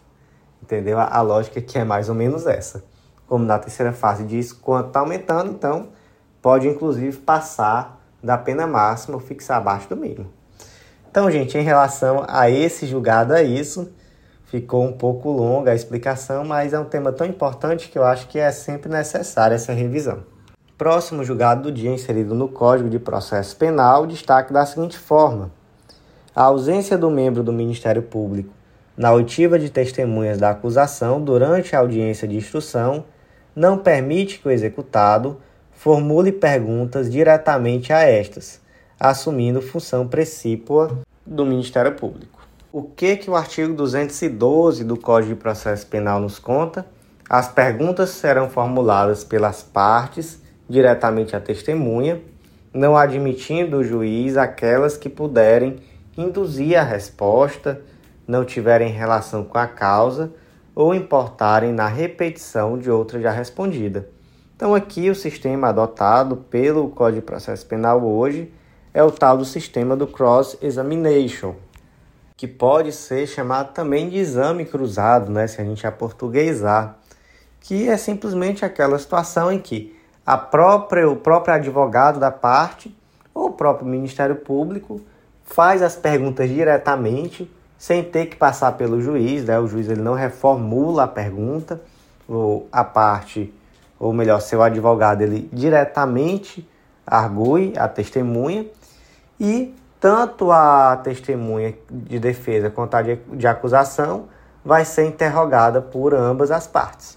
Entendeu? 0.61 0.99
A, 0.99 1.05
a 1.05 1.21
lógica 1.21 1.61
aqui 1.61 1.79
é 1.79 1.85
mais 1.85 2.09
ou 2.09 2.15
menos 2.17 2.45
essa. 2.45 2.83
Como 3.29 3.45
na 3.45 3.57
terceira 3.57 3.93
fase 3.93 4.25
diz 4.25 4.53
quanto 4.53 4.89
está 4.89 4.99
aumentando, 4.99 5.53
então 5.53 5.91
pode 6.43 6.67
inclusive 6.67 7.17
passar 7.19 8.01
da 8.21 8.37
pena 8.37 8.67
máxima 8.67 9.15
ou 9.15 9.21
fixar 9.21 9.59
abaixo 9.59 9.89
do 9.89 9.97
mínimo. 9.97 10.29
Então, 11.09 11.31
gente, 11.31 11.57
em 11.57 11.63
relação 11.63 12.27
a 12.29 12.51
esse 12.51 12.85
julgado, 12.85 13.33
é 13.33 13.45
isso. 13.45 13.93
Ficou 14.47 14.85
um 14.85 14.93
pouco 14.93 15.31
longa 15.31 15.71
a 15.71 15.75
explicação, 15.75 16.45
mas 16.45 16.73
é 16.73 16.81
um 16.81 16.85
tema 16.85 17.13
tão 17.13 17.29
importante 17.29 17.89
que 17.89 17.97
eu 17.97 18.05
acho 18.05 18.27
que 18.27 18.41
é 18.41 18.51
sempre 18.51 18.91
necessária 18.91 19.55
essa 19.55 19.73
revisão. 19.73 20.36
Próximo 20.79 21.25
julgado 21.25 21.63
do 21.63 21.73
dia 21.73 21.91
inserido 21.91 22.35
no 22.35 22.49
Código 22.49 22.91
de 22.91 22.99
Processo 22.99 23.57
Penal 23.57 24.07
destaque 24.07 24.53
da 24.53 24.67
seguinte 24.67 24.99
forma: 24.99 25.51
a 26.35 26.43
ausência 26.43 26.99
do 26.99 27.11
membro 27.11 27.43
do 27.43 27.51
Ministério 27.51 28.03
Público 28.03 28.53
na 28.95 29.11
oitiva 29.11 29.59
de 29.59 29.71
testemunhas 29.71 30.37
da 30.37 30.51
acusação 30.51 31.19
durante 31.19 31.75
a 31.75 31.79
audiência 31.79 32.29
de 32.29 32.37
instrução 32.37 33.07
não 33.55 33.79
permite 33.79 34.39
que 34.39 34.49
o 34.49 34.51
executado 34.51 35.39
formule 35.73 36.31
perguntas 36.31 37.11
diretamente 37.11 37.91
a 37.91 38.03
estas, 38.03 38.61
assumindo 39.01 39.63
função 39.63 40.07
precípua 40.07 40.99
do 41.25 41.47
Ministério 41.47 41.95
Público. 41.95 42.47
O 42.71 42.83
que 42.83 43.17
que 43.17 43.31
o 43.31 43.37
artigo 43.37 43.73
212 43.73 44.85
do 44.85 44.99
Código 44.99 45.35
de 45.35 45.41
Processo 45.41 45.87
Penal 45.87 46.21
nos 46.21 46.39
conta? 46.39 46.85
As 47.31 47.49
perguntas 47.49 48.11
serão 48.11 48.51
formuladas 48.51 49.25
pelas 49.25 49.63
partes 49.63 50.45
diretamente 50.69 51.35
à 51.35 51.41
testemunha, 51.41 52.21
não 52.73 52.97
admitindo 52.97 53.79
o 53.79 53.85
juiz 53.85 54.37
aquelas 54.37 54.97
que 54.97 55.09
puderem 55.09 55.77
induzir 56.17 56.79
a 56.79 56.83
resposta, 56.83 57.81
não 58.27 58.45
tiverem 58.45 58.93
relação 58.93 59.45
com 59.45 59.59
a 59.59 59.67
causa 59.67 60.33
ou 60.75 60.95
importarem 60.95 61.73
na 61.73 61.87
repetição 61.87 62.79
de 62.79 62.91
outra 62.91 63.21
já 63.21 63.31
respondida. 63.31 64.09
Então 64.55 64.75
aqui 64.75 65.09
o 65.09 65.15
sistema 65.15 65.69
adotado 65.69 66.37
pelo 66.37 66.89
Código 66.89 67.21
de 67.21 67.27
Processo 67.27 67.67
Penal 67.67 68.05
hoje 68.05 68.53
é 68.93 69.03
o 69.03 69.11
tal 69.11 69.39
do 69.39 69.45
sistema 69.45 69.97
do 69.97 70.07
cross 70.07 70.57
examination, 70.61 71.55
que 72.37 72.47
pode 72.47 72.93
ser 72.93 73.27
chamado 73.27 73.73
também 73.73 74.09
de 74.09 74.19
exame 74.19 74.65
cruzado, 74.65 75.31
né, 75.31 75.47
se 75.47 75.61
a 75.61 75.65
gente 75.65 75.87
aportuguesar, 75.87 76.99
que 77.61 77.89
é 77.89 77.97
simplesmente 77.97 78.65
aquela 78.65 78.99
situação 78.99 79.51
em 79.51 79.59
que 79.59 79.96
a 80.27 80.37
própria, 80.37 81.09
o 81.09 81.15
próprio 81.15 81.55
advogado 81.55 82.19
da 82.19 82.31
parte 82.31 82.95
ou 83.33 83.47
o 83.47 83.53
próprio 83.53 83.87
Ministério 83.87 84.35
Público 84.37 85.01
faz 85.45 85.83
as 85.83 85.95
perguntas 85.95 86.49
diretamente, 86.49 87.51
sem 87.79 88.03
ter 88.03 88.27
que 88.27 88.37
passar 88.37 88.73
pelo 88.73 89.01
juiz, 89.01 89.45
né? 89.45 89.59
o 89.59 89.69
juiz 89.69 89.89
ele 89.89 90.01
não 90.01 90.15
reformula 90.15 91.05
a 91.05 91.09
pergunta, 91.09 91.81
ou 92.27 92.67
a 92.73 92.83
parte, 92.83 93.55
ou 94.01 94.13
melhor, 94.13 94.41
seu 94.41 94.63
advogado, 94.63 95.23
ele 95.23 95.49
diretamente 95.53 96.69
argue 97.07 97.75
a 97.79 97.87
testemunha 97.87 98.67
e 99.39 99.73
tanto 100.01 100.51
a 100.51 100.97
testemunha 100.97 101.75
de 101.89 102.19
defesa 102.19 102.69
quanto 102.69 102.95
a 102.95 103.03
de, 103.03 103.47
acusação 103.47 104.25
vai 104.65 104.85
ser 104.85 105.07
interrogada 105.07 105.81
por 105.81 106.13
ambas 106.15 106.51
as 106.51 106.67
partes. 106.67 107.17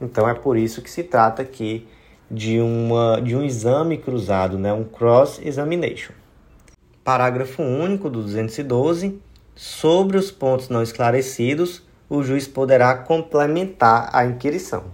Então 0.00 0.28
é 0.28 0.34
por 0.34 0.56
isso 0.56 0.82
que 0.82 0.90
se 0.90 1.04
trata 1.04 1.42
aqui 1.42 1.86
de, 2.30 2.60
uma, 2.60 3.20
de 3.20 3.34
um 3.34 3.42
exame 3.42 3.98
cruzado, 3.98 4.58
né? 4.58 4.72
um 4.72 4.84
cross-examination. 4.84 6.12
Parágrafo 7.02 7.62
único 7.62 8.08
do 8.08 8.22
212. 8.22 9.20
Sobre 9.56 10.16
os 10.16 10.30
pontos 10.30 10.68
não 10.68 10.82
esclarecidos, 10.82 11.82
o 12.08 12.22
juiz 12.22 12.46
poderá 12.46 12.94
complementar 12.94 14.08
a 14.12 14.24
inquirição. 14.24 14.84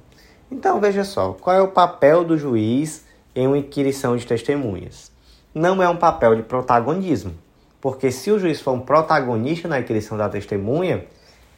Então 0.51 0.81
veja 0.81 1.05
só, 1.05 1.33
qual 1.33 1.57
é 1.57 1.61
o 1.61 1.69
papel 1.69 2.25
do 2.25 2.37
juiz 2.37 3.05
em 3.35 3.47
uma 3.47 3.59
inquirição 3.59 4.17
de 4.17 4.27
testemunhas? 4.27 5.15
não 5.57 5.83
é 5.83 5.89
um 5.89 5.97
papel 5.97 6.37
de 6.37 6.43
protagonismo, 6.43 7.33
porque 7.81 8.11
se 8.11 8.31
o 8.31 8.39
juiz 8.39 8.61
for 8.61 8.73
um 8.73 8.81
protagonista 8.81 9.67
na 9.67 9.81
inquirição 9.81 10.19
da 10.19 10.29
testemunha, 10.29 11.07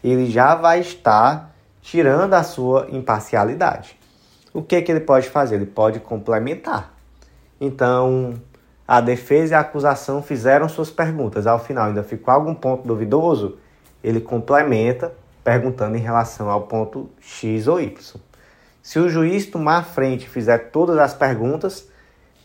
ele 0.04 0.30
já 0.30 0.54
vai 0.54 0.78
estar 0.78 1.52
tirando 1.82 2.34
a 2.34 2.44
sua 2.44 2.86
imparcialidade. 2.92 3.97
O 4.58 4.62
que, 4.64 4.82
que 4.82 4.90
ele 4.90 4.98
pode 4.98 5.28
fazer? 5.28 5.54
Ele 5.54 5.66
pode 5.66 6.00
complementar. 6.00 6.92
Então, 7.60 8.34
a 8.88 9.00
defesa 9.00 9.52
e 9.52 9.54
a 9.54 9.60
acusação 9.60 10.20
fizeram 10.20 10.68
suas 10.68 10.90
perguntas. 10.90 11.46
Ao 11.46 11.60
final, 11.60 11.86
ainda 11.86 12.02
ficou 12.02 12.34
algum 12.34 12.56
ponto 12.56 12.84
duvidoso? 12.84 13.56
Ele 14.02 14.20
complementa, 14.20 15.12
perguntando 15.44 15.96
em 15.96 16.00
relação 16.00 16.50
ao 16.50 16.62
ponto 16.62 17.08
X 17.20 17.68
ou 17.68 17.80
Y. 17.80 18.20
Se 18.82 18.98
o 18.98 19.08
juiz 19.08 19.46
tomar 19.46 19.76
a 19.76 19.82
frente 19.84 20.24
e 20.24 20.28
fizer 20.28 20.72
todas 20.72 20.98
as 20.98 21.14
perguntas, 21.14 21.88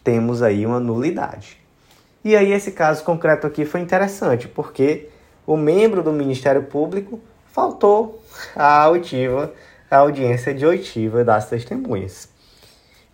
temos 0.04 0.44
aí 0.44 0.68
uma 0.68 0.80
nulidade. 0.80 1.58
E 2.24 2.36
aí 2.36 2.52
esse 2.52 2.74
caso 2.74 3.04
concreto 3.04 3.48
aqui 3.48 3.66
foi 3.66 3.82
interessante, 3.82 4.48
porque 4.48 5.10
o 5.48 5.58
membro 5.58 6.04
do 6.04 6.14
Ministério 6.14 6.62
Público 6.62 7.20
faltou 7.52 8.22
à 8.56 8.88
oitiva, 8.88 9.52
à 9.94 10.00
audiência 10.00 10.54
de 10.54 10.66
oitiva 10.66 11.24
das 11.24 11.50
testemunhas. 11.50 12.30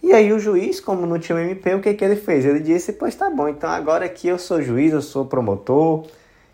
E 0.01 0.13
aí 0.13 0.31
o 0.31 0.39
juiz, 0.39 0.79
como 0.79 1.05
não 1.05 1.19
tinha 1.19 1.39
MP, 1.41 1.75
o 1.75 1.81
que, 1.81 1.93
que 1.93 2.05
ele 2.05 2.15
fez? 2.15 2.45
Ele 2.45 2.59
disse, 2.59 2.93
pois 2.93 3.15
tá 3.15 3.29
bom, 3.29 3.47
então 3.49 3.69
agora 3.69 4.05
aqui 4.05 4.27
eu 4.27 4.39
sou 4.39 4.61
juiz, 4.61 4.93
eu 4.93 5.01
sou 5.01 5.25
promotor, 5.25 6.05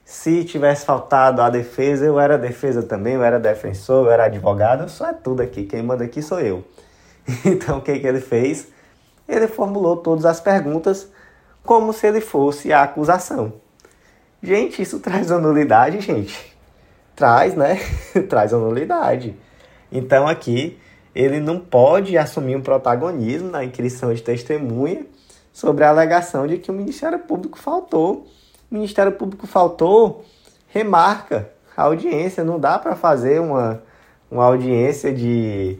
se 0.04 0.44
tivesse 0.44 0.86
faltado 0.86 1.42
a 1.42 1.50
defesa, 1.50 2.06
eu 2.06 2.20
era 2.20 2.38
defesa 2.38 2.82
também, 2.82 3.14
eu 3.14 3.24
era 3.24 3.40
defensor, 3.40 4.06
eu 4.08 4.12
era 4.12 4.26
advogado, 4.26 4.84
eu 4.84 4.90
sou 4.90 5.08
é 5.08 5.14
tudo 5.14 5.42
aqui, 5.42 5.64
quem 5.64 5.84
manda 5.84 6.04
aqui 6.04 6.22
sou 6.22 6.40
eu. 6.40 6.64
Então 7.46 7.80
o 7.80 7.82
que, 7.82 8.00
que 8.00 8.08
ele 8.08 8.22
fez? 8.22 8.68
ele 9.28 9.48
formulou 9.48 9.98
todas 9.98 10.26
as 10.26 10.40
perguntas 10.40 11.08
como 11.64 11.92
se 11.92 12.08
ele 12.08 12.22
fosse 12.22 12.72
a 12.72 12.84
acusação. 12.84 13.54
Gente, 14.42 14.82
isso 14.82 15.00
traz 15.02 15.32
a 15.32 15.40
nulidade, 15.40 16.00
gente. 16.00 16.56
Traz, 17.16 17.56
né? 17.56 17.80
traz 18.30 18.54
a 18.54 18.58
nulidade. 18.58 19.36
Então 19.98 20.28
aqui 20.28 20.78
ele 21.14 21.40
não 21.40 21.60
pode 21.60 22.18
assumir 22.18 22.56
um 22.56 22.62
protagonismo 22.62 23.50
na 23.50 23.64
inquirição 23.64 24.14
de 24.14 24.22
testemunha 24.22 25.06
sobre 25.54 25.84
a 25.84 25.90
alegação 25.90 26.46
de 26.46 26.58
que 26.58 26.70
o 26.70 26.74
Ministério 26.74 27.20
Público 27.20 27.58
faltou. 27.58 28.28
O 28.70 28.76
Ministério 28.76 29.14
Público 29.14 29.48
faltou, 29.48 30.26
remarca 30.68 31.50
a 31.78 31.84
audiência. 31.84 32.44
Não 32.44 32.60
dá 32.60 32.78
para 32.78 32.96
fazer 32.96 33.40
uma, 33.40 33.82
uma 34.30 34.44
audiência 34.44 35.14
de 35.14 35.80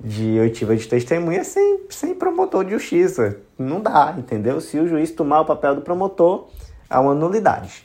de 0.00 0.38
oitiva 0.38 0.76
de 0.76 0.86
testemunha 0.86 1.42
sem, 1.42 1.80
sem 1.90 2.14
promotor 2.14 2.64
de 2.64 2.70
justiça. 2.70 3.38
Não 3.58 3.80
dá, 3.80 4.14
entendeu? 4.16 4.60
Se 4.60 4.78
o 4.78 4.86
juiz 4.86 5.10
tomar 5.10 5.40
o 5.40 5.44
papel 5.44 5.74
do 5.74 5.80
promotor, 5.80 6.48
há 6.88 7.00
uma 7.00 7.14
nulidade. 7.14 7.84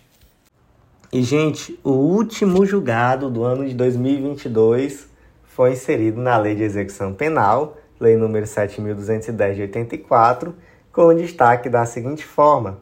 E, 1.12 1.22
gente, 1.22 1.80
o 1.84 1.92
último 1.92 2.66
julgado 2.66 3.30
do 3.30 3.44
ano 3.44 3.68
de 3.68 3.74
2022 3.74 5.08
foi 5.56 5.74
inserido 5.74 6.20
na 6.20 6.36
Lei 6.36 6.56
de 6.56 6.64
Execução 6.64 7.14
Penal, 7.14 7.78
Lei 8.00 8.18
número 8.18 8.46
7.210 8.46 9.54
de 9.54 9.62
84, 9.62 10.56
com 10.92 11.14
destaque 11.14 11.70
da 11.70 11.86
seguinte 11.86 12.26
forma: 12.26 12.80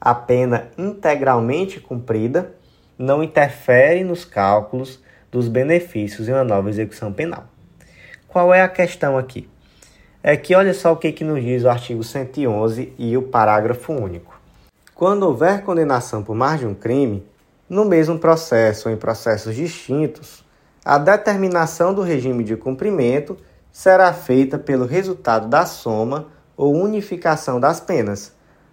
a 0.00 0.14
pena 0.14 0.68
integralmente 0.78 1.80
cumprida 1.80 2.54
não 2.96 3.20
interfere 3.20 4.04
nos 4.04 4.24
cálculos 4.24 5.02
dos 5.30 5.48
benefícios 5.48 6.28
em 6.28 6.32
uma 6.32 6.44
nova 6.44 6.70
execução 6.70 7.12
penal. 7.12 7.46
Qual 8.28 8.54
é 8.54 8.62
a 8.62 8.68
questão 8.68 9.18
aqui? 9.18 9.48
É 10.22 10.36
que 10.36 10.54
olha 10.54 10.72
só 10.72 10.92
o 10.92 10.96
que, 10.96 11.10
que 11.10 11.24
nos 11.24 11.42
diz 11.42 11.64
o 11.64 11.68
artigo 11.68 12.04
111 12.04 12.92
e 12.96 13.16
o 13.16 13.22
parágrafo 13.22 13.92
único. 13.92 14.40
Quando 14.94 15.24
houver 15.24 15.62
condenação 15.62 16.22
por 16.22 16.36
mais 16.36 16.60
de 16.60 16.66
um 16.66 16.74
crime, 16.74 17.26
no 17.68 17.84
mesmo 17.84 18.20
processo 18.20 18.88
ou 18.88 18.94
em 18.94 18.96
processos 18.96 19.56
distintos, 19.56 20.43
a 20.84 20.98
determinação 20.98 21.94
do 21.94 22.02
regime 22.02 22.44
de 22.44 22.56
cumprimento 22.56 23.38
será 23.72 24.12
feita 24.12 24.58
pelo 24.58 24.84
resultado 24.84 25.48
da 25.48 25.64
soma 25.64 26.26
ou 26.56 26.74
unificação 26.74 27.58
das 27.58 27.80
penas, 27.80 28.32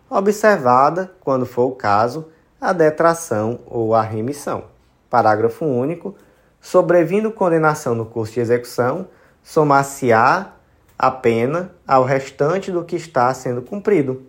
observada, 0.10 1.12
quando 1.22 1.46
for 1.46 1.66
o 1.68 1.76
caso, 1.76 2.28
a 2.60 2.74
detração 2.74 3.60
ou 3.66 3.96
a 3.96 4.02
remissão. 4.02 4.66
Parágrafo 5.10 5.66
único. 5.66 6.16
Sobrevindo 6.60 7.32
condenação 7.32 7.96
no 7.96 8.06
curso 8.06 8.34
de 8.34 8.40
execução, 8.40 9.08
somar-se-á 9.42 10.54
a 10.98 11.10
pena 11.10 11.72
ao 11.88 12.04
restante 12.04 12.72
do 12.72 12.86
que 12.86 12.96
está 12.96 13.34
sendo 13.34 13.64
cumprido, 13.64 14.22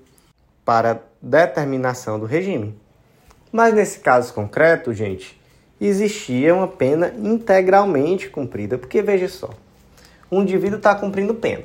para 0.64 1.02
determinação 1.20 2.18
do 2.18 2.24
regime. 2.24 2.80
Mas 3.52 3.74
nesse 3.74 4.00
caso 4.00 4.32
concreto, 4.32 4.94
gente, 4.94 5.38
existia 5.86 6.54
uma 6.54 6.68
pena 6.68 7.12
integralmente 7.18 8.28
cumprida, 8.28 8.78
porque 8.78 9.02
veja 9.02 9.28
só, 9.28 9.50
um 10.30 10.42
indivíduo 10.42 10.78
está 10.78 10.94
cumprindo 10.94 11.34
pena. 11.34 11.64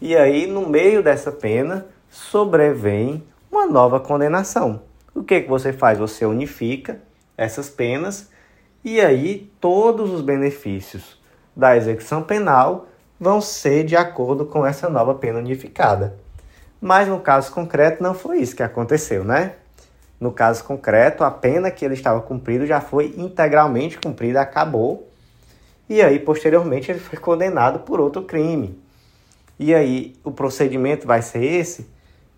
E 0.00 0.16
aí, 0.16 0.46
no 0.46 0.68
meio 0.68 1.02
dessa 1.02 1.30
pena, 1.30 1.86
sobrevém 2.08 3.22
uma 3.50 3.66
nova 3.66 4.00
condenação. 4.00 4.82
O 5.14 5.22
que, 5.22 5.42
que 5.42 5.48
você 5.48 5.72
faz? 5.72 5.98
Você 5.98 6.24
unifica 6.24 7.00
essas 7.36 7.68
penas 7.68 8.30
e 8.82 9.00
aí 9.00 9.50
todos 9.60 10.10
os 10.10 10.22
benefícios 10.22 11.18
da 11.54 11.76
execução 11.76 12.22
penal 12.22 12.86
vão 13.18 13.40
ser 13.40 13.84
de 13.84 13.96
acordo 13.96 14.46
com 14.46 14.64
essa 14.64 14.88
nova 14.88 15.14
pena 15.14 15.38
unificada. 15.38 16.16
Mas 16.80 17.06
no 17.06 17.20
caso 17.20 17.52
concreto 17.52 18.02
não 18.02 18.14
foi 18.14 18.38
isso 18.38 18.56
que 18.56 18.62
aconteceu, 18.62 19.22
né? 19.22 19.56
No 20.20 20.30
caso 20.30 20.62
concreto, 20.64 21.24
a 21.24 21.30
pena 21.30 21.70
que 21.70 21.82
ele 21.82 21.94
estava 21.94 22.20
cumprido 22.20 22.66
já 22.66 22.78
foi 22.78 23.14
integralmente 23.16 23.98
cumprida, 23.98 24.42
acabou. 24.42 25.08
E 25.88 26.02
aí, 26.02 26.18
posteriormente, 26.18 26.90
ele 26.90 27.00
foi 27.00 27.18
condenado 27.18 27.80
por 27.80 27.98
outro 27.98 28.22
crime. 28.22 28.78
E 29.58 29.74
aí, 29.74 30.14
o 30.22 30.30
procedimento 30.30 31.06
vai 31.06 31.22
ser 31.22 31.42
esse? 31.42 31.88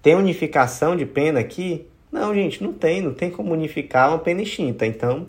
Tem 0.00 0.14
unificação 0.14 0.94
de 0.96 1.04
pena 1.04 1.40
aqui? 1.40 1.86
Não, 2.10 2.32
gente, 2.32 2.62
não 2.62 2.72
tem. 2.72 3.00
Não 3.00 3.12
tem 3.12 3.30
como 3.30 3.52
unificar 3.52 4.10
uma 4.10 4.18
pena 4.18 4.42
extinta. 4.42 4.86
Então, 4.86 5.26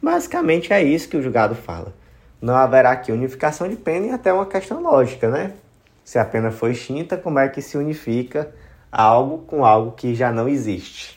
basicamente 0.00 0.72
é 0.72 0.82
isso 0.82 1.08
que 1.08 1.16
o 1.16 1.22
julgado 1.22 1.56
fala. 1.56 1.92
Não 2.40 2.54
haverá 2.54 2.92
aqui 2.92 3.10
unificação 3.10 3.68
de 3.68 3.76
pena 3.76 4.06
e 4.06 4.10
até 4.10 4.32
uma 4.32 4.46
questão 4.46 4.80
lógica, 4.80 5.28
né? 5.28 5.54
Se 6.04 6.18
a 6.18 6.24
pena 6.24 6.52
foi 6.52 6.70
extinta, 6.70 7.16
como 7.16 7.38
é 7.40 7.48
que 7.48 7.60
se 7.60 7.76
unifica 7.76 8.54
algo 8.92 9.38
com 9.38 9.64
algo 9.64 9.92
que 9.92 10.14
já 10.14 10.30
não 10.30 10.48
existe? 10.48 11.15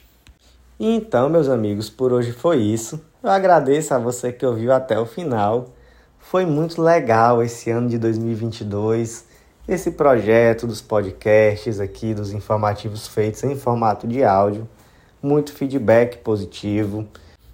Então, 0.80 1.30
meus 1.30 1.50
amigos, 1.50 1.90
por 1.90 2.14
hoje 2.14 2.32
foi 2.32 2.58
isso. 2.58 3.02
Eu 3.22 3.30
agradeço 3.30 3.94
a 3.94 3.98
você 3.98 4.32
que 4.32 4.46
ouviu 4.46 4.72
até 4.72 4.98
o 4.98 5.06
final. 5.06 5.70
Foi 6.18 6.46
muito 6.46 6.82
legal 6.82 7.44
esse 7.44 7.70
ano 7.70 7.90
de 7.90 7.98
2022 7.98 9.28
esse 9.70 9.92
projeto 9.92 10.66
dos 10.66 10.82
podcasts 10.82 11.80
aqui, 11.80 12.16
dos 12.16 12.34
informativos 12.34 13.08
feitos 13.08 13.44
em 13.44 13.56
formato 13.56 14.08
de 14.08 14.24
áudio. 14.24 14.68
Muito 15.22 15.54
feedback 15.54 16.18
positivo. 16.18 17.08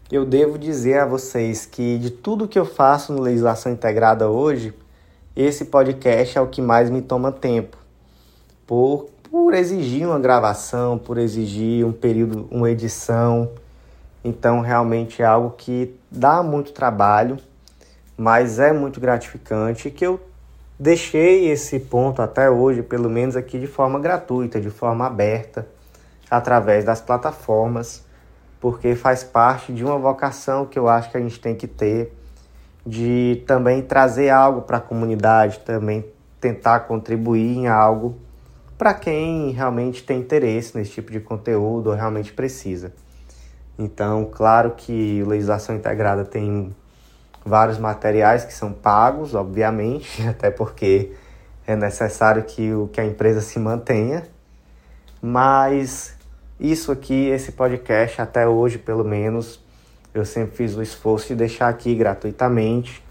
Eu 0.09 0.25
devo 0.25 0.57
dizer 0.57 0.99
a 0.99 1.05
vocês 1.05 1.65
que 1.65 1.97
de 1.97 2.09
tudo 2.09 2.47
que 2.47 2.57
eu 2.57 2.65
faço 2.65 3.11
no 3.11 3.21
Legislação 3.21 3.69
Integrada 3.69 4.29
hoje, 4.29 4.73
esse 5.35 5.65
podcast 5.65 6.37
é 6.37 6.41
o 6.41 6.47
que 6.47 6.61
mais 6.61 6.89
me 6.89 7.01
toma 7.01 7.33
tempo. 7.33 7.77
Por, 8.65 9.09
por 9.35 9.53
exigir 9.53 10.07
uma 10.07 10.17
gravação, 10.17 10.97
por 10.97 11.17
exigir 11.17 11.85
um 11.85 11.91
período, 11.91 12.47
uma 12.49 12.71
edição. 12.71 13.51
Então, 14.23 14.61
realmente 14.61 15.21
é 15.21 15.25
algo 15.25 15.49
que 15.57 15.93
dá 16.09 16.41
muito 16.41 16.71
trabalho, 16.71 17.37
mas 18.17 18.59
é 18.59 18.71
muito 18.71 18.97
gratificante 18.97 19.91
que 19.91 20.07
eu 20.07 20.21
Deixei 20.79 21.49
esse 21.49 21.79
ponto 21.79 22.21
até 22.21 22.49
hoje, 22.49 22.81
pelo 22.81 23.09
menos 23.09 23.37
aqui 23.37 23.57
de 23.57 23.67
forma 23.67 23.97
gratuita, 23.97 24.59
de 24.59 24.69
forma 24.69 25.05
aberta, 25.05 25.65
através 26.29 26.83
das 26.83 26.99
plataformas, 26.99 28.03
porque 28.59 28.93
faz 28.93 29.23
parte 29.23 29.71
de 29.71 29.85
uma 29.85 29.97
vocação 29.97 30.65
que 30.65 30.77
eu 30.77 30.89
acho 30.89 31.11
que 31.11 31.17
a 31.17 31.21
gente 31.21 31.39
tem 31.39 31.55
que 31.55 31.65
ter 31.65 32.13
de 32.85 33.41
também 33.47 33.81
trazer 33.81 34.29
algo 34.29 34.63
para 34.63 34.77
a 34.77 34.81
comunidade, 34.81 35.59
também 35.59 36.05
tentar 36.41 36.81
contribuir 36.81 37.57
em 37.57 37.67
algo 37.67 38.24
para 38.77 38.93
quem 38.93 39.51
realmente 39.51 40.03
tem 40.03 40.19
interesse 40.19 40.77
nesse 40.77 40.91
tipo 40.91 41.11
de 41.11 41.19
conteúdo 41.19 41.89
ou 41.89 41.95
realmente 41.95 42.33
precisa. 42.33 42.93
Então, 43.77 44.29
claro 44.31 44.71
que 44.71 45.23
legislação 45.23 45.75
integrada 45.75 46.25
tem 46.25 46.75
vários 47.45 47.77
materiais 47.77 48.43
que 48.43 48.53
são 48.53 48.73
pagos, 48.73 49.35
obviamente, 49.35 50.21
até 50.27 50.49
porque 50.49 51.11
é 51.67 51.75
necessário 51.75 52.43
que, 52.43 52.73
o, 52.73 52.87
que 52.87 52.99
a 52.99 53.05
empresa 53.05 53.41
se 53.41 53.59
mantenha. 53.59 54.23
Mas 55.21 56.15
isso 56.59 56.91
aqui, 56.91 57.27
esse 57.27 57.51
podcast, 57.51 58.21
até 58.21 58.47
hoje 58.47 58.77
pelo 58.77 59.03
menos, 59.03 59.63
eu 60.13 60.25
sempre 60.25 60.55
fiz 60.55 60.75
o 60.75 60.81
esforço 60.81 61.27
de 61.27 61.35
deixar 61.35 61.67
aqui 61.67 61.95
gratuitamente 61.95 63.04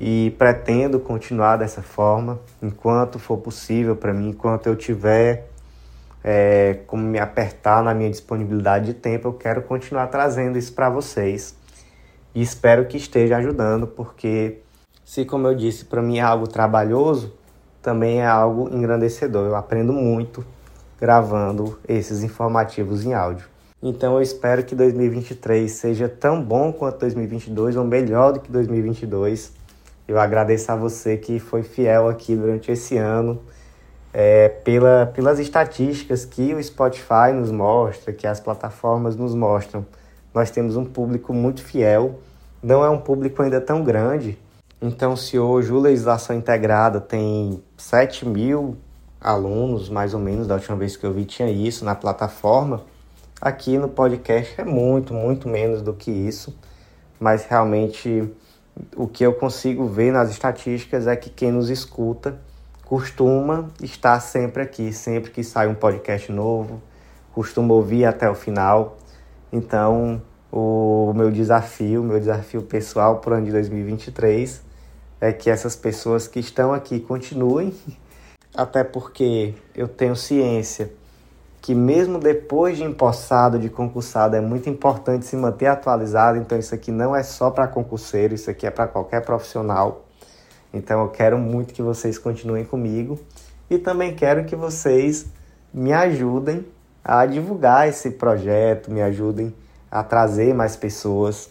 e 0.00 0.34
pretendo 0.38 0.98
continuar 0.98 1.56
dessa 1.56 1.82
forma 1.82 2.40
enquanto 2.62 3.18
for 3.18 3.38
possível 3.38 3.94
para 3.94 4.12
mim, 4.12 4.30
enquanto 4.30 4.66
eu 4.66 4.76
tiver 4.76 5.48
é, 6.24 6.80
como 6.86 7.02
me 7.02 7.18
apertar 7.18 7.82
na 7.82 7.94
minha 7.94 8.10
disponibilidade 8.10 8.86
de 8.86 8.94
tempo, 8.94 9.28
eu 9.28 9.32
quero 9.32 9.62
continuar 9.62 10.06
trazendo 10.06 10.56
isso 10.56 10.72
para 10.72 10.88
vocês 10.88 11.54
e 12.34 12.40
espero 12.40 12.86
que 12.86 12.96
esteja 12.96 13.36
ajudando, 13.36 13.86
porque 13.86 14.58
se, 15.04 15.24
como 15.24 15.46
eu 15.46 15.54
disse, 15.54 15.84
para 15.84 16.00
mim 16.00 16.18
é 16.18 16.22
algo 16.22 16.46
trabalhoso, 16.46 17.34
também 17.82 18.20
é 18.20 18.26
algo 18.26 18.74
engrandecedor. 18.74 19.46
Eu 19.46 19.56
aprendo 19.56 19.92
muito 19.92 20.44
gravando 20.98 21.78
esses 21.86 22.22
informativos 22.22 23.04
em 23.04 23.12
áudio. 23.12 23.46
Então 23.82 24.14
eu 24.14 24.22
espero 24.22 24.62
que 24.62 24.74
2023 24.76 25.70
seja 25.70 26.08
tão 26.08 26.40
bom 26.42 26.72
quanto 26.72 27.00
2022 27.00 27.76
ou 27.76 27.84
melhor 27.84 28.32
do 28.32 28.40
que 28.40 28.50
2022. 28.50 29.52
Eu 30.06 30.18
agradeço 30.18 30.70
a 30.72 30.76
você 30.76 31.16
que 31.16 31.38
foi 31.38 31.62
fiel 31.62 32.08
aqui 32.08 32.36
durante 32.36 32.70
esse 32.70 32.96
ano, 32.96 33.40
é, 34.12 34.48
pela, 34.48 35.10
pelas 35.14 35.38
estatísticas 35.38 36.24
que 36.24 36.54
o 36.54 36.62
Spotify 36.62 37.32
nos 37.34 37.50
mostra, 37.50 38.12
que 38.12 38.26
as 38.26 38.40
plataformas 38.40 39.16
nos 39.16 39.34
mostram 39.34 39.86
nós 40.34 40.50
temos 40.50 40.76
um 40.76 40.84
público 40.84 41.32
muito 41.34 41.62
fiel, 41.62 42.18
não 42.62 42.84
é 42.84 42.88
um 42.88 42.98
público 42.98 43.42
ainda 43.42 43.60
tão 43.60 43.84
grande. 43.84 44.38
Então, 44.80 45.16
se 45.16 45.38
hoje 45.38 45.70
o 45.72 45.78
Legislação 45.78 46.34
Integrada 46.34 47.00
tem 47.00 47.62
7 47.76 48.26
mil 48.26 48.76
alunos, 49.20 49.88
mais 49.88 50.14
ou 50.14 50.20
menos, 50.20 50.46
da 50.46 50.54
última 50.54 50.76
vez 50.76 50.96
que 50.96 51.04
eu 51.04 51.12
vi 51.12 51.24
tinha 51.24 51.50
isso 51.50 51.84
na 51.84 51.94
plataforma, 51.94 52.82
aqui 53.40 53.76
no 53.78 53.88
podcast 53.88 54.60
é 54.60 54.64
muito, 54.64 55.12
muito 55.12 55.48
menos 55.48 55.82
do 55.82 55.92
que 55.92 56.10
isso. 56.10 56.56
Mas 57.20 57.44
realmente 57.44 58.32
o 58.96 59.06
que 59.06 59.24
eu 59.24 59.34
consigo 59.34 59.86
ver 59.86 60.12
nas 60.12 60.30
estatísticas 60.30 61.06
é 61.06 61.14
que 61.16 61.30
quem 61.30 61.52
nos 61.52 61.70
escuta 61.70 62.38
costuma 62.84 63.70
estar 63.82 64.20
sempre 64.20 64.62
aqui, 64.62 64.92
sempre 64.92 65.30
que 65.30 65.42
sai 65.42 65.68
um 65.68 65.74
podcast 65.74 66.30
novo, 66.30 66.82
costuma 67.34 67.74
ouvir 67.74 68.04
até 68.04 68.28
o 68.28 68.34
final. 68.34 68.98
Então, 69.52 70.20
o 70.50 71.12
meu 71.14 71.30
desafio, 71.30 72.02
meu 72.02 72.18
desafio 72.18 72.62
pessoal 72.62 73.18
para 73.18 73.32
o 73.32 73.36
ano 73.36 73.46
de 73.46 73.52
2023 73.52 74.62
é 75.20 75.32
que 75.32 75.48
essas 75.48 75.76
pessoas 75.76 76.26
que 76.26 76.40
estão 76.40 76.72
aqui 76.72 77.00
continuem, 77.00 77.74
até 78.54 78.84
porque 78.84 79.54
eu 79.74 79.88
tenho 79.88 80.16
ciência 80.16 80.90
que 81.62 81.76
mesmo 81.76 82.18
depois 82.18 82.76
de 82.76 82.82
empossado, 82.82 83.56
de 83.56 83.70
concursado, 83.70 84.34
é 84.34 84.40
muito 84.40 84.68
importante 84.68 85.24
se 85.24 85.36
manter 85.36 85.66
atualizado. 85.66 86.36
Então 86.36 86.58
isso 86.58 86.74
aqui 86.74 86.90
não 86.90 87.14
é 87.14 87.22
só 87.22 87.50
para 87.52 87.68
concurseiro, 87.68 88.34
isso 88.34 88.50
aqui 88.50 88.66
é 88.66 88.70
para 88.70 88.88
qualquer 88.88 89.24
profissional. 89.24 90.04
Então 90.74 91.00
eu 91.02 91.08
quero 91.08 91.38
muito 91.38 91.72
que 91.72 91.80
vocês 91.80 92.18
continuem 92.18 92.64
comigo 92.64 93.16
e 93.70 93.78
também 93.78 94.12
quero 94.12 94.44
que 94.44 94.56
vocês 94.56 95.26
me 95.72 95.92
ajudem 95.92 96.66
a 97.04 97.24
divulgar 97.26 97.88
esse 97.88 98.10
projeto, 98.10 98.90
me 98.90 99.00
ajudem 99.00 99.54
a 99.88 100.02
trazer 100.02 100.52
mais 100.52 100.74
pessoas, 100.74 101.48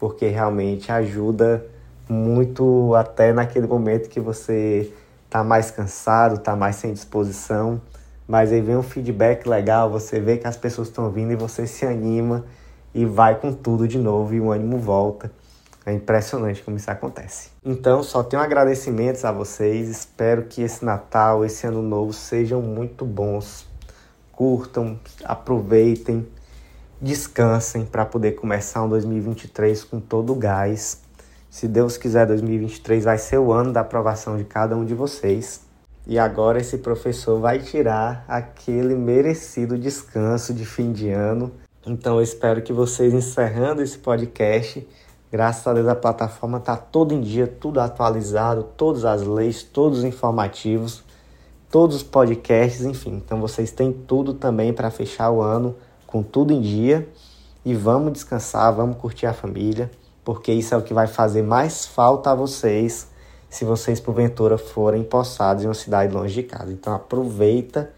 porque 0.00 0.26
realmente 0.26 0.90
ajuda 0.90 1.64
muito 2.08 2.92
até 2.94 3.32
naquele 3.32 3.68
momento 3.68 4.08
que 4.08 4.18
você 4.18 4.92
tá 5.30 5.44
mais 5.44 5.70
cansado, 5.70 6.38
tá 6.38 6.56
mais 6.56 6.76
sem 6.76 6.92
disposição, 6.92 7.80
mas 8.26 8.52
aí 8.52 8.60
vem 8.60 8.76
um 8.76 8.82
feedback 8.82 9.46
legal, 9.46 9.90
você 9.90 10.20
vê 10.20 10.38
que 10.38 10.46
as 10.46 10.56
pessoas 10.56 10.88
estão 10.88 11.10
vindo 11.10 11.32
e 11.32 11.36
você 11.36 11.66
se 11.66 11.84
anima 11.84 12.44
e 12.94 13.04
vai 13.04 13.38
com 13.38 13.52
tudo 13.52 13.86
de 13.86 13.98
novo 13.98 14.34
e 14.34 14.40
o 14.40 14.50
ânimo 14.50 14.78
volta. 14.78 15.30
É 15.86 15.92
impressionante 15.92 16.62
como 16.62 16.78
isso 16.78 16.90
acontece. 16.90 17.50
Então, 17.62 18.02
só 18.02 18.22
tenho 18.22 18.42
agradecimentos 18.42 19.22
a 19.24 19.30
vocês. 19.30 19.90
Espero 19.90 20.44
que 20.44 20.62
esse 20.62 20.82
Natal, 20.82 21.44
esse 21.44 21.66
Ano 21.66 21.82
Novo 21.82 22.12
sejam 22.12 22.62
muito 22.62 23.04
bons. 23.04 23.66
Curtam, 24.32 24.98
aproveitem, 25.22 26.26
descansem 27.00 27.84
para 27.84 28.06
poder 28.06 28.32
começar 28.32 28.82
um 28.82 28.88
2023 28.88 29.84
com 29.84 30.00
todo 30.00 30.32
o 30.32 30.36
gás. 30.36 31.02
Se 31.50 31.68
Deus 31.68 31.98
quiser, 31.98 32.26
2023 32.26 33.04
vai 33.04 33.18
ser 33.18 33.38
o 33.38 33.52
ano 33.52 33.70
da 33.70 33.80
aprovação 33.80 34.38
de 34.38 34.44
cada 34.44 34.74
um 34.74 34.86
de 34.86 34.94
vocês. 34.94 35.63
E 36.06 36.18
agora 36.18 36.60
esse 36.60 36.78
professor 36.78 37.40
vai 37.40 37.58
tirar 37.58 38.24
aquele 38.28 38.94
merecido 38.94 39.78
descanso 39.78 40.52
de 40.52 40.64
fim 40.64 40.92
de 40.92 41.08
ano. 41.10 41.52
Então 41.86 42.16
eu 42.16 42.22
espero 42.22 42.62
que 42.62 42.72
vocês 42.72 43.14
encerrando 43.14 43.82
esse 43.82 43.98
podcast 43.98 44.86
Graças 45.34 45.66
a 45.66 45.72
Deus 45.72 45.88
a 45.88 45.96
plataforma 45.96 46.58
está 46.58 46.76
todo 46.76 47.12
em 47.12 47.20
dia, 47.20 47.44
tudo 47.48 47.80
atualizado, 47.80 48.68
todas 48.76 49.04
as 49.04 49.22
leis, 49.22 49.64
todos 49.64 49.98
os 49.98 50.04
informativos, 50.04 51.02
todos 51.68 51.96
os 51.96 52.02
podcasts, 52.04 52.84
enfim. 52.84 53.14
Então 53.14 53.40
vocês 53.40 53.72
têm 53.72 53.92
tudo 53.92 54.34
também 54.34 54.72
para 54.72 54.92
fechar 54.92 55.32
o 55.32 55.42
ano 55.42 55.74
com 56.06 56.22
tudo 56.22 56.52
em 56.52 56.60
dia. 56.60 57.08
E 57.64 57.74
vamos 57.74 58.12
descansar, 58.12 58.72
vamos 58.72 58.96
curtir 58.96 59.26
a 59.26 59.32
família, 59.32 59.90
porque 60.24 60.52
isso 60.52 60.72
é 60.72 60.76
o 60.76 60.82
que 60.82 60.94
vai 60.94 61.08
fazer 61.08 61.42
mais 61.42 61.84
falta 61.84 62.30
a 62.30 62.34
vocês 62.36 63.08
se 63.54 63.64
vocês 63.64 64.00
porventura 64.00 64.58
forem 64.58 65.04
possados 65.04 65.62
em 65.62 65.68
uma 65.68 65.74
cidade 65.74 66.12
longe 66.12 66.34
de 66.34 66.42
casa. 66.42 66.72
Então 66.72 66.92
aproveita 66.92 67.88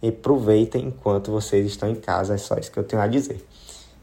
e 0.00 0.08
aproveitem 0.08 0.86
enquanto 0.86 1.32
vocês 1.32 1.66
estão 1.66 1.90
em 1.90 1.96
casa, 1.96 2.34
é 2.34 2.38
só 2.38 2.54
isso 2.56 2.70
que 2.70 2.78
eu 2.78 2.84
tenho 2.84 3.02
a 3.02 3.08
dizer. 3.08 3.44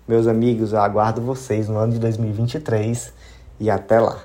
Meus 0.05 0.27
amigos, 0.27 0.73
eu 0.73 0.81
aguardo 0.81 1.21
vocês 1.21 1.69
no 1.69 1.77
ano 1.77 1.93
de 1.93 1.99
2023 1.99 3.13
e 3.57 3.69
até 3.69 4.01
lá. 4.01 4.21